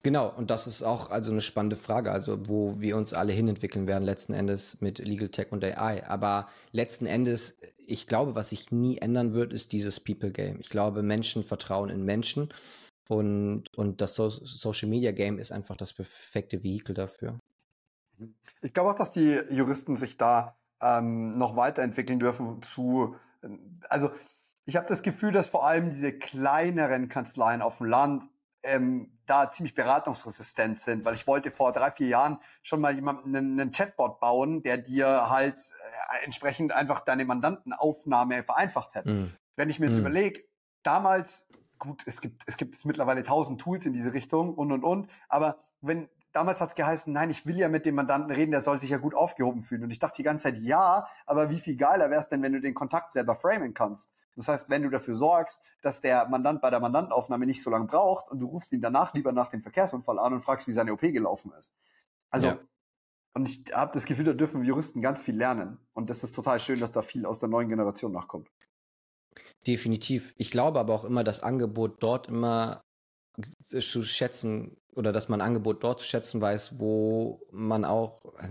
Genau, 0.02 0.32
und 0.34 0.50
das 0.50 0.66
ist 0.68 0.82
auch 0.82 1.10
also 1.10 1.32
eine 1.32 1.40
spannende 1.40 1.76
Frage, 1.76 2.12
also 2.12 2.48
wo 2.48 2.80
wir 2.80 2.96
uns 2.96 3.12
alle 3.12 3.32
hinentwickeln 3.32 3.88
werden, 3.88 4.04
letzten 4.04 4.32
Endes 4.32 4.80
mit 4.80 4.98
Legal 4.98 5.28
Tech 5.28 5.48
und 5.50 5.64
AI. 5.64 6.06
Aber 6.06 6.48
letzten 6.70 7.06
Endes, 7.06 7.58
ich 7.86 8.06
glaube, 8.06 8.34
was 8.36 8.50
sich 8.50 8.70
nie 8.70 8.98
ändern 8.98 9.34
wird, 9.34 9.52
ist 9.52 9.72
dieses 9.72 9.98
People 10.00 10.30
Game. 10.30 10.58
Ich 10.60 10.70
glaube, 10.70 11.02
Menschen 11.02 11.42
vertrauen 11.42 11.90
in 11.90 12.04
Menschen 12.04 12.50
und, 13.08 13.64
und 13.76 14.00
das 14.00 14.14
so 14.14 14.30
Social 14.30 14.88
Media 14.88 15.10
Game 15.10 15.38
ist 15.40 15.50
einfach 15.50 15.76
das 15.76 15.92
perfekte 15.92 16.62
Vehikel 16.62 16.94
dafür. 16.94 17.40
Ich 18.62 18.72
glaube 18.74 18.90
auch, 18.90 18.94
dass 18.94 19.10
die 19.10 19.40
Juristen 19.50 19.96
sich 19.96 20.16
da 20.16 20.56
ähm, 20.82 21.32
noch 21.32 21.56
weiterentwickeln 21.56 22.18
dürfen 22.18 22.62
zu, 22.62 23.16
also 23.88 24.10
ich 24.64 24.76
habe 24.76 24.86
das 24.86 25.02
Gefühl, 25.02 25.32
dass 25.32 25.48
vor 25.48 25.66
allem 25.66 25.90
diese 25.90 26.12
kleineren 26.12 27.08
Kanzleien 27.08 27.62
auf 27.62 27.78
dem 27.78 27.86
Land 27.86 28.24
ähm, 28.62 29.18
da 29.26 29.50
ziemlich 29.50 29.74
beratungsresistent 29.74 30.80
sind, 30.80 31.04
weil 31.04 31.14
ich 31.14 31.26
wollte 31.26 31.50
vor 31.50 31.72
drei, 31.72 31.90
vier 31.90 32.08
Jahren 32.08 32.38
schon 32.62 32.80
mal 32.80 32.94
jemanden 32.94 33.34
einen, 33.34 33.72
Chatbot 33.72 34.20
bauen, 34.20 34.62
der 34.62 34.78
dir 34.78 35.30
halt 35.30 35.56
äh, 35.56 36.24
entsprechend 36.24 36.72
einfach 36.72 37.00
deine 37.00 37.24
Mandantenaufnahme 37.24 38.42
vereinfacht 38.42 38.94
hätte. 38.94 39.10
Mm. 39.10 39.36
Wenn 39.56 39.70
ich 39.70 39.78
mir 39.78 39.86
jetzt 39.86 39.98
mm. 39.98 40.00
überlege, 40.00 40.44
damals, 40.82 41.48
gut, 41.78 42.02
es 42.06 42.20
gibt, 42.20 42.42
es 42.46 42.56
gibt 42.56 42.84
mittlerweile 42.84 43.22
tausend 43.22 43.60
Tools 43.60 43.86
in 43.86 43.92
diese 43.92 44.12
Richtung 44.12 44.54
und 44.54 44.72
und 44.72 44.84
und, 44.84 45.10
aber 45.28 45.58
wenn 45.80 46.08
damals 46.32 46.60
hat 46.60 46.70
es 46.70 46.74
geheißen, 46.74 47.12
nein, 47.12 47.30
ich 47.30 47.46
will 47.46 47.56
ja 47.56 47.68
mit 47.68 47.86
dem 47.86 47.94
Mandanten 47.94 48.30
reden, 48.30 48.50
der 48.50 48.60
soll 48.60 48.78
sich 48.78 48.90
ja 48.90 48.98
gut 48.98 49.14
aufgehoben 49.14 49.62
fühlen. 49.62 49.82
Und 49.84 49.90
ich 49.90 49.98
dachte 49.98 50.16
die 50.16 50.22
ganze 50.22 50.44
Zeit, 50.44 50.58
ja, 50.58 51.06
aber 51.26 51.50
wie 51.50 51.58
viel 51.58 51.76
geiler 51.76 52.10
wäre 52.10 52.20
es 52.20 52.28
denn, 52.28 52.42
wenn 52.42 52.52
du 52.52 52.60
den 52.60 52.74
Kontakt 52.74 53.12
selber 53.12 53.34
framen 53.34 53.74
kannst? 53.74 54.14
Das 54.36 54.48
heißt, 54.48 54.70
wenn 54.70 54.82
du 54.82 54.90
dafür 54.90 55.16
sorgst, 55.16 55.62
dass 55.82 56.00
der 56.00 56.28
Mandant 56.28 56.60
bei 56.60 56.70
der 56.70 56.80
Mandantaufnahme 56.80 57.46
nicht 57.46 57.62
so 57.62 57.70
lange 57.70 57.86
braucht 57.86 58.30
und 58.30 58.38
du 58.38 58.46
rufst 58.46 58.72
ihn 58.72 58.80
danach 58.80 59.12
lieber 59.12 59.32
nach 59.32 59.48
dem 59.48 59.62
Verkehrsunfall 59.62 60.18
an 60.18 60.32
und 60.32 60.40
fragst, 60.40 60.68
wie 60.68 60.72
seine 60.72 60.92
OP 60.92 61.00
gelaufen 61.00 61.52
ist. 61.58 61.74
Also, 62.30 62.46
ja. 62.48 62.58
und 63.34 63.48
ich 63.48 63.64
habe 63.74 63.90
das 63.92 64.04
Gefühl, 64.06 64.24
da 64.24 64.32
dürfen 64.32 64.64
Juristen 64.64 65.02
ganz 65.02 65.20
viel 65.20 65.36
lernen. 65.36 65.78
Und 65.92 66.10
das 66.10 66.22
ist 66.22 66.34
total 66.34 66.60
schön, 66.60 66.80
dass 66.80 66.92
da 66.92 67.02
viel 67.02 67.26
aus 67.26 67.40
der 67.40 67.48
neuen 67.48 67.68
Generation 67.68 68.12
nachkommt. 68.12 68.48
Definitiv. 69.66 70.32
Ich 70.36 70.50
glaube 70.50 70.78
aber 70.78 70.94
auch 70.94 71.04
immer, 71.04 71.24
das 71.24 71.42
Angebot 71.42 72.02
dort 72.02 72.28
immer 72.28 72.82
zu 73.62 74.02
schätzen 74.02 74.76
oder 74.94 75.12
dass 75.12 75.28
man 75.28 75.40
Angebot 75.40 75.82
dort 75.84 76.00
zu 76.00 76.06
schätzen 76.06 76.40
weiß, 76.40 76.78
wo 76.78 77.40
man 77.52 77.84
auch, 77.84 78.24
äh, 78.38 78.48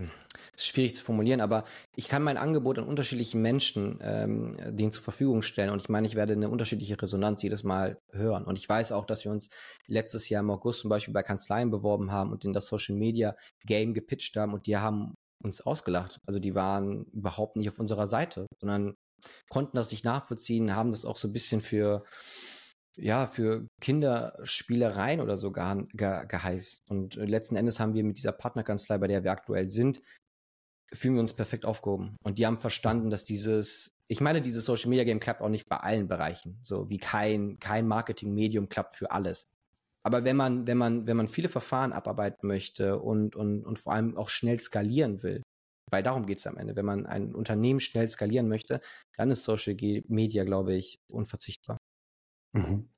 ist 0.54 0.66
schwierig 0.66 0.94
zu 0.94 1.04
formulieren, 1.04 1.40
aber 1.40 1.64
ich 1.96 2.08
kann 2.08 2.22
mein 2.22 2.38
Angebot 2.38 2.78
an 2.78 2.86
unterschiedlichen 2.86 3.42
Menschen 3.42 3.98
ähm, 4.02 4.56
denen 4.76 4.90
zur 4.90 5.02
Verfügung 5.02 5.42
stellen 5.42 5.70
und 5.70 5.82
ich 5.82 5.88
meine, 5.88 6.06
ich 6.06 6.14
werde 6.14 6.32
eine 6.32 6.48
unterschiedliche 6.48 7.00
Resonanz 7.00 7.42
jedes 7.42 7.62
Mal 7.62 7.98
hören 8.10 8.44
und 8.44 8.58
ich 8.58 8.68
weiß 8.68 8.92
auch, 8.92 9.04
dass 9.04 9.24
wir 9.24 9.32
uns 9.32 9.50
letztes 9.86 10.28
Jahr 10.28 10.42
im 10.42 10.50
August 10.50 10.80
zum 10.80 10.90
Beispiel 10.90 11.14
bei 11.14 11.22
Kanzleien 11.22 11.70
beworben 11.70 12.10
haben 12.10 12.32
und 12.32 12.44
in 12.44 12.52
das 12.52 12.66
Social 12.66 12.96
Media 12.96 13.36
Game 13.66 13.94
gepitcht 13.94 14.36
haben 14.36 14.54
und 14.54 14.66
die 14.66 14.76
haben 14.76 15.14
uns 15.42 15.60
ausgelacht. 15.60 16.18
Also 16.26 16.38
die 16.38 16.54
waren 16.54 17.04
überhaupt 17.12 17.56
nicht 17.56 17.68
auf 17.68 17.78
unserer 17.78 18.06
Seite, 18.06 18.46
sondern 18.58 18.94
konnten 19.48 19.76
das 19.76 19.90
nicht 19.90 20.04
nachvollziehen, 20.04 20.74
haben 20.74 20.90
das 20.90 21.04
auch 21.04 21.16
so 21.16 21.28
ein 21.28 21.32
bisschen 21.32 21.60
für 21.60 22.04
ja, 22.96 23.26
für 23.26 23.66
Kinderspielereien 23.80 25.20
oder 25.20 25.36
so 25.36 25.52
ge 25.52 25.84
ge 25.92 26.26
geheißt. 26.26 26.90
Und 26.90 27.16
äh, 27.16 27.24
letzten 27.24 27.56
Endes 27.56 27.80
haben 27.80 27.94
wir 27.94 28.04
mit 28.04 28.16
dieser 28.16 28.32
Partnerkanzlei, 28.32 28.98
bei 28.98 29.06
der 29.06 29.24
wir 29.24 29.32
aktuell 29.32 29.68
sind, 29.68 30.00
fühlen 30.92 31.14
wir 31.14 31.20
uns 31.20 31.32
perfekt 31.32 31.64
aufgehoben. 31.64 32.16
Und 32.24 32.38
die 32.38 32.46
haben 32.46 32.58
verstanden, 32.58 33.10
dass 33.10 33.24
dieses, 33.24 33.94
ich 34.08 34.20
meine, 34.20 34.42
dieses 34.42 34.64
Social 34.64 34.88
Media 34.88 35.04
Game 35.04 35.20
klappt 35.20 35.40
auch 35.40 35.48
nicht 35.48 35.68
bei 35.68 35.76
allen 35.76 36.08
Bereichen. 36.08 36.58
So 36.62 36.90
wie 36.90 36.98
kein, 36.98 37.58
kein 37.60 37.86
Marketing-Medium 37.86 38.68
klappt 38.68 38.94
für 38.94 39.10
alles. 39.10 39.44
Aber 40.02 40.24
wenn 40.24 40.36
man, 40.36 40.66
wenn 40.66 40.78
man, 40.78 41.06
wenn 41.06 41.16
man 41.16 41.28
viele 41.28 41.48
Verfahren 41.48 41.92
abarbeiten 41.92 42.48
möchte 42.48 43.00
und, 43.00 43.36
und, 43.36 43.64
und 43.64 43.78
vor 43.78 43.92
allem 43.92 44.16
auch 44.16 44.30
schnell 44.30 44.58
skalieren 44.58 45.22
will, 45.22 45.42
weil 45.90 46.02
darum 46.02 46.26
geht 46.26 46.38
es 46.38 46.46
am 46.46 46.56
Ende. 46.56 46.76
Wenn 46.76 46.86
man 46.86 47.06
ein 47.06 47.34
Unternehmen 47.34 47.80
schnell 47.80 48.08
skalieren 48.08 48.48
möchte, 48.48 48.80
dann 49.16 49.30
ist 49.30 49.44
Social 49.44 49.76
Media, 50.08 50.44
glaube 50.44 50.74
ich, 50.74 50.98
unverzichtbar. 51.08 51.78
Mhm. 52.52 52.88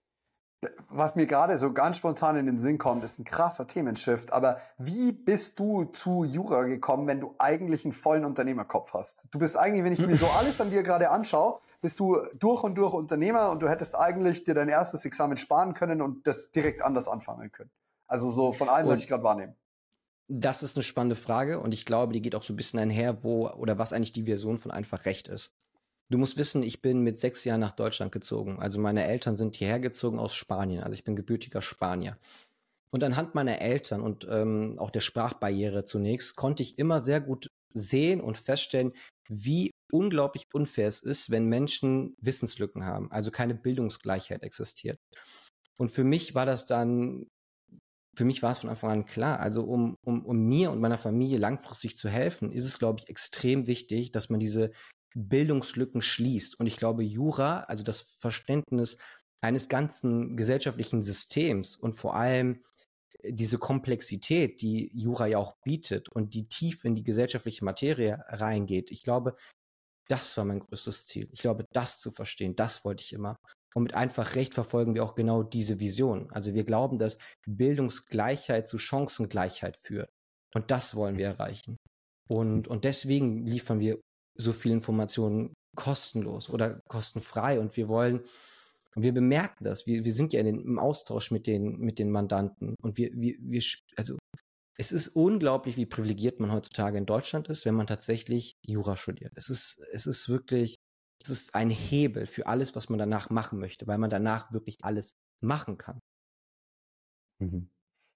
Was 0.90 1.16
mir 1.16 1.26
gerade 1.26 1.58
so 1.58 1.72
ganz 1.72 1.96
spontan 1.96 2.36
in 2.36 2.46
den 2.46 2.56
Sinn 2.56 2.78
kommt, 2.78 3.02
ist 3.02 3.18
ein 3.18 3.24
krasser 3.24 3.66
Themenshift. 3.66 4.32
Aber 4.32 4.58
wie 4.78 5.10
bist 5.10 5.58
du 5.58 5.86
zu 5.86 6.22
Jura 6.22 6.62
gekommen, 6.64 7.08
wenn 7.08 7.18
du 7.18 7.34
eigentlich 7.38 7.84
einen 7.84 7.92
vollen 7.92 8.24
Unternehmerkopf 8.24 8.92
hast? 8.94 9.24
Du 9.32 9.40
bist 9.40 9.56
eigentlich, 9.56 9.82
wenn 9.82 9.92
ich 9.92 10.06
mir 10.06 10.16
so 10.16 10.26
alles 10.38 10.60
an 10.60 10.70
dir 10.70 10.84
gerade 10.84 11.10
anschaue, 11.10 11.58
bist 11.80 11.98
du 11.98 12.18
durch 12.34 12.62
und 12.62 12.76
durch 12.76 12.92
Unternehmer 12.92 13.50
und 13.50 13.60
du 13.60 13.68
hättest 13.68 13.96
eigentlich 13.98 14.44
dir 14.44 14.54
dein 14.54 14.68
erstes 14.68 15.04
Examen 15.04 15.36
sparen 15.36 15.74
können 15.74 16.00
und 16.00 16.28
das 16.28 16.52
direkt 16.52 16.82
anders 16.82 17.08
anfangen 17.08 17.50
können. 17.50 17.70
Also 18.06 18.30
so 18.30 18.52
von 18.52 18.68
allem, 18.68 18.86
was 18.86 19.00
ich 19.00 19.08
gerade 19.08 19.24
wahrnehme. 19.24 19.56
Das 20.28 20.62
ist 20.62 20.76
eine 20.76 20.84
spannende 20.84 21.16
Frage 21.16 21.58
und 21.58 21.74
ich 21.74 21.84
glaube, 21.84 22.12
die 22.12 22.22
geht 22.22 22.36
auch 22.36 22.42
so 22.44 22.52
ein 22.52 22.56
bisschen 22.56 22.78
einher, 22.78 23.24
wo 23.24 23.48
oder 23.48 23.78
was 23.78 23.92
eigentlich 23.92 24.12
die 24.12 24.24
Version 24.24 24.58
von 24.58 24.70
einfach 24.70 25.06
Recht 25.06 25.26
ist. 25.26 25.56
Du 26.12 26.18
musst 26.18 26.36
wissen, 26.36 26.62
ich 26.62 26.82
bin 26.82 27.00
mit 27.00 27.16
sechs 27.16 27.42
Jahren 27.44 27.60
nach 27.60 27.72
Deutschland 27.72 28.12
gezogen. 28.12 28.58
Also 28.58 28.78
meine 28.78 29.04
Eltern 29.04 29.34
sind 29.34 29.56
hierher 29.56 29.80
gezogen 29.80 30.18
aus 30.18 30.34
Spanien. 30.34 30.82
Also 30.82 30.92
ich 30.92 31.04
bin 31.04 31.16
gebürtiger 31.16 31.62
Spanier. 31.62 32.18
Und 32.90 33.02
anhand 33.02 33.34
meiner 33.34 33.62
Eltern 33.62 34.02
und 34.02 34.26
ähm, 34.30 34.74
auch 34.76 34.90
der 34.90 35.00
Sprachbarriere 35.00 35.84
zunächst 35.84 36.36
konnte 36.36 36.62
ich 36.62 36.78
immer 36.78 37.00
sehr 37.00 37.22
gut 37.22 37.48
sehen 37.72 38.20
und 38.20 38.36
feststellen, 38.36 38.92
wie 39.30 39.70
unglaublich 39.90 40.44
unfair 40.52 40.86
es 40.86 41.00
ist, 41.00 41.30
wenn 41.30 41.46
Menschen 41.46 42.14
Wissenslücken 42.20 42.84
haben, 42.84 43.10
also 43.10 43.30
keine 43.30 43.54
Bildungsgleichheit 43.54 44.42
existiert. 44.42 44.98
Und 45.78 45.90
für 45.90 46.04
mich 46.04 46.34
war 46.34 46.44
das 46.44 46.66
dann, 46.66 47.26
für 48.18 48.26
mich 48.26 48.42
war 48.42 48.52
es 48.52 48.58
von 48.58 48.68
Anfang 48.68 48.90
an 48.90 49.06
klar, 49.06 49.40
also 49.40 49.64
um, 49.64 49.96
um, 50.04 50.26
um 50.26 50.36
mir 50.36 50.70
und 50.72 50.80
meiner 50.80 50.98
Familie 50.98 51.38
langfristig 51.38 51.96
zu 51.96 52.10
helfen, 52.10 52.52
ist 52.52 52.66
es, 52.66 52.78
glaube 52.78 53.00
ich, 53.00 53.08
extrem 53.08 53.66
wichtig, 53.66 54.12
dass 54.12 54.28
man 54.28 54.40
diese 54.40 54.72
Bildungslücken 55.14 56.02
schließt. 56.02 56.58
Und 56.58 56.66
ich 56.66 56.76
glaube, 56.76 57.02
Jura, 57.02 57.60
also 57.62 57.82
das 57.82 58.00
Verständnis 58.00 58.98
eines 59.40 59.68
ganzen 59.68 60.36
gesellschaftlichen 60.36 61.02
Systems 61.02 61.76
und 61.76 61.94
vor 61.94 62.14
allem 62.14 62.62
äh, 63.18 63.32
diese 63.32 63.58
Komplexität, 63.58 64.62
die 64.62 64.90
Jura 64.94 65.26
ja 65.26 65.38
auch 65.38 65.56
bietet 65.64 66.08
und 66.08 66.34
die 66.34 66.48
tief 66.48 66.84
in 66.84 66.94
die 66.94 67.02
gesellschaftliche 67.02 67.64
Materie 67.64 68.22
reingeht. 68.28 68.90
Ich 68.90 69.02
glaube, 69.02 69.36
das 70.08 70.36
war 70.36 70.44
mein 70.44 70.60
größtes 70.60 71.06
Ziel. 71.06 71.28
Ich 71.32 71.40
glaube, 71.40 71.66
das 71.72 72.00
zu 72.00 72.10
verstehen, 72.10 72.56
das 72.56 72.84
wollte 72.84 73.02
ich 73.02 73.12
immer. 73.12 73.36
Und 73.74 73.84
mit 73.84 73.94
einfach 73.94 74.34
Recht 74.34 74.54
verfolgen 74.54 74.94
wir 74.94 75.04
auch 75.04 75.14
genau 75.14 75.42
diese 75.42 75.80
Vision. 75.80 76.30
Also 76.30 76.54
wir 76.54 76.64
glauben, 76.64 76.98
dass 76.98 77.16
Bildungsgleichheit 77.46 78.68
zu 78.68 78.78
Chancengleichheit 78.78 79.76
führt. 79.78 80.10
Und 80.54 80.70
das 80.70 80.94
wollen 80.94 81.16
wir 81.16 81.26
erreichen. 81.26 81.78
Und, 82.28 82.68
und 82.68 82.84
deswegen 82.84 83.46
liefern 83.46 83.80
wir 83.80 83.98
so 84.34 84.52
viel 84.52 84.72
Informationen 84.72 85.54
kostenlos 85.76 86.50
oder 86.50 86.80
kostenfrei 86.88 87.58
und 87.60 87.76
wir 87.76 87.88
wollen 87.88 88.22
wir 88.94 89.12
bemerken 89.14 89.64
das. 89.64 89.86
Wir, 89.86 90.04
wir 90.04 90.12
sind 90.12 90.32
ja 90.32 90.40
in 90.40 90.46
den, 90.46 90.60
im 90.60 90.78
Austausch 90.78 91.30
mit 91.30 91.46
den, 91.46 91.78
mit 91.78 91.98
den 91.98 92.10
Mandanten 92.10 92.76
und 92.82 92.98
wir, 92.98 93.10
wir, 93.14 93.36
wir, 93.40 93.62
also 93.96 94.18
es 94.76 94.92
ist 94.92 95.08
unglaublich, 95.08 95.76
wie 95.76 95.86
privilegiert 95.86 96.40
man 96.40 96.52
heutzutage 96.52 96.98
in 96.98 97.06
Deutschland 97.06 97.48
ist, 97.48 97.64
wenn 97.64 97.74
man 97.74 97.86
tatsächlich 97.86 98.54
Jura 98.66 98.96
studiert. 98.96 99.32
Es 99.34 99.48
ist, 99.48 99.80
es 99.92 100.06
ist 100.06 100.28
wirklich, 100.28 100.76
es 101.22 101.30
ist 101.30 101.54
ein 101.54 101.70
Hebel 101.70 102.26
für 102.26 102.46
alles, 102.46 102.74
was 102.74 102.88
man 102.88 102.98
danach 102.98 103.30
machen 103.30 103.58
möchte, 103.58 103.86
weil 103.86 103.98
man 103.98 104.10
danach 104.10 104.52
wirklich 104.52 104.76
alles 104.82 105.14
machen 105.40 105.78
kann. 105.78 106.00
Mhm. 107.38 107.70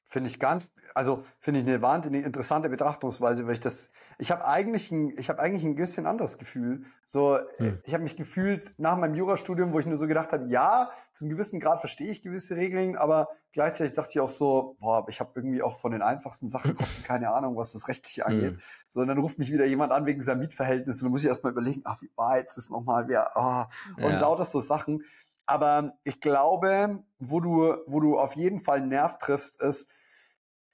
Finde 0.08 0.30
ich 0.30 0.38
ganz, 0.38 0.72
also 0.94 1.24
finde 1.40 1.60
ich 1.60 1.66
eine 1.66 1.82
wahnsinnig 1.82 2.24
interessante 2.24 2.68
Betrachtungsweise, 2.68 3.44
weil 3.46 3.54
ich 3.54 3.60
das, 3.60 3.90
ich 4.18 4.30
habe 4.30 4.46
eigentlich 4.46 4.92
ein, 4.92 5.12
ich 5.18 5.28
habe 5.28 5.40
eigentlich 5.40 5.64
ein 5.64 5.74
bisschen 5.74 6.06
anderes 6.06 6.38
Gefühl. 6.38 6.84
So, 7.04 7.40
hm. 7.56 7.80
ich 7.84 7.92
habe 7.92 8.04
mich 8.04 8.16
gefühlt 8.16 8.72
nach 8.78 8.96
meinem 8.96 9.16
Jurastudium, 9.16 9.72
wo 9.72 9.80
ich 9.80 9.86
nur 9.86 9.98
so 9.98 10.06
gedacht 10.06 10.30
habe, 10.30 10.46
ja, 10.46 10.92
zum 11.12 11.28
gewissen 11.28 11.58
Grad 11.58 11.80
verstehe 11.80 12.08
ich 12.08 12.22
gewisse 12.22 12.54
Regeln, 12.54 12.96
aber 12.96 13.30
gleichzeitig 13.52 13.94
dachte 13.94 14.10
ich 14.12 14.20
auch 14.20 14.28
so, 14.28 14.76
boah, 14.78 15.04
ich 15.08 15.18
habe 15.18 15.32
irgendwie 15.34 15.60
auch 15.60 15.80
von 15.80 15.90
den 15.90 16.02
einfachsten 16.02 16.48
Sachen 16.48 16.74
trotzdem 16.76 17.02
keine 17.02 17.32
Ahnung, 17.32 17.56
was 17.56 17.72
das 17.72 17.88
rechtliche 17.88 18.26
angeht. 18.26 18.52
Hm. 18.52 18.60
So, 18.86 19.00
und 19.00 19.08
dann 19.08 19.18
ruft 19.18 19.40
mich 19.40 19.52
wieder 19.52 19.66
jemand 19.66 19.90
an 19.90 20.06
wegen 20.06 20.22
seinem 20.22 20.38
Mietverhältnis 20.38 21.02
und 21.02 21.06
dann 21.06 21.10
muss 21.10 21.22
ich 21.22 21.28
erstmal 21.28 21.50
überlegen, 21.50 21.82
ach, 21.84 22.00
wie 22.00 22.10
war 22.14 22.38
jetzt 22.38 22.56
das 22.56 22.70
nochmal, 22.70 23.08
wer, 23.08 23.32
oh, 23.34 23.64
und 24.04 24.12
ja. 24.12 24.20
lauter 24.20 24.44
so 24.44 24.60
Sachen. 24.60 25.02
Aber 25.46 25.92
ich 26.02 26.20
glaube, 26.20 27.02
wo 27.18 27.40
du, 27.40 27.76
wo 27.86 28.00
du 28.00 28.18
auf 28.18 28.34
jeden 28.34 28.60
Fall 28.60 28.78
einen 28.78 28.88
Nerv 28.88 29.18
triffst, 29.18 29.62
ist 29.62 29.88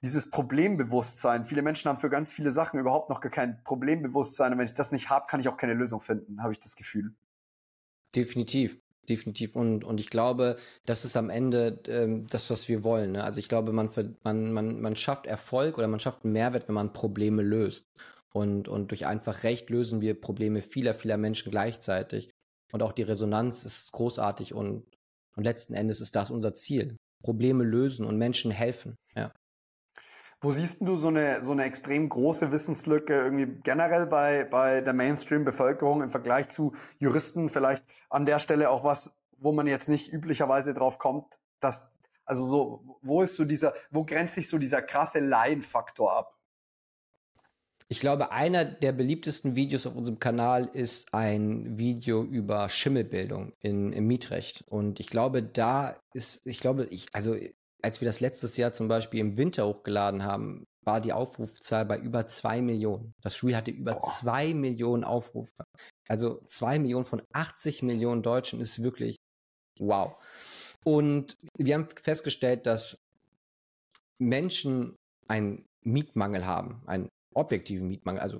dieses 0.03 0.29
Problembewusstsein. 0.29 1.45
Viele 1.45 1.61
Menschen 1.61 1.89
haben 1.89 1.97
für 1.97 2.09
ganz 2.09 2.31
viele 2.31 2.51
Sachen 2.51 2.79
überhaupt 2.79 3.09
noch 3.09 3.21
gar 3.21 3.31
kein 3.31 3.63
Problembewusstsein. 3.63 4.51
Und 4.51 4.59
wenn 4.59 4.65
ich 4.65 4.73
das 4.73 4.91
nicht 4.91 5.09
habe, 5.09 5.25
kann 5.27 5.39
ich 5.39 5.47
auch 5.47 5.57
keine 5.57 5.73
Lösung 5.73 6.01
finden, 6.01 6.43
habe 6.43 6.51
ich 6.51 6.59
das 6.59 6.75
Gefühl. 6.75 7.13
Definitiv. 8.15 8.77
Definitiv. 9.09 9.55
Und, 9.55 9.83
und 9.83 9.99
ich 9.99 10.09
glaube, 10.09 10.55
das 10.85 11.03
ist 11.03 11.17
am 11.17 11.29
Ende 11.29 11.81
ähm, 11.87 12.25
das, 12.27 12.49
was 12.49 12.69
wir 12.69 12.83
wollen. 12.83 13.13
Ne? 13.13 13.23
Also 13.23 13.39
ich 13.39 13.49
glaube, 13.49 13.73
man, 13.73 13.89
man, 14.23 14.53
man, 14.53 14.81
man 14.81 14.95
schafft 14.95 15.25
Erfolg 15.25 15.77
oder 15.77 15.87
man 15.87 15.99
schafft 15.99 16.23
einen 16.23 16.33
Mehrwert, 16.33 16.67
wenn 16.67 16.75
man 16.75 16.93
Probleme 16.93 17.41
löst. 17.41 17.87
Und, 18.33 18.67
und 18.67 18.91
durch 18.91 19.05
einfach 19.05 19.43
Recht 19.43 19.69
lösen 19.69 20.01
wir 20.01 20.19
Probleme 20.19 20.61
vieler, 20.61 20.93
vieler 20.93 21.17
Menschen 21.17 21.51
gleichzeitig. 21.51 22.29
Und 22.71 22.81
auch 22.81 22.93
die 22.93 23.03
Resonanz 23.03 23.63
ist 23.65 23.91
großartig 23.91 24.53
und, 24.53 24.85
und 25.35 25.43
letzten 25.43 25.73
Endes 25.73 26.01
ist 26.01 26.15
das 26.15 26.31
unser 26.31 26.53
Ziel. 26.53 26.95
Probleme 27.23 27.63
lösen 27.63 28.05
und 28.05 28.17
Menschen 28.17 28.51
helfen. 28.51 28.95
Ja. 29.15 29.31
Wo 30.43 30.51
siehst 30.51 30.81
du 30.81 30.97
so 30.97 31.07
eine, 31.07 31.41
so 31.41 31.53
eine 31.53 31.63
extrem 31.63 32.09
große 32.09 32.51
Wissenslücke 32.51 33.13
irgendwie 33.13 33.61
generell 33.63 34.07
bei, 34.07 34.43
bei 34.43 34.81
der 34.81 34.91
Mainstream-Bevölkerung 34.91 36.01
im 36.03 36.11
Vergleich 36.11 36.49
zu 36.49 36.73
Juristen? 36.99 37.49
Vielleicht 37.49 37.81
an 38.09 38.25
der 38.25 38.39
Stelle 38.39 38.69
auch 38.69 38.83
was, 38.83 39.15
wo 39.37 39.53
man 39.53 39.67
jetzt 39.67 39.87
nicht 39.87 40.11
üblicherweise 40.11 40.73
drauf 40.73 40.99
kommt, 40.99 41.39
dass, 41.61 41.85
also 42.25 42.45
so, 42.45 42.99
wo 43.01 43.21
ist 43.21 43.35
so 43.35 43.45
dieser, 43.45 43.73
wo 43.89 44.03
grenzt 44.03 44.35
sich 44.35 44.49
so 44.49 44.57
dieser 44.57 44.81
krasse 44.81 45.21
Laienfaktor 45.21 46.11
ab? 46.11 46.37
Ich 47.87 48.01
glaube, 48.01 48.33
einer 48.33 48.65
der 48.65 48.91
beliebtesten 48.91 49.55
Videos 49.55 49.87
auf 49.87 49.95
unserem 49.95 50.19
Kanal 50.19 50.69
ist 50.73 51.13
ein 51.13 51.77
Video 51.77 52.21
über 52.21 52.67
Schimmelbildung 52.67 53.53
in, 53.61 53.93
im 53.93 54.07
Mietrecht. 54.07 54.65
Und 54.67 54.99
ich 54.99 55.07
glaube, 55.07 55.41
da 55.41 55.93
ist, 56.11 56.45
ich 56.45 56.59
glaube, 56.59 56.85
ich, 56.89 57.07
also 57.13 57.33
als 57.83 58.01
wir 58.01 58.05
das 58.05 58.19
letztes 58.19 58.57
Jahr 58.57 58.73
zum 58.73 58.87
Beispiel 58.87 59.19
im 59.19 59.37
Winter 59.37 59.67
hochgeladen 59.67 60.23
haben, 60.23 60.63
war 60.85 61.01
die 61.01 61.13
Aufrufzahl 61.13 61.85
bei 61.85 61.97
über 61.97 62.27
zwei 62.27 62.61
Millionen. 62.61 63.13
Das 63.21 63.43
Reel 63.43 63.55
hatte 63.55 63.71
über 63.71 63.93
Boah. 63.93 64.01
zwei 64.01 64.53
Millionen 64.53 65.03
Aufrufe. 65.03 65.63
Also 66.09 66.41
zwei 66.45 66.79
Millionen 66.79 67.05
von 67.05 67.21
80 67.33 67.83
Millionen 67.83 68.21
Deutschen 68.21 68.59
ist 68.59 68.83
wirklich 68.83 69.17
wow. 69.79 70.15
Und 70.85 71.37
wir 71.57 71.75
haben 71.75 71.87
festgestellt, 72.01 72.65
dass 72.65 72.97
Menschen 74.19 74.95
einen 75.27 75.65
Mietmangel 75.85 76.45
haben, 76.45 76.81
einen 76.85 77.09
objektiven 77.33 77.87
Mietmangel, 77.87 78.21
also 78.21 78.39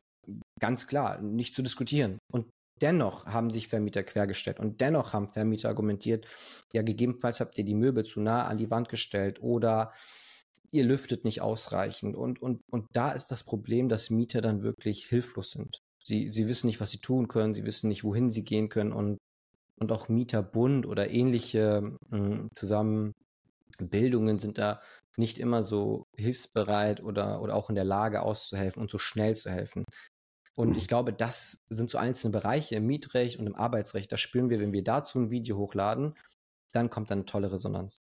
ganz 0.59 0.87
klar, 0.87 1.21
nicht 1.21 1.53
zu 1.53 1.61
diskutieren. 1.61 2.19
Und 2.31 2.49
dennoch 2.83 3.25
haben 3.25 3.49
sich 3.49 3.69
Vermieter 3.69 4.03
quergestellt 4.03 4.59
und 4.59 4.81
dennoch 4.81 5.13
haben 5.13 5.29
Vermieter 5.29 5.69
argumentiert, 5.69 6.27
ja, 6.73 6.81
gegebenenfalls 6.81 7.39
habt 7.39 7.57
ihr 7.57 7.63
die 7.63 7.75
Möbel 7.75 8.03
zu 8.03 8.19
nah 8.19 8.45
an 8.45 8.57
die 8.57 8.69
Wand 8.69 8.89
gestellt 8.89 9.41
oder 9.41 9.93
ihr 10.71 10.83
lüftet 10.83 11.23
nicht 11.23 11.41
ausreichend. 11.41 12.15
Und, 12.15 12.41
und, 12.41 12.61
und 12.69 12.87
da 12.91 13.11
ist 13.11 13.31
das 13.31 13.43
Problem, 13.43 13.89
dass 13.89 14.09
Mieter 14.09 14.41
dann 14.41 14.63
wirklich 14.63 15.05
hilflos 15.05 15.51
sind. 15.51 15.79
Sie, 16.03 16.29
sie 16.29 16.49
wissen 16.49 16.67
nicht, 16.67 16.81
was 16.81 16.91
sie 16.91 16.97
tun 16.97 17.29
können, 17.29 17.53
sie 17.53 17.65
wissen 17.65 17.87
nicht, 17.87 18.03
wohin 18.03 18.29
sie 18.29 18.43
gehen 18.43 18.67
können 18.67 18.91
und, 18.91 19.17
und 19.79 19.91
auch 19.91 20.09
Mieterbund 20.09 20.85
oder 20.85 21.09
ähnliche 21.09 21.97
mh, 22.09 22.17
hm, 22.17 22.49
Zusammenbildungen 22.53 24.39
sind 24.39 24.57
da 24.57 24.81
nicht 25.15 25.39
immer 25.39 25.63
so 25.63 26.05
hilfsbereit 26.17 27.01
oder, 27.01 27.41
oder 27.41 27.55
auch 27.55 27.69
in 27.69 27.75
der 27.75 27.83
Lage 27.85 28.23
auszuhelfen 28.23 28.81
und 28.81 28.91
so 28.91 28.97
schnell 28.97 29.35
zu 29.35 29.49
helfen. 29.49 29.85
Und 30.55 30.71
mhm. 30.71 30.75
ich 30.75 30.87
glaube, 30.87 31.13
das 31.13 31.63
sind 31.67 31.89
so 31.89 31.97
einzelne 31.97 32.31
Bereiche 32.31 32.75
im 32.75 32.85
Mietrecht 32.85 33.39
und 33.39 33.47
im 33.47 33.55
Arbeitsrecht. 33.55 34.11
Da 34.11 34.17
spüren 34.17 34.49
wir, 34.49 34.59
wenn 34.59 34.73
wir 34.73 34.83
dazu 34.83 35.19
ein 35.19 35.31
Video 35.31 35.57
hochladen, 35.57 36.13
dann 36.71 36.89
kommt 36.89 37.09
dann 37.09 37.19
eine 37.19 37.25
tolle 37.25 37.51
Resonanz. 37.51 38.01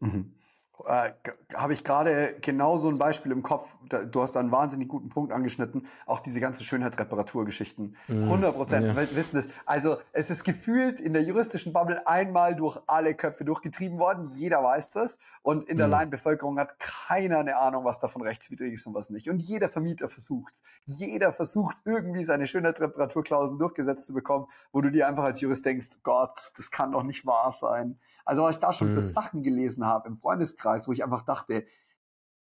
Mhm 0.00 0.39
äh, 0.86 1.12
habe 1.54 1.72
ich 1.72 1.84
gerade 1.84 2.36
genau 2.40 2.78
so 2.78 2.88
ein 2.88 2.98
Beispiel 2.98 3.32
im 3.32 3.42
Kopf. 3.42 3.68
Du 4.10 4.22
hast 4.22 4.32
da 4.32 4.40
einen 4.40 4.52
wahnsinnig 4.52 4.88
guten 4.88 5.08
Punkt 5.08 5.32
angeschnitten. 5.32 5.86
Auch 6.06 6.20
diese 6.20 6.40
ganzen 6.40 6.64
Schönheitsreparaturgeschichten. 6.64 7.96
100 8.08 8.52
mhm. 8.52 8.56
Prozent 8.56 8.86
ja. 8.86 8.96
wissen 8.96 9.36
das. 9.36 9.48
Also 9.66 9.98
es 10.12 10.30
ist 10.30 10.44
gefühlt 10.44 11.00
in 11.00 11.12
der 11.12 11.22
juristischen 11.22 11.72
Bubble 11.72 12.06
einmal 12.06 12.54
durch 12.54 12.78
alle 12.86 13.14
Köpfe 13.14 13.44
durchgetrieben 13.44 13.98
worden. 13.98 14.26
Jeder 14.36 14.62
weiß 14.62 14.90
das. 14.90 15.18
Und 15.42 15.68
in 15.68 15.76
der 15.76 15.86
mhm. 15.86 15.92
Laienbevölkerung 15.92 16.58
hat 16.58 16.78
keiner 16.78 17.38
eine 17.38 17.56
Ahnung, 17.56 17.84
was 17.84 17.98
davon 17.98 18.22
rechtswidrig 18.22 18.74
ist 18.74 18.86
und 18.86 18.94
was 18.94 19.10
nicht. 19.10 19.28
Und 19.28 19.40
jeder 19.40 19.68
Vermieter 19.68 20.08
versucht 20.08 20.62
Jeder 20.84 21.32
versucht 21.32 21.76
irgendwie 21.84 22.24
seine 22.24 22.46
Schönheitsreparaturklauseln 22.46 23.58
durchgesetzt 23.58 24.06
zu 24.06 24.14
bekommen, 24.14 24.46
wo 24.72 24.80
du 24.80 24.90
dir 24.90 25.08
einfach 25.08 25.24
als 25.24 25.40
Jurist 25.40 25.64
denkst, 25.64 26.02
Gott, 26.02 26.52
das 26.56 26.70
kann 26.70 26.92
doch 26.92 27.02
nicht 27.02 27.26
wahr 27.26 27.52
sein. 27.52 27.98
Also 28.24 28.42
was 28.42 28.56
ich 28.56 28.60
da 28.60 28.72
schon 28.72 28.88
hm. 28.88 28.94
für 28.94 29.02
Sachen 29.02 29.42
gelesen 29.42 29.84
habe 29.86 30.08
im 30.08 30.18
Freundeskreis, 30.18 30.86
wo 30.88 30.92
ich 30.92 31.02
einfach 31.04 31.24
dachte, 31.24 31.66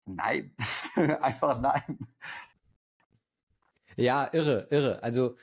nein, 0.06 0.54
einfach 1.20 1.60
nein. 1.60 1.98
Ja, 3.96 4.28
irre, 4.32 4.66
irre. 4.70 5.02
Also 5.02 5.36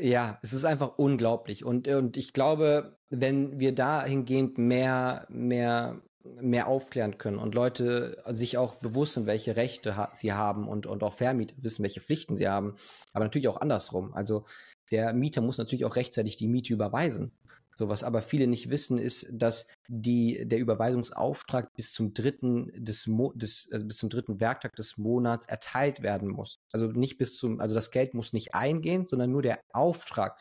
ja, 0.00 0.38
es 0.42 0.52
ist 0.52 0.64
einfach 0.64 0.98
unglaublich. 0.98 1.64
Und, 1.64 1.88
und 1.88 2.16
ich 2.16 2.32
glaube, 2.32 2.98
wenn 3.10 3.60
wir 3.60 3.74
dahingehend 3.74 4.58
mehr, 4.58 5.26
mehr, 5.28 6.00
mehr 6.40 6.66
aufklären 6.66 7.18
können 7.18 7.38
und 7.38 7.54
Leute 7.54 8.22
sich 8.26 8.58
auch 8.58 8.76
bewusst 8.76 9.14
sind, 9.14 9.26
welche 9.26 9.56
Rechte 9.56 9.94
sie 10.12 10.32
haben 10.32 10.68
und, 10.68 10.86
und 10.86 11.02
auch 11.02 11.12
Vermieter 11.12 11.54
wissen, 11.58 11.82
welche 11.82 12.00
Pflichten 12.00 12.36
sie 12.36 12.48
haben, 12.48 12.74
aber 13.12 13.24
natürlich 13.24 13.48
auch 13.48 13.60
andersrum. 13.60 14.14
Also 14.14 14.44
der 14.90 15.12
Mieter 15.12 15.40
muss 15.40 15.58
natürlich 15.58 15.84
auch 15.84 15.96
rechtzeitig 15.96 16.36
die 16.36 16.48
Miete 16.48 16.72
überweisen. 16.72 17.32
So, 17.74 17.88
was 17.88 18.04
aber 18.04 18.22
viele 18.22 18.46
nicht 18.46 18.70
wissen, 18.70 18.98
ist, 18.98 19.26
dass 19.32 19.66
die, 19.88 20.46
der 20.46 20.58
Überweisungsauftrag 20.58 21.72
bis 21.74 21.92
zum 21.92 22.14
dritten 22.14 22.70
des, 22.76 23.06
Mo 23.06 23.32
des 23.34 23.68
also 23.72 23.86
bis 23.86 23.98
zum 23.98 24.10
dritten 24.10 24.40
Werktag 24.40 24.76
des 24.76 24.96
Monats 24.96 25.46
erteilt 25.46 26.02
werden 26.02 26.28
muss. 26.28 26.56
Also 26.72 26.86
nicht 26.86 27.18
bis 27.18 27.36
zum, 27.36 27.60
also 27.60 27.74
das 27.74 27.90
Geld 27.90 28.14
muss 28.14 28.32
nicht 28.32 28.54
eingehen, 28.54 29.06
sondern 29.08 29.32
nur 29.32 29.42
der 29.42 29.60
Auftrag 29.72 30.40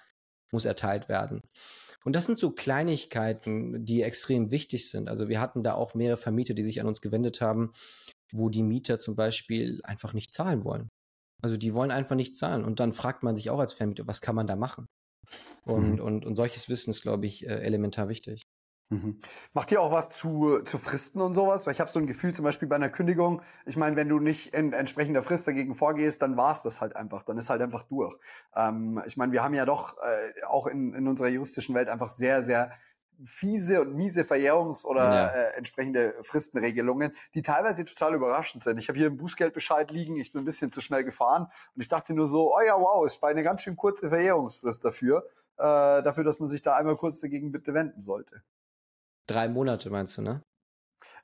muss 0.51 0.65
erteilt 0.65 1.09
werden. 1.09 1.41
Und 2.05 2.15
das 2.15 2.25
sind 2.25 2.37
so 2.37 2.51
Kleinigkeiten, 2.51 3.83
die 3.83 4.03
extrem 4.03 4.51
wichtig 4.51 4.89
sind. 4.89 5.09
Also 5.09 5.29
wir 5.29 5.39
hatten 5.39 5.63
da 5.63 5.73
auch 5.73 5.95
mehrere 5.95 6.17
Vermieter, 6.17 6.53
die 6.53 6.63
sich 6.63 6.79
an 6.79 6.87
uns 6.87 7.01
gewendet 7.01 7.41
haben, 7.41 7.71
wo 8.31 8.49
die 8.49 8.63
Mieter 8.63 8.99
zum 8.99 9.15
Beispiel 9.15 9.81
einfach 9.83 10.13
nicht 10.13 10.33
zahlen 10.33 10.63
wollen. 10.63 10.89
Also 11.41 11.57
die 11.57 11.73
wollen 11.73 11.91
einfach 11.91 12.15
nicht 12.15 12.35
zahlen. 12.35 12.63
Und 12.63 12.79
dann 12.79 12.93
fragt 12.93 13.23
man 13.23 13.35
sich 13.35 13.49
auch 13.49 13.59
als 13.59 13.73
Vermieter, 13.73 14.07
was 14.07 14.21
kann 14.21 14.35
man 14.35 14.47
da 14.47 14.55
machen? 14.55 14.85
Und, 15.65 15.93
mhm. 15.93 16.01
und, 16.01 16.25
und 16.25 16.35
solches 16.35 16.69
Wissen 16.69 16.91
ist, 16.91 17.01
glaube 17.01 17.25
ich, 17.25 17.47
äh, 17.47 17.61
elementar 17.61 18.09
wichtig. 18.09 18.47
Mhm. 18.89 19.19
Macht 19.53 19.71
ihr 19.71 19.81
auch 19.81 19.91
was 19.91 20.09
zu, 20.09 20.59
zu 20.63 20.77
Fristen 20.77 21.21
und 21.21 21.33
sowas? 21.33 21.65
Weil 21.65 21.73
ich 21.73 21.79
habe 21.79 21.89
so 21.89 21.99
ein 21.99 22.07
Gefühl, 22.07 22.33
zum 22.33 22.43
Beispiel 22.43 22.67
bei 22.67 22.75
einer 22.75 22.89
Kündigung, 22.89 23.41
ich 23.65 23.77
meine, 23.77 23.95
wenn 23.95 24.09
du 24.09 24.19
nicht 24.19 24.53
in 24.53 24.73
entsprechender 24.73 25.23
Frist 25.23 25.47
dagegen 25.47 25.73
vorgehst, 25.73 26.21
dann 26.21 26.37
war 26.37 26.51
es 26.51 26.63
das 26.63 26.81
halt 26.81 26.95
einfach, 26.95 27.23
dann 27.23 27.37
ist 27.37 27.49
halt 27.49 27.61
einfach 27.61 27.83
durch. 27.83 28.15
Ähm, 28.55 29.01
ich 29.05 29.17
meine, 29.17 29.31
wir 29.31 29.43
haben 29.43 29.53
ja 29.53 29.65
doch 29.65 29.97
äh, 29.97 30.45
auch 30.47 30.67
in, 30.67 30.93
in 30.93 31.07
unserer 31.07 31.29
juristischen 31.29 31.73
Welt 31.75 31.89
einfach 31.89 32.09
sehr, 32.09 32.43
sehr 32.43 32.71
fiese 33.25 33.81
und 33.81 33.95
miese 33.95 34.23
Verjährungs- 34.23 34.85
oder 34.85 35.03
ja. 35.03 35.27
äh, 35.27 35.57
entsprechende 35.57 36.15
Fristenregelungen, 36.23 37.13
die 37.33 37.41
teilweise 37.41 37.85
total 37.85 38.15
überraschend 38.15 38.63
sind. 38.63 38.77
Ich 38.77 38.89
habe 38.89 38.97
hier 38.97 39.07
einen 39.07 39.17
Bußgeldbescheid 39.17 39.91
liegen, 39.91 40.17
ich 40.17 40.31
bin 40.31 40.41
ein 40.41 40.45
bisschen 40.45 40.71
zu 40.71 40.81
schnell 40.81 41.03
gefahren 41.03 41.47
und 41.75 41.81
ich 41.81 41.87
dachte 41.87 42.13
nur 42.13 42.27
so, 42.27 42.55
oh 42.55 42.61
ja, 42.65 42.75
wow, 42.75 43.05
es 43.05 43.21
war 43.21 43.29
eine 43.29 43.43
ganz 43.43 43.61
schön 43.61 43.75
kurze 43.75 44.09
Verjährungsfrist 44.09 44.83
dafür, 44.83 45.25
äh, 45.57 45.63
dafür, 46.03 46.23
dass 46.23 46.39
man 46.39 46.49
sich 46.49 46.61
da 46.61 46.75
einmal 46.75 46.97
kurz 46.97 47.19
dagegen 47.19 47.51
bitte 47.51 47.73
wenden 47.73 48.01
sollte. 48.01 48.43
Drei 49.27 49.47
Monate 49.47 49.89
meinst 49.89 50.17
du, 50.17 50.21
ne? 50.21 50.43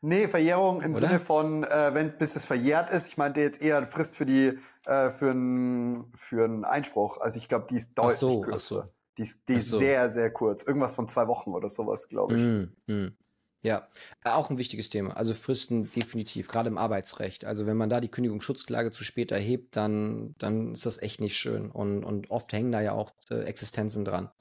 Nee, 0.01 0.29
Verjährung 0.29 0.81
im 0.81 0.95
Oder? 0.95 1.07
Sinne 1.07 1.19
von, 1.19 1.63
äh, 1.65 1.93
wenn 1.93 2.17
bis 2.17 2.35
es 2.35 2.45
verjährt 2.45 2.89
ist. 2.89 3.07
Ich 3.07 3.17
meinte 3.17 3.41
jetzt 3.41 3.61
eher 3.61 3.85
Frist 3.85 4.15
für 4.15 4.25
die 4.25 4.57
äh, 4.85 5.09
für 5.09 5.31
einen 5.31 6.11
für 6.15 6.45
einen 6.45 6.63
Einspruch. 6.63 7.17
Also 7.19 7.37
ich 7.37 7.49
glaube, 7.49 7.67
die 7.69 7.75
ist 7.75 7.93
deutlich 7.95 8.13
ach 8.13 8.19
so, 8.19 8.41
kürzer. 8.41 8.83
Ach 8.85 8.87
so. 8.87 8.93
Die 9.19 9.23
ist, 9.23 9.39
die 9.49 9.55
ist 9.55 9.69
so. 9.69 9.79
sehr, 9.79 10.09
sehr 10.09 10.31
kurz. 10.31 10.63
Irgendwas 10.63 10.95
von 10.95 11.09
zwei 11.09 11.27
Wochen 11.27 11.51
oder 11.51 11.67
sowas, 11.67 12.07
glaube 12.07 12.37
ich. 12.37 12.41
Mm, 12.41 12.93
mm. 12.93 13.17
Ja, 13.61 13.89
auch 14.23 14.49
ein 14.49 14.57
wichtiges 14.57 14.87
Thema. 14.87 15.17
Also 15.17 15.33
Fristen 15.33 15.91
definitiv, 15.91 16.47
gerade 16.47 16.69
im 16.69 16.77
Arbeitsrecht. 16.77 17.43
Also 17.43 17.65
wenn 17.65 17.75
man 17.75 17.89
da 17.89 17.99
die 17.99 18.07
Kündigungsschutzklage 18.07 18.91
zu 18.91 19.03
spät 19.03 19.33
erhebt, 19.33 19.75
dann, 19.75 20.35
dann 20.37 20.71
ist 20.71 20.85
das 20.85 21.01
echt 21.01 21.19
nicht 21.19 21.35
schön. 21.35 21.69
Und, 21.69 22.05
und 22.05 22.31
oft 22.31 22.53
hängen 22.53 22.71
da 22.71 22.79
ja 22.79 22.93
auch 22.93 23.11
äh, 23.29 23.41
Existenzen 23.41 24.05
dran. 24.05 24.31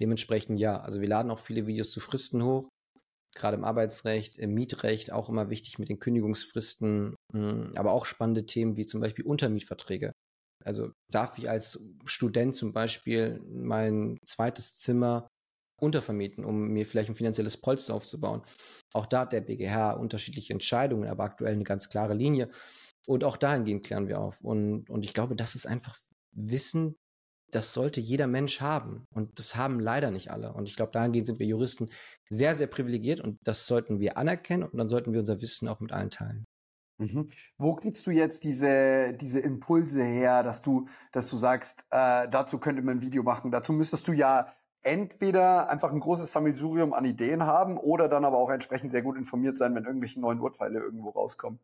Dementsprechend 0.00 0.58
ja, 0.58 0.80
also 0.80 1.00
wir 1.00 1.08
laden 1.08 1.30
auch 1.30 1.38
viele 1.38 1.68
Videos 1.68 1.92
zu 1.92 2.00
Fristen 2.00 2.42
hoch. 2.42 2.68
gerade 3.36 3.56
im 3.56 3.64
Arbeitsrecht, 3.64 4.36
im 4.36 4.54
Mietrecht 4.54 5.12
auch 5.12 5.28
immer 5.28 5.50
wichtig 5.50 5.78
mit 5.78 5.88
den 5.88 6.00
Kündigungsfristen, 6.00 7.14
hm, 7.32 7.72
aber 7.76 7.92
auch 7.92 8.06
spannende 8.06 8.46
Themen 8.46 8.76
wie 8.76 8.86
zum 8.86 9.00
Beispiel 9.00 9.24
Untermietverträge. 9.24 10.12
Also 10.68 10.92
darf 11.10 11.38
ich 11.38 11.48
als 11.48 11.82
Student 12.04 12.54
zum 12.54 12.74
Beispiel 12.74 13.40
mein 13.48 14.18
zweites 14.26 14.76
Zimmer 14.76 15.30
untervermieten, 15.80 16.44
um 16.44 16.68
mir 16.68 16.84
vielleicht 16.84 17.08
ein 17.08 17.14
finanzielles 17.14 17.56
Polster 17.56 17.94
aufzubauen. 17.94 18.42
Auch 18.92 19.06
da 19.06 19.20
hat 19.20 19.32
der 19.32 19.40
BGH 19.40 19.92
unterschiedliche 19.92 20.52
Entscheidungen, 20.52 21.08
aber 21.08 21.24
aktuell 21.24 21.54
eine 21.54 21.64
ganz 21.64 21.88
klare 21.88 22.12
Linie. 22.12 22.50
Und 23.06 23.24
auch 23.24 23.38
dahingehend 23.38 23.86
klären 23.86 24.08
wir 24.08 24.20
auf. 24.20 24.42
Und, 24.42 24.90
und 24.90 25.06
ich 25.06 25.14
glaube, 25.14 25.36
das 25.36 25.54
ist 25.54 25.64
einfach 25.64 25.96
Wissen, 26.32 26.96
das 27.50 27.72
sollte 27.72 28.02
jeder 28.02 28.26
Mensch 28.26 28.60
haben. 28.60 29.06
Und 29.14 29.38
das 29.38 29.56
haben 29.56 29.80
leider 29.80 30.10
nicht 30.10 30.30
alle. 30.30 30.52
Und 30.52 30.68
ich 30.68 30.76
glaube, 30.76 30.92
dahingehend 30.92 31.28
sind 31.28 31.38
wir 31.38 31.46
Juristen 31.46 31.88
sehr, 32.28 32.54
sehr 32.54 32.66
privilegiert 32.66 33.22
und 33.22 33.38
das 33.42 33.66
sollten 33.66 34.00
wir 34.00 34.18
anerkennen 34.18 34.64
und 34.64 34.76
dann 34.76 34.90
sollten 34.90 35.14
wir 35.14 35.20
unser 35.20 35.40
Wissen 35.40 35.66
auch 35.66 35.80
mit 35.80 35.92
allen 35.92 36.10
teilen. 36.10 36.44
Mhm. 36.98 37.28
Wo 37.56 37.74
kriegst 37.74 38.06
du 38.06 38.10
jetzt 38.10 38.44
diese, 38.44 39.14
diese 39.14 39.38
Impulse 39.38 40.02
her, 40.02 40.42
dass 40.42 40.62
du, 40.62 40.86
dass 41.12 41.30
du 41.30 41.36
sagst, 41.36 41.86
äh, 41.90 42.28
dazu 42.28 42.58
könnte 42.58 42.82
man 42.82 42.98
ein 42.98 43.00
Video 43.00 43.22
machen? 43.22 43.50
Dazu 43.50 43.72
müsstest 43.72 44.08
du 44.08 44.12
ja 44.12 44.52
entweder 44.82 45.68
einfach 45.70 45.92
ein 45.92 46.00
großes 46.00 46.32
Sammelsurium 46.32 46.92
an 46.92 47.04
Ideen 47.04 47.44
haben 47.44 47.78
oder 47.78 48.08
dann 48.08 48.24
aber 48.24 48.38
auch 48.38 48.50
entsprechend 48.50 48.90
sehr 48.90 49.02
gut 49.02 49.16
informiert 49.16 49.56
sein, 49.56 49.74
wenn 49.74 49.84
irgendwelche 49.84 50.20
neuen 50.20 50.40
Urteile 50.40 50.80
irgendwo 50.80 51.10
rauskommen. 51.10 51.60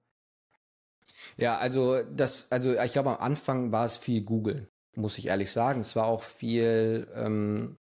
Ja, 1.37 1.59
also 1.59 2.03
das, 2.03 2.51
also 2.51 2.81
ich 2.81 2.93
glaube 2.93 3.11
am 3.11 3.21
Anfang 3.21 3.73
war 3.73 3.85
es 3.87 3.97
viel 3.97 4.23
Google, 4.23 4.69
muss 4.95 5.19
ich 5.19 5.27
ehrlich 5.27 5.51
sagen. 5.51 5.81
Es 5.81 5.97
war 5.97 6.07
auch 6.07 6.23
viel, 6.23 7.09
ähm, 7.15 7.77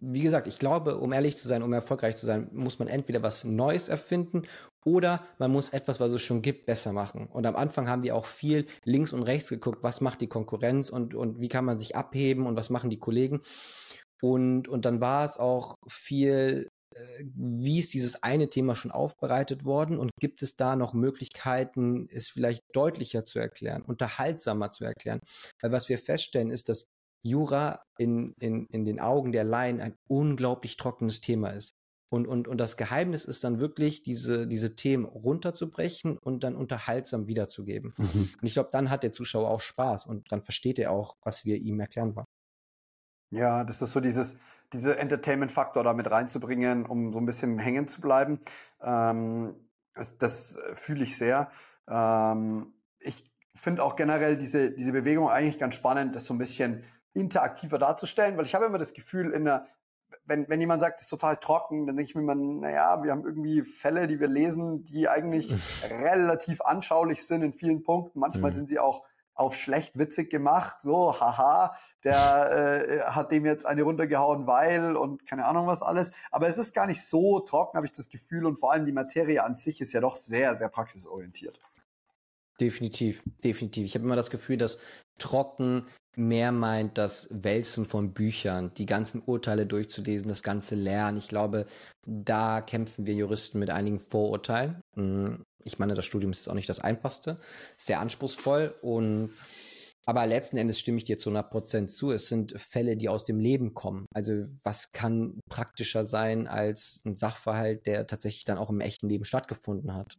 wie 0.00 0.20
gesagt, 0.20 0.46
ich 0.46 0.58
glaube, 0.58 0.98
um 0.98 1.12
ehrlich 1.12 1.36
zu 1.36 1.48
sein, 1.48 1.62
um 1.62 1.72
erfolgreich 1.72 2.16
zu 2.16 2.26
sein, 2.26 2.48
muss 2.52 2.78
man 2.78 2.88
entweder 2.88 3.22
was 3.22 3.44
Neues 3.44 3.88
erfinden 3.88 4.42
oder 4.84 5.26
man 5.38 5.50
muss 5.50 5.70
etwas, 5.70 6.00
was 6.00 6.12
es 6.12 6.22
schon 6.22 6.42
gibt, 6.42 6.66
besser 6.66 6.92
machen. 6.92 7.26
Und 7.26 7.46
am 7.46 7.56
Anfang 7.56 7.88
haben 7.88 8.02
wir 8.02 8.14
auch 8.14 8.26
viel 8.26 8.66
links 8.84 9.12
und 9.12 9.22
rechts 9.22 9.48
geguckt, 9.48 9.82
was 9.82 10.00
macht 10.00 10.20
die 10.20 10.28
Konkurrenz 10.28 10.90
und, 10.90 11.14
und 11.14 11.40
wie 11.40 11.48
kann 11.48 11.64
man 11.64 11.78
sich 11.78 11.96
abheben 11.96 12.46
und 12.46 12.56
was 12.56 12.70
machen 12.70 12.90
die 12.90 12.98
Kollegen. 12.98 13.40
Und, 14.20 14.68
und 14.68 14.84
dann 14.84 15.00
war 15.00 15.24
es 15.24 15.36
auch 15.38 15.76
viel, 15.88 16.68
äh, 16.94 17.24
wie 17.34 17.78
ist 17.78 17.94
dieses 17.94 18.22
eine 18.22 18.50
Thema 18.50 18.74
schon 18.74 18.90
aufbereitet 18.90 19.64
worden 19.64 19.98
und 19.98 20.10
gibt 20.20 20.42
es 20.42 20.56
da 20.56 20.76
noch 20.76 20.92
Möglichkeiten, 20.92 22.08
es 22.10 22.28
vielleicht 22.28 22.62
deutlicher 22.72 23.24
zu 23.24 23.38
erklären, 23.38 23.82
unterhaltsamer 23.82 24.70
zu 24.70 24.84
erklären? 24.84 25.20
Weil 25.60 25.72
was 25.72 25.88
wir 25.88 25.98
feststellen 25.98 26.50
ist, 26.50 26.68
dass 26.68 26.88
Jura 27.22 27.82
in, 27.98 28.32
in, 28.38 28.66
in 28.66 28.84
den 28.84 29.00
Augen 29.00 29.32
der 29.32 29.44
Laien 29.44 29.80
ein 29.80 29.96
unglaublich 30.06 30.76
trockenes 30.76 31.20
Thema 31.20 31.50
ist. 31.50 31.74
Und, 32.10 32.26
und, 32.26 32.48
und 32.48 32.58
das 32.58 32.76
Geheimnis 32.76 33.26
ist 33.26 33.44
dann 33.44 33.60
wirklich, 33.60 34.02
diese, 34.02 34.46
diese 34.46 34.74
Themen 34.74 35.04
runterzubrechen 35.04 36.16
und 36.16 36.42
dann 36.42 36.56
unterhaltsam 36.56 37.26
wiederzugeben. 37.26 37.92
Mhm. 37.98 38.30
Und 38.40 38.46
ich 38.46 38.54
glaube, 38.54 38.70
dann 38.72 38.88
hat 38.88 39.02
der 39.02 39.12
Zuschauer 39.12 39.50
auch 39.50 39.60
Spaß 39.60 40.06
und 40.06 40.32
dann 40.32 40.42
versteht 40.42 40.78
er 40.78 40.90
auch, 40.90 41.16
was 41.22 41.44
wir 41.44 41.56
ihm 41.56 41.80
erklären 41.80 42.16
wollen. 42.16 42.26
Ja, 43.30 43.62
das 43.62 43.82
ist 43.82 43.92
so 43.92 44.00
dieses, 44.00 44.36
diese 44.72 44.96
Entertainment-Faktor 44.98 45.84
da 45.84 45.92
mit 45.92 46.10
reinzubringen, 46.10 46.86
um 46.86 47.12
so 47.12 47.18
ein 47.18 47.26
bisschen 47.26 47.58
hängen 47.58 47.86
zu 47.86 48.00
bleiben. 48.00 48.40
Ähm, 48.80 49.54
das, 49.94 50.16
das 50.16 50.58
fühle 50.72 51.02
ich 51.02 51.18
sehr. 51.18 51.50
Ähm, 51.86 52.72
ich 53.00 53.30
finde 53.54 53.82
auch 53.82 53.96
generell 53.96 54.38
diese, 54.38 54.70
diese 54.70 54.92
Bewegung 54.92 55.28
eigentlich 55.28 55.58
ganz 55.58 55.74
spannend, 55.74 56.14
das 56.14 56.24
so 56.24 56.32
ein 56.32 56.38
bisschen 56.38 56.84
interaktiver 57.14 57.78
darzustellen, 57.78 58.36
weil 58.36 58.46
ich 58.46 58.54
habe 58.54 58.66
immer 58.66 58.78
das 58.78 58.92
Gefühl, 58.92 59.32
in 59.32 59.44
der, 59.44 59.66
wenn, 60.24 60.48
wenn 60.48 60.60
jemand 60.60 60.80
sagt, 60.80 61.00
es 61.00 61.06
ist 61.06 61.10
total 61.10 61.36
trocken, 61.36 61.86
dann 61.86 61.96
denke 61.96 62.10
ich 62.10 62.14
mir 62.14 62.22
immer, 62.22 62.34
naja, 62.34 63.02
wir 63.02 63.10
haben 63.10 63.24
irgendwie 63.24 63.62
Fälle, 63.62 64.06
die 64.06 64.20
wir 64.20 64.28
lesen, 64.28 64.84
die 64.84 65.08
eigentlich 65.08 65.52
relativ 65.90 66.60
anschaulich 66.60 67.26
sind 67.26 67.42
in 67.42 67.52
vielen 67.52 67.82
Punkten. 67.82 68.20
Manchmal 68.20 68.50
mhm. 68.50 68.56
sind 68.56 68.68
sie 68.68 68.78
auch 68.78 69.04
auf 69.34 69.54
schlecht 69.54 69.96
witzig 69.96 70.30
gemacht, 70.30 70.82
so, 70.82 71.20
haha, 71.20 71.76
der 72.02 72.82
äh, 72.88 73.00
hat 73.02 73.30
dem 73.30 73.46
jetzt 73.46 73.66
eine 73.66 73.82
runtergehauen, 73.82 74.48
weil 74.48 74.96
und 74.96 75.26
keine 75.26 75.44
Ahnung 75.44 75.68
was 75.68 75.80
alles. 75.80 76.10
Aber 76.32 76.48
es 76.48 76.58
ist 76.58 76.74
gar 76.74 76.86
nicht 76.86 77.04
so 77.04 77.38
trocken, 77.40 77.76
habe 77.76 77.86
ich 77.86 77.92
das 77.92 78.08
Gefühl, 78.08 78.46
und 78.46 78.58
vor 78.58 78.72
allem 78.72 78.84
die 78.84 78.92
Materie 78.92 79.44
an 79.44 79.54
sich 79.54 79.80
ist 79.80 79.92
ja 79.92 80.00
doch 80.00 80.16
sehr, 80.16 80.56
sehr 80.56 80.68
praxisorientiert. 80.68 81.60
Definitiv, 82.60 83.22
definitiv. 83.44 83.84
Ich 83.84 83.94
habe 83.94 84.04
immer 84.04 84.16
das 84.16 84.30
Gefühl, 84.30 84.56
dass 84.56 84.80
trocken 85.18 85.86
mehr 86.18 86.52
meint 86.52 86.98
das 86.98 87.28
Wälzen 87.30 87.86
von 87.86 88.12
Büchern, 88.12 88.72
die 88.74 88.86
ganzen 88.86 89.22
Urteile 89.24 89.66
durchzulesen, 89.66 90.28
das 90.28 90.42
ganze 90.42 90.74
Lernen. 90.74 91.16
Ich 91.16 91.28
glaube, 91.28 91.66
da 92.06 92.60
kämpfen 92.60 93.06
wir 93.06 93.14
Juristen 93.14 93.58
mit 93.58 93.70
einigen 93.70 94.00
Vorurteilen. 94.00 94.80
Hm, 94.96 95.44
ich 95.64 95.78
meine, 95.78 95.94
das 95.94 96.04
Studium 96.04 96.32
ist 96.32 96.48
auch 96.48 96.54
nicht 96.54 96.68
das 96.68 96.80
einfachste, 96.80 97.38
sehr 97.76 98.00
anspruchsvoll 98.00 98.74
und 98.82 99.30
aber 100.06 100.26
letzten 100.26 100.56
Endes 100.56 100.80
stimme 100.80 100.96
ich 100.96 101.04
dir 101.04 101.18
zu 101.18 101.28
100 101.28 101.50
Prozent 101.50 101.90
zu. 101.90 102.12
Es 102.12 102.28
sind 102.28 102.58
Fälle, 102.58 102.96
die 102.96 103.10
aus 103.10 103.26
dem 103.26 103.38
Leben 103.38 103.74
kommen. 103.74 104.06
Also 104.14 104.32
was 104.64 104.90
kann 104.90 105.38
praktischer 105.50 106.06
sein 106.06 106.46
als 106.46 107.02
ein 107.04 107.14
Sachverhalt, 107.14 107.86
der 107.86 108.06
tatsächlich 108.06 108.46
dann 108.46 108.56
auch 108.56 108.70
im 108.70 108.80
echten 108.80 109.06
Leben 109.06 109.26
stattgefunden 109.26 109.92
hat? 109.92 110.14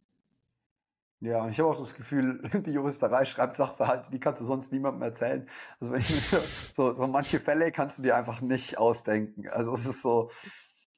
Ja, 1.22 1.42
und 1.42 1.50
ich 1.50 1.60
habe 1.60 1.68
auch 1.68 1.78
das 1.78 1.94
Gefühl, 1.94 2.40
die 2.66 2.72
Juristerei 2.72 3.26
schreibt 3.26 3.54
Sachverhalte, 3.54 4.10
die 4.10 4.18
kannst 4.18 4.40
du 4.40 4.46
sonst 4.46 4.72
niemandem 4.72 5.02
erzählen. 5.02 5.48
Also 5.78 5.92
wenn 5.92 6.00
ich 6.00 6.06
so, 6.72 6.92
so 6.92 7.06
manche 7.06 7.38
Fälle 7.40 7.72
kannst 7.72 7.98
du 7.98 8.02
dir 8.02 8.16
einfach 8.16 8.40
nicht 8.40 8.78
ausdenken. 8.78 9.48
Also 9.48 9.74
es 9.74 9.86
ist 9.86 10.00
so, 10.00 10.30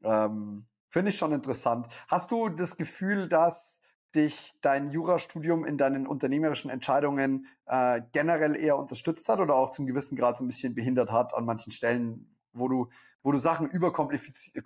ähm, 0.04 0.66
finde 0.90 1.10
ich 1.10 1.18
schon 1.18 1.32
interessant. 1.32 1.88
Hast 2.06 2.30
du 2.30 2.48
das 2.48 2.76
Gefühl, 2.76 3.28
dass 3.28 3.80
dich 4.14 4.52
dein 4.60 4.90
Jurastudium 4.90 5.64
in 5.64 5.76
deinen 5.76 6.06
unternehmerischen 6.06 6.70
Entscheidungen 6.70 7.46
äh, 7.66 8.02
generell 8.12 8.54
eher 8.54 8.76
unterstützt 8.76 9.28
hat 9.28 9.40
oder 9.40 9.56
auch 9.56 9.70
zum 9.70 9.86
gewissen 9.86 10.16
Grad 10.16 10.36
so 10.36 10.44
ein 10.44 10.48
bisschen 10.48 10.74
behindert 10.74 11.10
hat 11.10 11.34
an 11.34 11.46
manchen 11.46 11.72
Stellen, 11.72 12.36
wo 12.52 12.68
du, 12.68 12.88
wo 13.22 13.32
du 13.32 13.38
Sachen 13.38 13.68
überkompliziert 13.68 14.62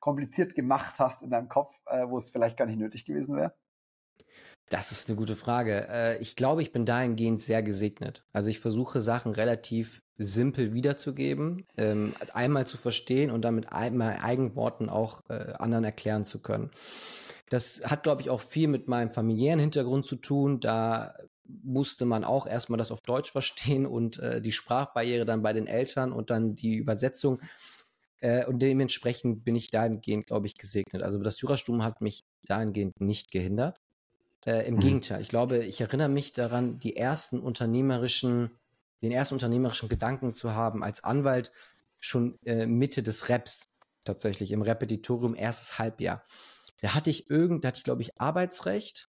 kompliziert 0.00 0.54
gemacht 0.54 0.94
hast 0.98 1.22
in 1.22 1.30
deinem 1.30 1.48
Kopf, 1.48 1.74
äh, 1.86 2.08
wo 2.08 2.18
es 2.18 2.30
vielleicht 2.30 2.56
gar 2.56 2.66
nicht 2.66 2.78
nötig 2.78 3.04
gewesen 3.04 3.36
wäre? 3.36 3.54
Das 4.68 4.90
ist 4.90 5.08
eine 5.08 5.16
gute 5.16 5.36
Frage. 5.36 5.86
Äh, 5.88 6.18
ich 6.18 6.34
glaube, 6.34 6.62
ich 6.62 6.72
bin 6.72 6.84
dahingehend 6.84 7.40
sehr 7.40 7.62
gesegnet. 7.62 8.24
Also 8.32 8.50
ich 8.50 8.58
versuche 8.58 9.00
Sachen 9.00 9.32
relativ 9.32 10.02
simpel 10.18 10.72
wiederzugeben, 10.72 11.66
ähm, 11.76 12.14
einmal 12.32 12.66
zu 12.66 12.76
verstehen 12.76 13.30
und 13.30 13.42
dann 13.42 13.54
mit 13.54 13.70
meinen 13.70 14.18
eigenen 14.18 14.56
Worten 14.56 14.88
auch 14.88 15.20
äh, 15.28 15.52
anderen 15.58 15.84
erklären 15.84 16.24
zu 16.24 16.40
können. 16.40 16.70
Das 17.48 17.82
hat, 17.84 18.02
glaube 18.02 18.22
ich, 18.22 18.30
auch 18.30 18.40
viel 18.40 18.66
mit 18.66 18.88
meinem 18.88 19.10
familiären 19.10 19.60
Hintergrund 19.60 20.04
zu 20.04 20.16
tun. 20.16 20.58
Da 20.58 21.14
musste 21.44 22.04
man 22.04 22.24
auch 22.24 22.48
erstmal 22.48 22.78
das 22.78 22.90
auf 22.90 23.02
Deutsch 23.02 23.30
verstehen 23.30 23.86
und 23.86 24.18
äh, 24.18 24.40
die 24.40 24.52
Sprachbarriere 24.52 25.24
dann 25.24 25.42
bei 25.42 25.52
den 25.52 25.68
Eltern 25.68 26.12
und 26.12 26.30
dann 26.30 26.54
die 26.54 26.76
Übersetzung. 26.76 27.40
und 28.48 28.60
dementsprechend 28.60 29.44
bin 29.44 29.54
ich 29.54 29.70
dahingehend, 29.70 30.26
glaube 30.26 30.46
ich, 30.46 30.54
gesegnet. 30.56 31.02
Also 31.02 31.18
das 31.22 31.40
Jurastudium 31.40 31.84
hat 31.84 32.00
mich 32.00 32.24
dahingehend 32.46 32.98
nicht 33.00 33.30
gehindert. 33.30 33.78
Äh, 34.46 34.68
Im 34.68 34.76
mhm. 34.76 34.80
Gegenteil, 34.80 35.20
ich 35.20 35.28
glaube, 35.28 35.58
ich 35.58 35.80
erinnere 35.80 36.08
mich 36.08 36.32
daran, 36.32 36.78
die 36.78 36.96
ersten 36.96 37.40
unternehmerischen, 37.40 38.50
den 39.02 39.10
ersten 39.10 39.34
unternehmerischen 39.34 39.88
Gedanken 39.88 40.32
zu 40.32 40.54
haben 40.54 40.84
als 40.84 41.02
Anwalt 41.02 41.50
schon 41.98 42.38
äh, 42.44 42.66
Mitte 42.66 43.02
des 43.02 43.28
Reps 43.28 43.68
tatsächlich 44.04 44.52
im 44.52 44.62
Repetitorium 44.62 45.34
erstes 45.34 45.78
Halbjahr. 45.78 46.24
Da 46.80 46.94
hatte 46.94 47.10
ich 47.10 47.28
irgend, 47.28 47.64
da 47.64 47.68
hatte 47.68 47.78
ich 47.78 47.84
glaube 47.84 48.02
ich 48.02 48.20
Arbeitsrecht 48.20 49.08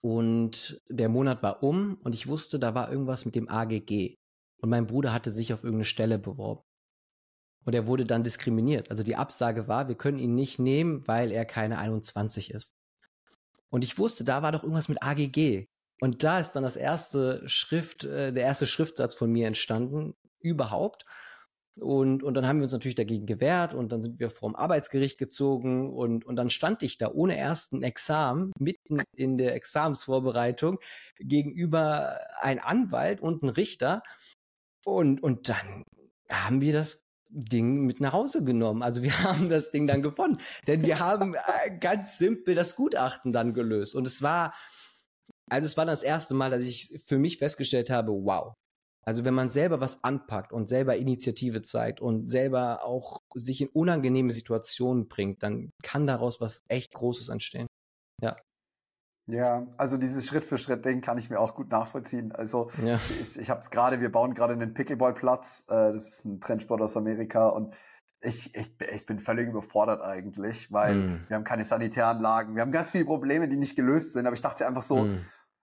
und 0.00 0.80
der 0.88 1.08
Monat 1.08 1.42
war 1.42 1.62
um 1.64 1.98
und 2.04 2.14
ich 2.14 2.28
wusste, 2.28 2.60
da 2.60 2.74
war 2.74 2.90
irgendwas 2.90 3.24
mit 3.24 3.34
dem 3.34 3.48
AGG 3.48 4.18
und 4.58 4.70
mein 4.70 4.86
Bruder 4.86 5.12
hatte 5.12 5.32
sich 5.32 5.52
auf 5.52 5.64
irgendeine 5.64 5.86
Stelle 5.86 6.18
beworben. 6.18 6.62
Und 7.64 7.74
er 7.74 7.86
wurde 7.86 8.04
dann 8.04 8.22
diskriminiert. 8.22 8.90
Also 8.90 9.02
die 9.02 9.16
Absage 9.16 9.66
war, 9.68 9.88
wir 9.88 9.94
können 9.94 10.18
ihn 10.18 10.34
nicht 10.34 10.58
nehmen, 10.58 11.08
weil 11.08 11.32
er 11.32 11.46
keine 11.46 11.78
21 11.78 12.50
ist. 12.50 12.76
Und 13.74 13.82
ich 13.82 13.98
wusste, 13.98 14.22
da 14.22 14.40
war 14.40 14.52
doch 14.52 14.62
irgendwas 14.62 14.88
mit 14.88 15.02
AGG. 15.02 15.66
Und 16.00 16.22
da 16.22 16.38
ist 16.38 16.52
dann 16.52 16.62
das 16.62 16.76
erste 16.76 17.42
Schrift, 17.48 18.04
äh, 18.04 18.32
der 18.32 18.44
erste 18.44 18.68
Schriftsatz 18.68 19.16
von 19.16 19.32
mir 19.32 19.48
entstanden, 19.48 20.14
überhaupt. 20.38 21.04
Und, 21.80 22.22
und 22.22 22.34
dann 22.34 22.46
haben 22.46 22.60
wir 22.60 22.62
uns 22.62 22.72
natürlich 22.72 22.94
dagegen 22.94 23.26
gewehrt 23.26 23.74
und 23.74 23.90
dann 23.90 24.00
sind 24.00 24.20
wir 24.20 24.30
vorm 24.30 24.54
Arbeitsgericht 24.54 25.18
gezogen 25.18 25.92
und, 25.92 26.24
und 26.24 26.36
dann 26.36 26.50
stand 26.50 26.84
ich 26.84 26.98
da 26.98 27.10
ohne 27.12 27.36
ersten 27.36 27.82
Examen, 27.82 28.52
mitten 28.60 29.02
in 29.16 29.38
der 29.38 29.56
Examensvorbereitung, 29.56 30.78
gegenüber 31.18 32.20
ein 32.38 32.60
Anwalt 32.60 33.20
und 33.20 33.42
ein 33.42 33.48
Richter. 33.48 34.04
Und, 34.84 35.20
und 35.20 35.48
dann 35.48 35.82
haben 36.30 36.60
wir 36.60 36.74
das 36.74 37.03
Ding 37.30 37.84
mit 37.86 38.00
nach 38.00 38.12
Hause 38.12 38.44
genommen. 38.44 38.82
Also 38.82 39.02
wir 39.02 39.18
haben 39.22 39.48
das 39.48 39.70
Ding 39.70 39.86
dann 39.86 40.02
gewonnen, 40.02 40.38
denn 40.66 40.82
wir 40.82 40.98
haben 40.98 41.34
äh, 41.34 41.78
ganz 41.78 42.18
simpel 42.18 42.54
das 42.54 42.76
Gutachten 42.76 43.32
dann 43.32 43.54
gelöst. 43.54 43.94
Und 43.94 44.06
es 44.06 44.22
war, 44.22 44.54
also 45.50 45.66
es 45.66 45.76
war 45.76 45.86
das 45.86 46.02
erste 46.02 46.34
Mal, 46.34 46.50
dass 46.50 46.64
ich 46.64 47.00
für 47.04 47.18
mich 47.18 47.38
festgestellt 47.38 47.90
habe, 47.90 48.12
wow, 48.12 48.54
Also 49.06 49.24
wenn 49.24 49.34
man 49.34 49.50
selber 49.50 49.80
was 49.80 50.02
anpackt 50.04 50.52
und 50.52 50.66
selber 50.66 50.96
Initiative 50.96 51.62
zeigt 51.62 52.00
und 52.00 52.28
selber 52.28 52.84
auch 52.84 53.18
sich 53.34 53.60
in 53.60 53.68
unangenehme 53.68 54.32
Situationen 54.32 55.08
bringt, 55.08 55.42
dann 55.42 55.70
kann 55.82 56.06
daraus 56.06 56.40
was 56.40 56.62
echt 56.68 56.94
Großes 56.94 57.28
entstehen. 57.28 57.66
Ja. 58.22 58.36
Ja, 59.26 59.66
also 59.78 59.96
dieses 59.96 60.26
Schritt 60.26 60.44
für 60.44 60.58
Schritt 60.58 60.84
Ding 60.84 61.00
kann 61.00 61.16
ich 61.16 61.30
mir 61.30 61.40
auch 61.40 61.54
gut 61.54 61.70
nachvollziehen. 61.70 62.32
Also 62.32 62.70
ja. 62.84 62.96
ich, 62.96 63.38
ich 63.38 63.50
habe 63.50 63.60
es 63.60 63.70
gerade, 63.70 64.00
wir 64.00 64.12
bauen 64.12 64.34
gerade 64.34 64.52
einen 64.52 64.74
Pickleballplatz. 64.74 65.64
Äh, 65.68 65.92
das 65.92 66.08
ist 66.08 66.24
ein 66.26 66.40
Trendsport 66.40 66.82
aus 66.82 66.96
Amerika 66.96 67.48
und 67.48 67.74
ich, 68.20 68.54
ich, 68.54 68.74
ich 68.80 69.06
bin 69.06 69.18
völlig 69.18 69.48
überfordert 69.48 70.02
eigentlich, 70.02 70.72
weil 70.72 70.94
mm. 70.94 71.24
wir 71.28 71.36
haben 71.36 71.44
keine 71.44 71.64
Sanitäranlagen, 71.64 72.54
wir 72.54 72.62
haben 72.62 72.72
ganz 72.72 72.90
viele 72.90 73.04
Probleme, 73.04 73.48
die 73.48 73.56
nicht 73.56 73.76
gelöst 73.76 74.12
sind. 74.12 74.26
Aber 74.26 74.34
ich 74.34 74.40
dachte 74.40 74.66
einfach 74.66 74.82
so, 74.82 75.04
mm. 75.04 75.26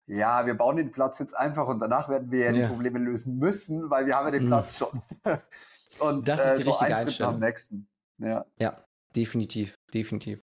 ja, 0.07 0.45
wir 0.45 0.55
bauen 0.55 0.77
den 0.77 0.91
Platz 0.91 1.19
jetzt 1.19 1.35
einfach 1.35 1.67
und 1.67 1.79
danach 1.79 2.09
werden 2.09 2.31
wir 2.31 2.45
ja, 2.45 2.51
ja. 2.51 2.61
die 2.61 2.73
Probleme 2.73 2.99
lösen 2.99 3.37
müssen, 3.37 3.89
weil 3.89 4.05
wir 4.05 4.15
haben 4.15 4.25
ja 4.25 4.31
den 4.31 4.45
mm. 4.45 4.47
Platz 4.47 4.77
schon. 4.77 4.89
und 5.99 6.27
das 6.27 6.45
ist 6.45 6.53
äh, 6.53 6.57
die 6.57 6.63
so 6.63 6.71
richtige 6.71 6.95
ein 6.95 7.09
Schritt 7.09 7.27
am 7.27 7.39
nächsten. 7.39 7.87
Ja. 8.17 8.45
ja, 8.57 8.75
definitiv, 9.15 9.77
definitiv. 9.93 10.41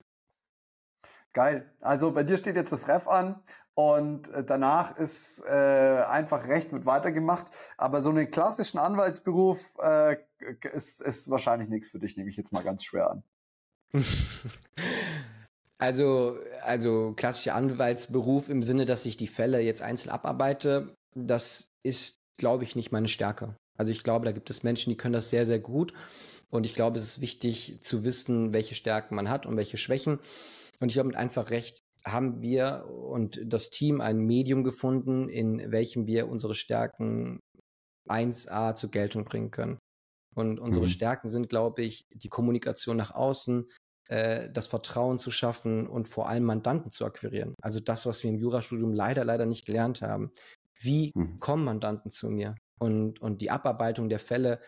Geil. 1.34 1.72
Also 1.80 2.12
bei 2.12 2.24
dir 2.24 2.38
steht 2.38 2.56
jetzt 2.56 2.72
das 2.72 2.88
Ref 2.88 3.08
an 3.08 3.42
und 3.74 4.30
äh, 4.30 4.44
danach 4.44 4.98
ist 4.98 5.44
äh, 5.46 6.04
einfach 6.10 6.48
Recht 6.48 6.72
wird 6.74 6.86
weitergemacht. 6.86 7.48
Aber 7.78 8.02
so 8.02 8.10
einen 8.10 8.30
klassischen 8.30 8.80
Anwaltsberuf 8.80 9.78
äh, 9.82 10.18
ist, 10.74 11.02
ist 11.02 11.30
wahrscheinlich 11.30 11.70
nichts 11.70 11.88
für 11.88 12.00
dich, 12.00 12.18
nehme 12.18 12.30
ich 12.30 12.38
jetzt 12.38 12.52
mal 12.52 12.64
ganz 12.64 12.84
schwer 12.84 13.12
an. 13.12 13.24
also, 15.80 16.38
also 16.64 17.14
klassischer 17.14 17.56
Anwaltsberuf 17.56 18.50
im 18.50 18.62
Sinne, 18.62 18.86
dass 18.86 19.06
ich 19.06 19.16
die 19.16 19.28
Fälle 19.28 19.62
jetzt 19.62 19.82
einzeln 19.82 20.12
abarbeite, 20.12 20.96
das 21.16 21.72
ist, 21.84 22.20
glaube 22.38 22.64
ich, 22.64 22.76
nicht 22.76 22.92
meine 22.92 23.08
Stärke. 23.08 23.56
Also 23.78 23.92
ich 23.92 24.04
glaube, 24.04 24.26
da 24.26 24.32
gibt 24.32 24.50
es 24.50 24.64
Menschen, 24.64 24.90
die 24.90 24.98
können 24.98 25.14
das 25.14 25.30
sehr, 25.30 25.46
sehr 25.46 25.60
gut. 25.60 25.94
Und 26.50 26.66
ich 26.66 26.76
glaube, 26.76 27.00
es 27.00 27.06
ist 27.06 27.22
wichtig 27.22 27.78
zu 27.82 28.04
wissen, 28.04 28.54
welche 28.54 28.76
Stärken 28.76 29.16
man 29.16 29.30
hat 29.30 29.46
und 29.46 29.56
welche 29.56 29.78
Schwächen. 29.78 30.20
Und 30.82 30.90
ich 30.90 30.96
glaube, 30.96 31.08
mit 31.08 31.18
einfach 31.18 31.52
recht 31.52 31.80
haben 32.06 32.42
wir 32.42 32.86
und 32.88 33.40
das 33.46 33.70
Team 33.70 34.02
ein 34.02 34.18
Medium 34.18 34.64
gefunden, 34.64 35.30
in 35.30 35.72
welchem 35.72 36.08
wir 36.08 36.28
unsere 36.28 36.56
Stärken 36.56 37.40
1a 38.10 38.74
zur 38.74 38.90
Geltung 38.90 39.24
bringen 39.24 39.52
können. 39.52 39.78
Und 40.36 40.60
unsere 40.60 40.86
mhm. 40.86 40.90
Stärken 40.90 41.28
sind, 41.28 41.50
glaube 41.50 41.84
ich, 41.84 42.04
die 42.14 42.30
Kommunikation 42.30 42.98
nach 42.98 43.14
außen, 43.14 43.68
äh, 44.08 44.50
das 44.50 44.68
Vertrauen 44.68 45.20
zu 45.20 45.30
schaffen 45.30 45.88
und 45.88 46.08
vor 46.08 46.30
allem 46.30 46.44
Mandanten 46.44 46.90
zu 46.90 47.06
akquirieren. 47.06 47.54
Also 47.62 47.80
das, 47.80 48.06
was 48.06 48.24
wir 48.24 48.32
im 48.32 48.40
Jurastudium 48.40 48.94
leider, 48.94 49.24
leider 49.24 49.46
nicht 49.46 49.66
gelernt 49.66 50.02
haben. 50.02 50.32
Wie 50.80 51.12
mhm. 51.14 51.40
kommen 51.40 51.66
Mandanten 51.66 52.10
zu 52.10 52.30
mir? 52.30 52.56
Und, 52.80 53.22
und 53.22 53.42
die 53.42 53.52
Abarbeitung 53.52 54.10
der 54.10 54.20
Fälle, 54.20 54.60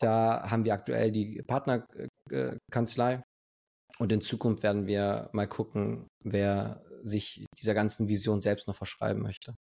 da 0.00 0.48
haben 0.50 0.64
wir 0.64 0.72
aktuell 0.72 1.12
die 1.12 1.42
Partnerkanzlei, 1.46 3.22
und 3.98 4.12
in 4.12 4.20
Zukunft 4.20 4.62
werden 4.62 4.86
wir 4.86 5.28
mal 5.32 5.48
gucken, 5.48 6.06
wer 6.24 6.82
sich 7.02 7.44
dieser 7.58 7.74
ganzen 7.74 8.08
Vision 8.08 8.40
selbst 8.40 8.68
noch 8.68 8.76
verschreiben 8.76 9.22
möchte. 9.22 9.54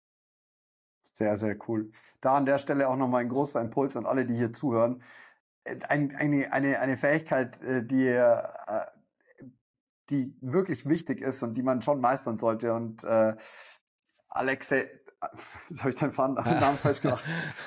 Sehr, 1.01 1.37
sehr 1.37 1.57
cool. 1.67 1.91
Da 2.21 2.37
an 2.37 2.45
der 2.45 2.57
Stelle 2.57 2.89
auch 2.89 2.95
nochmal 2.95 3.21
ein 3.21 3.29
großer 3.29 3.61
Impuls 3.61 3.95
an 3.95 4.05
alle, 4.05 4.25
die 4.25 4.35
hier 4.35 4.53
zuhören. 4.53 5.01
Äh, 5.63 5.79
ein, 5.87 6.15
eine, 6.15 6.51
eine, 6.51 6.79
eine 6.79 6.97
Fähigkeit, 6.97 7.61
äh, 7.61 7.85
die, 7.85 8.07
äh, 8.07 8.43
die 10.09 10.35
wirklich 10.41 10.87
wichtig 10.87 11.21
ist 11.21 11.43
und 11.43 11.55
die 11.55 11.63
man 11.63 11.81
schon 11.81 12.01
meistern 12.01 12.37
sollte. 12.37 12.73
Und 12.73 13.03
äh, 13.03 13.35
Alexei, 14.29 14.89
Jetzt 15.69 15.79
habe 15.79 15.89
ich 15.89 15.95
deinen 15.95 16.13
Namen 16.35 16.77
falsch 16.77 17.01
gemacht. 17.01 17.23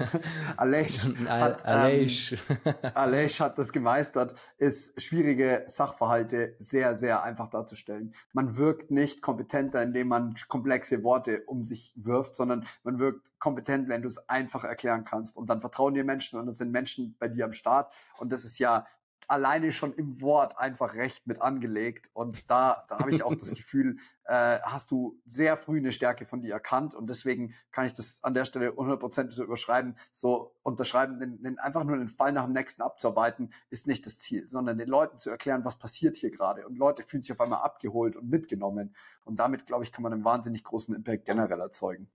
Aleix 0.57 1.09
hat, 1.29 1.65
Aleix. 1.67 2.33
Ähm, 2.33 2.75
Aleix 2.95 3.41
hat 3.41 3.59
das 3.59 3.73
gemeistert, 3.73 4.35
ist 4.59 5.01
schwierige 5.01 5.65
Sachverhalte 5.67 6.55
sehr, 6.59 6.95
sehr 6.95 7.23
einfach 7.23 7.51
darzustellen. 7.51 8.15
Man 8.33 8.57
wirkt 8.57 8.91
nicht 8.91 9.21
kompetenter, 9.21 9.83
indem 9.83 10.09
man 10.09 10.37
komplexe 10.49 11.03
Worte 11.03 11.43
um 11.47 11.65
sich 11.65 11.93
wirft, 11.97 12.37
sondern 12.37 12.67
man 12.85 12.99
wirkt 12.99 13.31
kompetent, 13.39 13.89
wenn 13.89 14.03
du 14.03 14.09
es 14.09 14.29
einfach 14.29 14.65
erklären 14.65 15.05
kannst. 15.05 15.37
Und 15.37 15.51
dann 15.51 15.61
vertrauen 15.61 15.95
dir 15.95 16.05
Menschen 16.05 16.39
und 16.39 16.49
es 16.49 16.59
sind 16.59 16.71
Menschen 16.71 17.17
bei 17.19 17.29
dir 17.29 17.47
am 17.47 17.53
Start. 17.53 17.93
Und 18.19 18.33
das 18.33 18.45
ist 18.45 18.59
ja 18.59 18.87
alleine 19.29 19.73
schon 19.73 19.93
im 19.95 20.21
Wort 20.21 20.59
einfach 20.59 20.95
recht 20.95 21.27
mit 21.27 21.41
angelegt. 21.41 22.11
Und 22.13 22.51
da, 22.51 22.85
da 22.89 22.99
habe 22.99 23.13
ich 23.13 23.23
auch 23.23 23.35
das 23.35 23.51
Gefühl, 23.55 23.99
äh, 24.25 24.59
hast 24.63 24.91
du 24.91 25.21
sehr 25.27 25.57
früh 25.57 25.79
eine 25.79 25.93
Stärke 25.93 26.27
von 26.27 26.43
dir 26.43 26.53
erkannt. 26.53 26.95
Und 26.95 27.11
deswegen 27.11 27.55
kann 27.73 27.87
ich 27.87 27.93
das 27.93 28.23
an 28.23 28.35
der 28.35 28.45
Stelle 28.45 28.71
100% 28.71 29.31
so 29.31 29.45
überschreiben. 29.45 29.97
So 30.13 30.55
unterschreiben, 30.63 31.19
den, 31.19 31.43
den, 31.43 31.59
einfach 31.59 31.85
nur 31.85 31.97
den 31.97 32.09
Fall 32.09 32.33
nach 32.33 32.45
dem 32.45 32.53
nächsten 32.53 32.83
abzuarbeiten, 32.83 33.53
ist 33.71 33.87
nicht 33.87 34.07
das 34.07 34.19
Ziel, 34.19 34.49
sondern 34.49 34.79
den 34.79 34.89
Leuten 34.89 35.19
zu 35.19 35.31
erklären, 35.31 35.65
was 35.65 35.79
passiert 35.79 36.17
hier 36.17 36.31
gerade. 36.31 36.67
Und 36.67 36.79
Leute 36.79 37.03
fühlen 37.03 37.23
sich 37.23 37.33
auf 37.33 37.41
einmal 37.41 37.61
abgeholt 37.61 38.17
und 38.17 38.29
mitgenommen. 38.29 38.95
Und 39.25 39.39
damit, 39.39 39.67
glaube 39.67 39.85
ich, 39.85 39.93
kann 39.93 40.03
man 40.03 40.13
einen 40.13 40.25
wahnsinnig 40.25 40.65
großen 40.65 40.95
Impact 40.95 41.25
generell 41.25 41.61
erzeugen. 41.61 42.11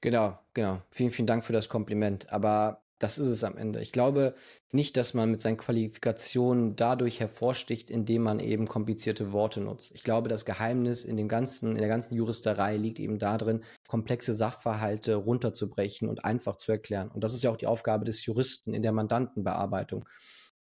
Genau, 0.00 0.38
genau. 0.54 0.80
Vielen, 0.90 1.10
vielen 1.10 1.26
Dank 1.26 1.44
für 1.44 1.52
das 1.52 1.68
Kompliment. 1.68 2.32
Aber 2.32 2.82
das 3.00 3.16
ist 3.16 3.28
es 3.28 3.44
am 3.44 3.56
Ende. 3.56 3.80
Ich 3.80 3.92
glaube 3.92 4.34
nicht, 4.72 4.96
dass 4.98 5.14
man 5.14 5.30
mit 5.30 5.40
seinen 5.40 5.56
Qualifikationen 5.56 6.76
dadurch 6.76 7.18
hervorsticht, 7.18 7.90
indem 7.90 8.22
man 8.22 8.40
eben 8.40 8.66
komplizierte 8.66 9.32
Worte 9.32 9.60
nutzt. 9.62 9.90
Ich 9.94 10.04
glaube, 10.04 10.28
das 10.28 10.44
Geheimnis 10.44 11.04
in 11.04 11.16
dem 11.16 11.26
ganzen, 11.26 11.70
in 11.70 11.78
der 11.78 11.88
ganzen 11.88 12.14
Juristerei 12.14 12.76
liegt 12.76 13.00
eben 13.00 13.18
darin, 13.18 13.64
komplexe 13.88 14.34
Sachverhalte 14.34 15.14
runterzubrechen 15.14 16.08
und 16.08 16.26
einfach 16.26 16.56
zu 16.56 16.72
erklären. 16.72 17.10
Und 17.10 17.24
das 17.24 17.32
ist 17.32 17.42
ja 17.42 17.50
auch 17.50 17.56
die 17.56 17.66
Aufgabe 17.66 18.04
des 18.04 18.24
Juristen 18.26 18.74
in 18.74 18.82
der 18.82 18.92
Mandantenbearbeitung. 18.92 20.04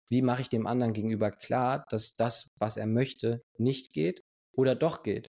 Wie 0.09 0.21
mache 0.21 0.41
ich 0.41 0.49
dem 0.49 0.65
anderen 0.65 0.93
gegenüber 0.93 1.31
klar, 1.31 1.85
dass 1.89 2.15
das, 2.15 2.49
was 2.57 2.77
er 2.77 2.87
möchte, 2.87 3.43
nicht 3.57 3.91
geht 3.91 4.23
oder 4.53 4.75
doch 4.75 5.03
geht? 5.03 5.28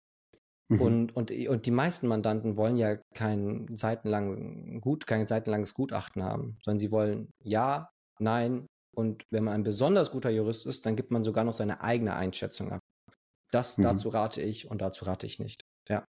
Mhm. 0.68 0.80
Und, 0.80 1.16
und, 1.16 1.30
und 1.30 1.66
die 1.66 1.70
meisten 1.70 2.08
Mandanten 2.08 2.56
wollen 2.56 2.76
ja 2.76 2.96
kein 3.14 3.68
seitenlang 3.74 4.80
gut, 4.80 5.06
kein 5.06 5.26
seitenlanges 5.26 5.74
Gutachten 5.74 6.24
haben, 6.24 6.58
sondern 6.64 6.78
sie 6.78 6.90
wollen 6.90 7.30
ja, 7.42 7.90
nein 8.18 8.66
und 8.96 9.24
wenn 9.30 9.44
man 9.44 9.54
ein 9.54 9.62
besonders 9.62 10.10
guter 10.10 10.30
Jurist 10.30 10.66
ist, 10.66 10.86
dann 10.86 10.96
gibt 10.96 11.10
man 11.10 11.22
sogar 11.22 11.44
noch 11.44 11.52
seine 11.52 11.82
eigene 11.82 12.16
Einschätzung 12.16 12.72
ab. 12.72 12.80
Das, 13.52 13.78
mhm. 13.78 13.82
dazu 13.82 14.08
rate 14.08 14.40
ich 14.40 14.70
und 14.70 14.80
dazu 14.80 15.04
rate 15.04 15.26
ich 15.26 15.38
nicht. 15.38 15.62
Ja. 15.88 16.04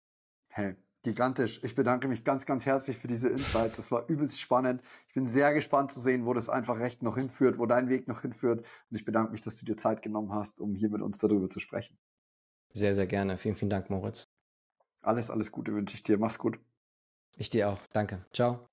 Hey, 0.53 0.75
gigantisch. 1.01 1.61
Ich 1.63 1.75
bedanke 1.75 2.07
mich 2.07 2.23
ganz, 2.23 2.45
ganz 2.45 2.65
herzlich 2.65 2.97
für 2.97 3.07
diese 3.07 3.29
Insights. 3.29 3.75
Das 3.75 3.91
war 3.91 4.07
übelst 4.07 4.39
spannend. 4.39 4.81
Ich 5.07 5.15
bin 5.15 5.27
sehr 5.27 5.53
gespannt 5.53 5.91
zu 5.91 5.99
sehen, 5.99 6.25
wo 6.25 6.33
das 6.33 6.47
einfach 6.47 6.79
recht 6.79 7.01
noch 7.01 7.17
hinführt, 7.17 7.57
wo 7.57 7.65
dein 7.65 7.89
Weg 7.89 8.07
noch 8.07 8.21
hinführt. 8.21 8.59
Und 8.59 8.97
ich 8.97 9.03
bedanke 9.03 9.31
mich, 9.31 9.41
dass 9.41 9.57
du 9.57 9.65
dir 9.65 9.75
Zeit 9.77 10.03
genommen 10.03 10.31
hast, 10.31 10.59
um 10.59 10.75
hier 10.75 10.89
mit 10.89 11.01
uns 11.01 11.17
darüber 11.17 11.49
zu 11.49 11.59
sprechen. 11.59 11.97
Sehr, 12.71 12.93
sehr 12.93 13.07
gerne. 13.07 13.37
Vielen, 13.37 13.55
vielen 13.55 13.69
Dank, 13.69 13.89
Moritz. 13.89 14.27
Alles, 15.05 15.29
alles 15.29 15.51
Gute 15.51 15.73
wünsche 15.73 15.95
ich 15.95 16.03
dir. 16.03 16.17
Mach's 16.17 16.39
gut. 16.39 16.59
Ich 17.37 17.49
dir 17.49 17.69
auch. 17.69 17.79
Danke. 17.93 18.25
Ciao. 18.33 18.67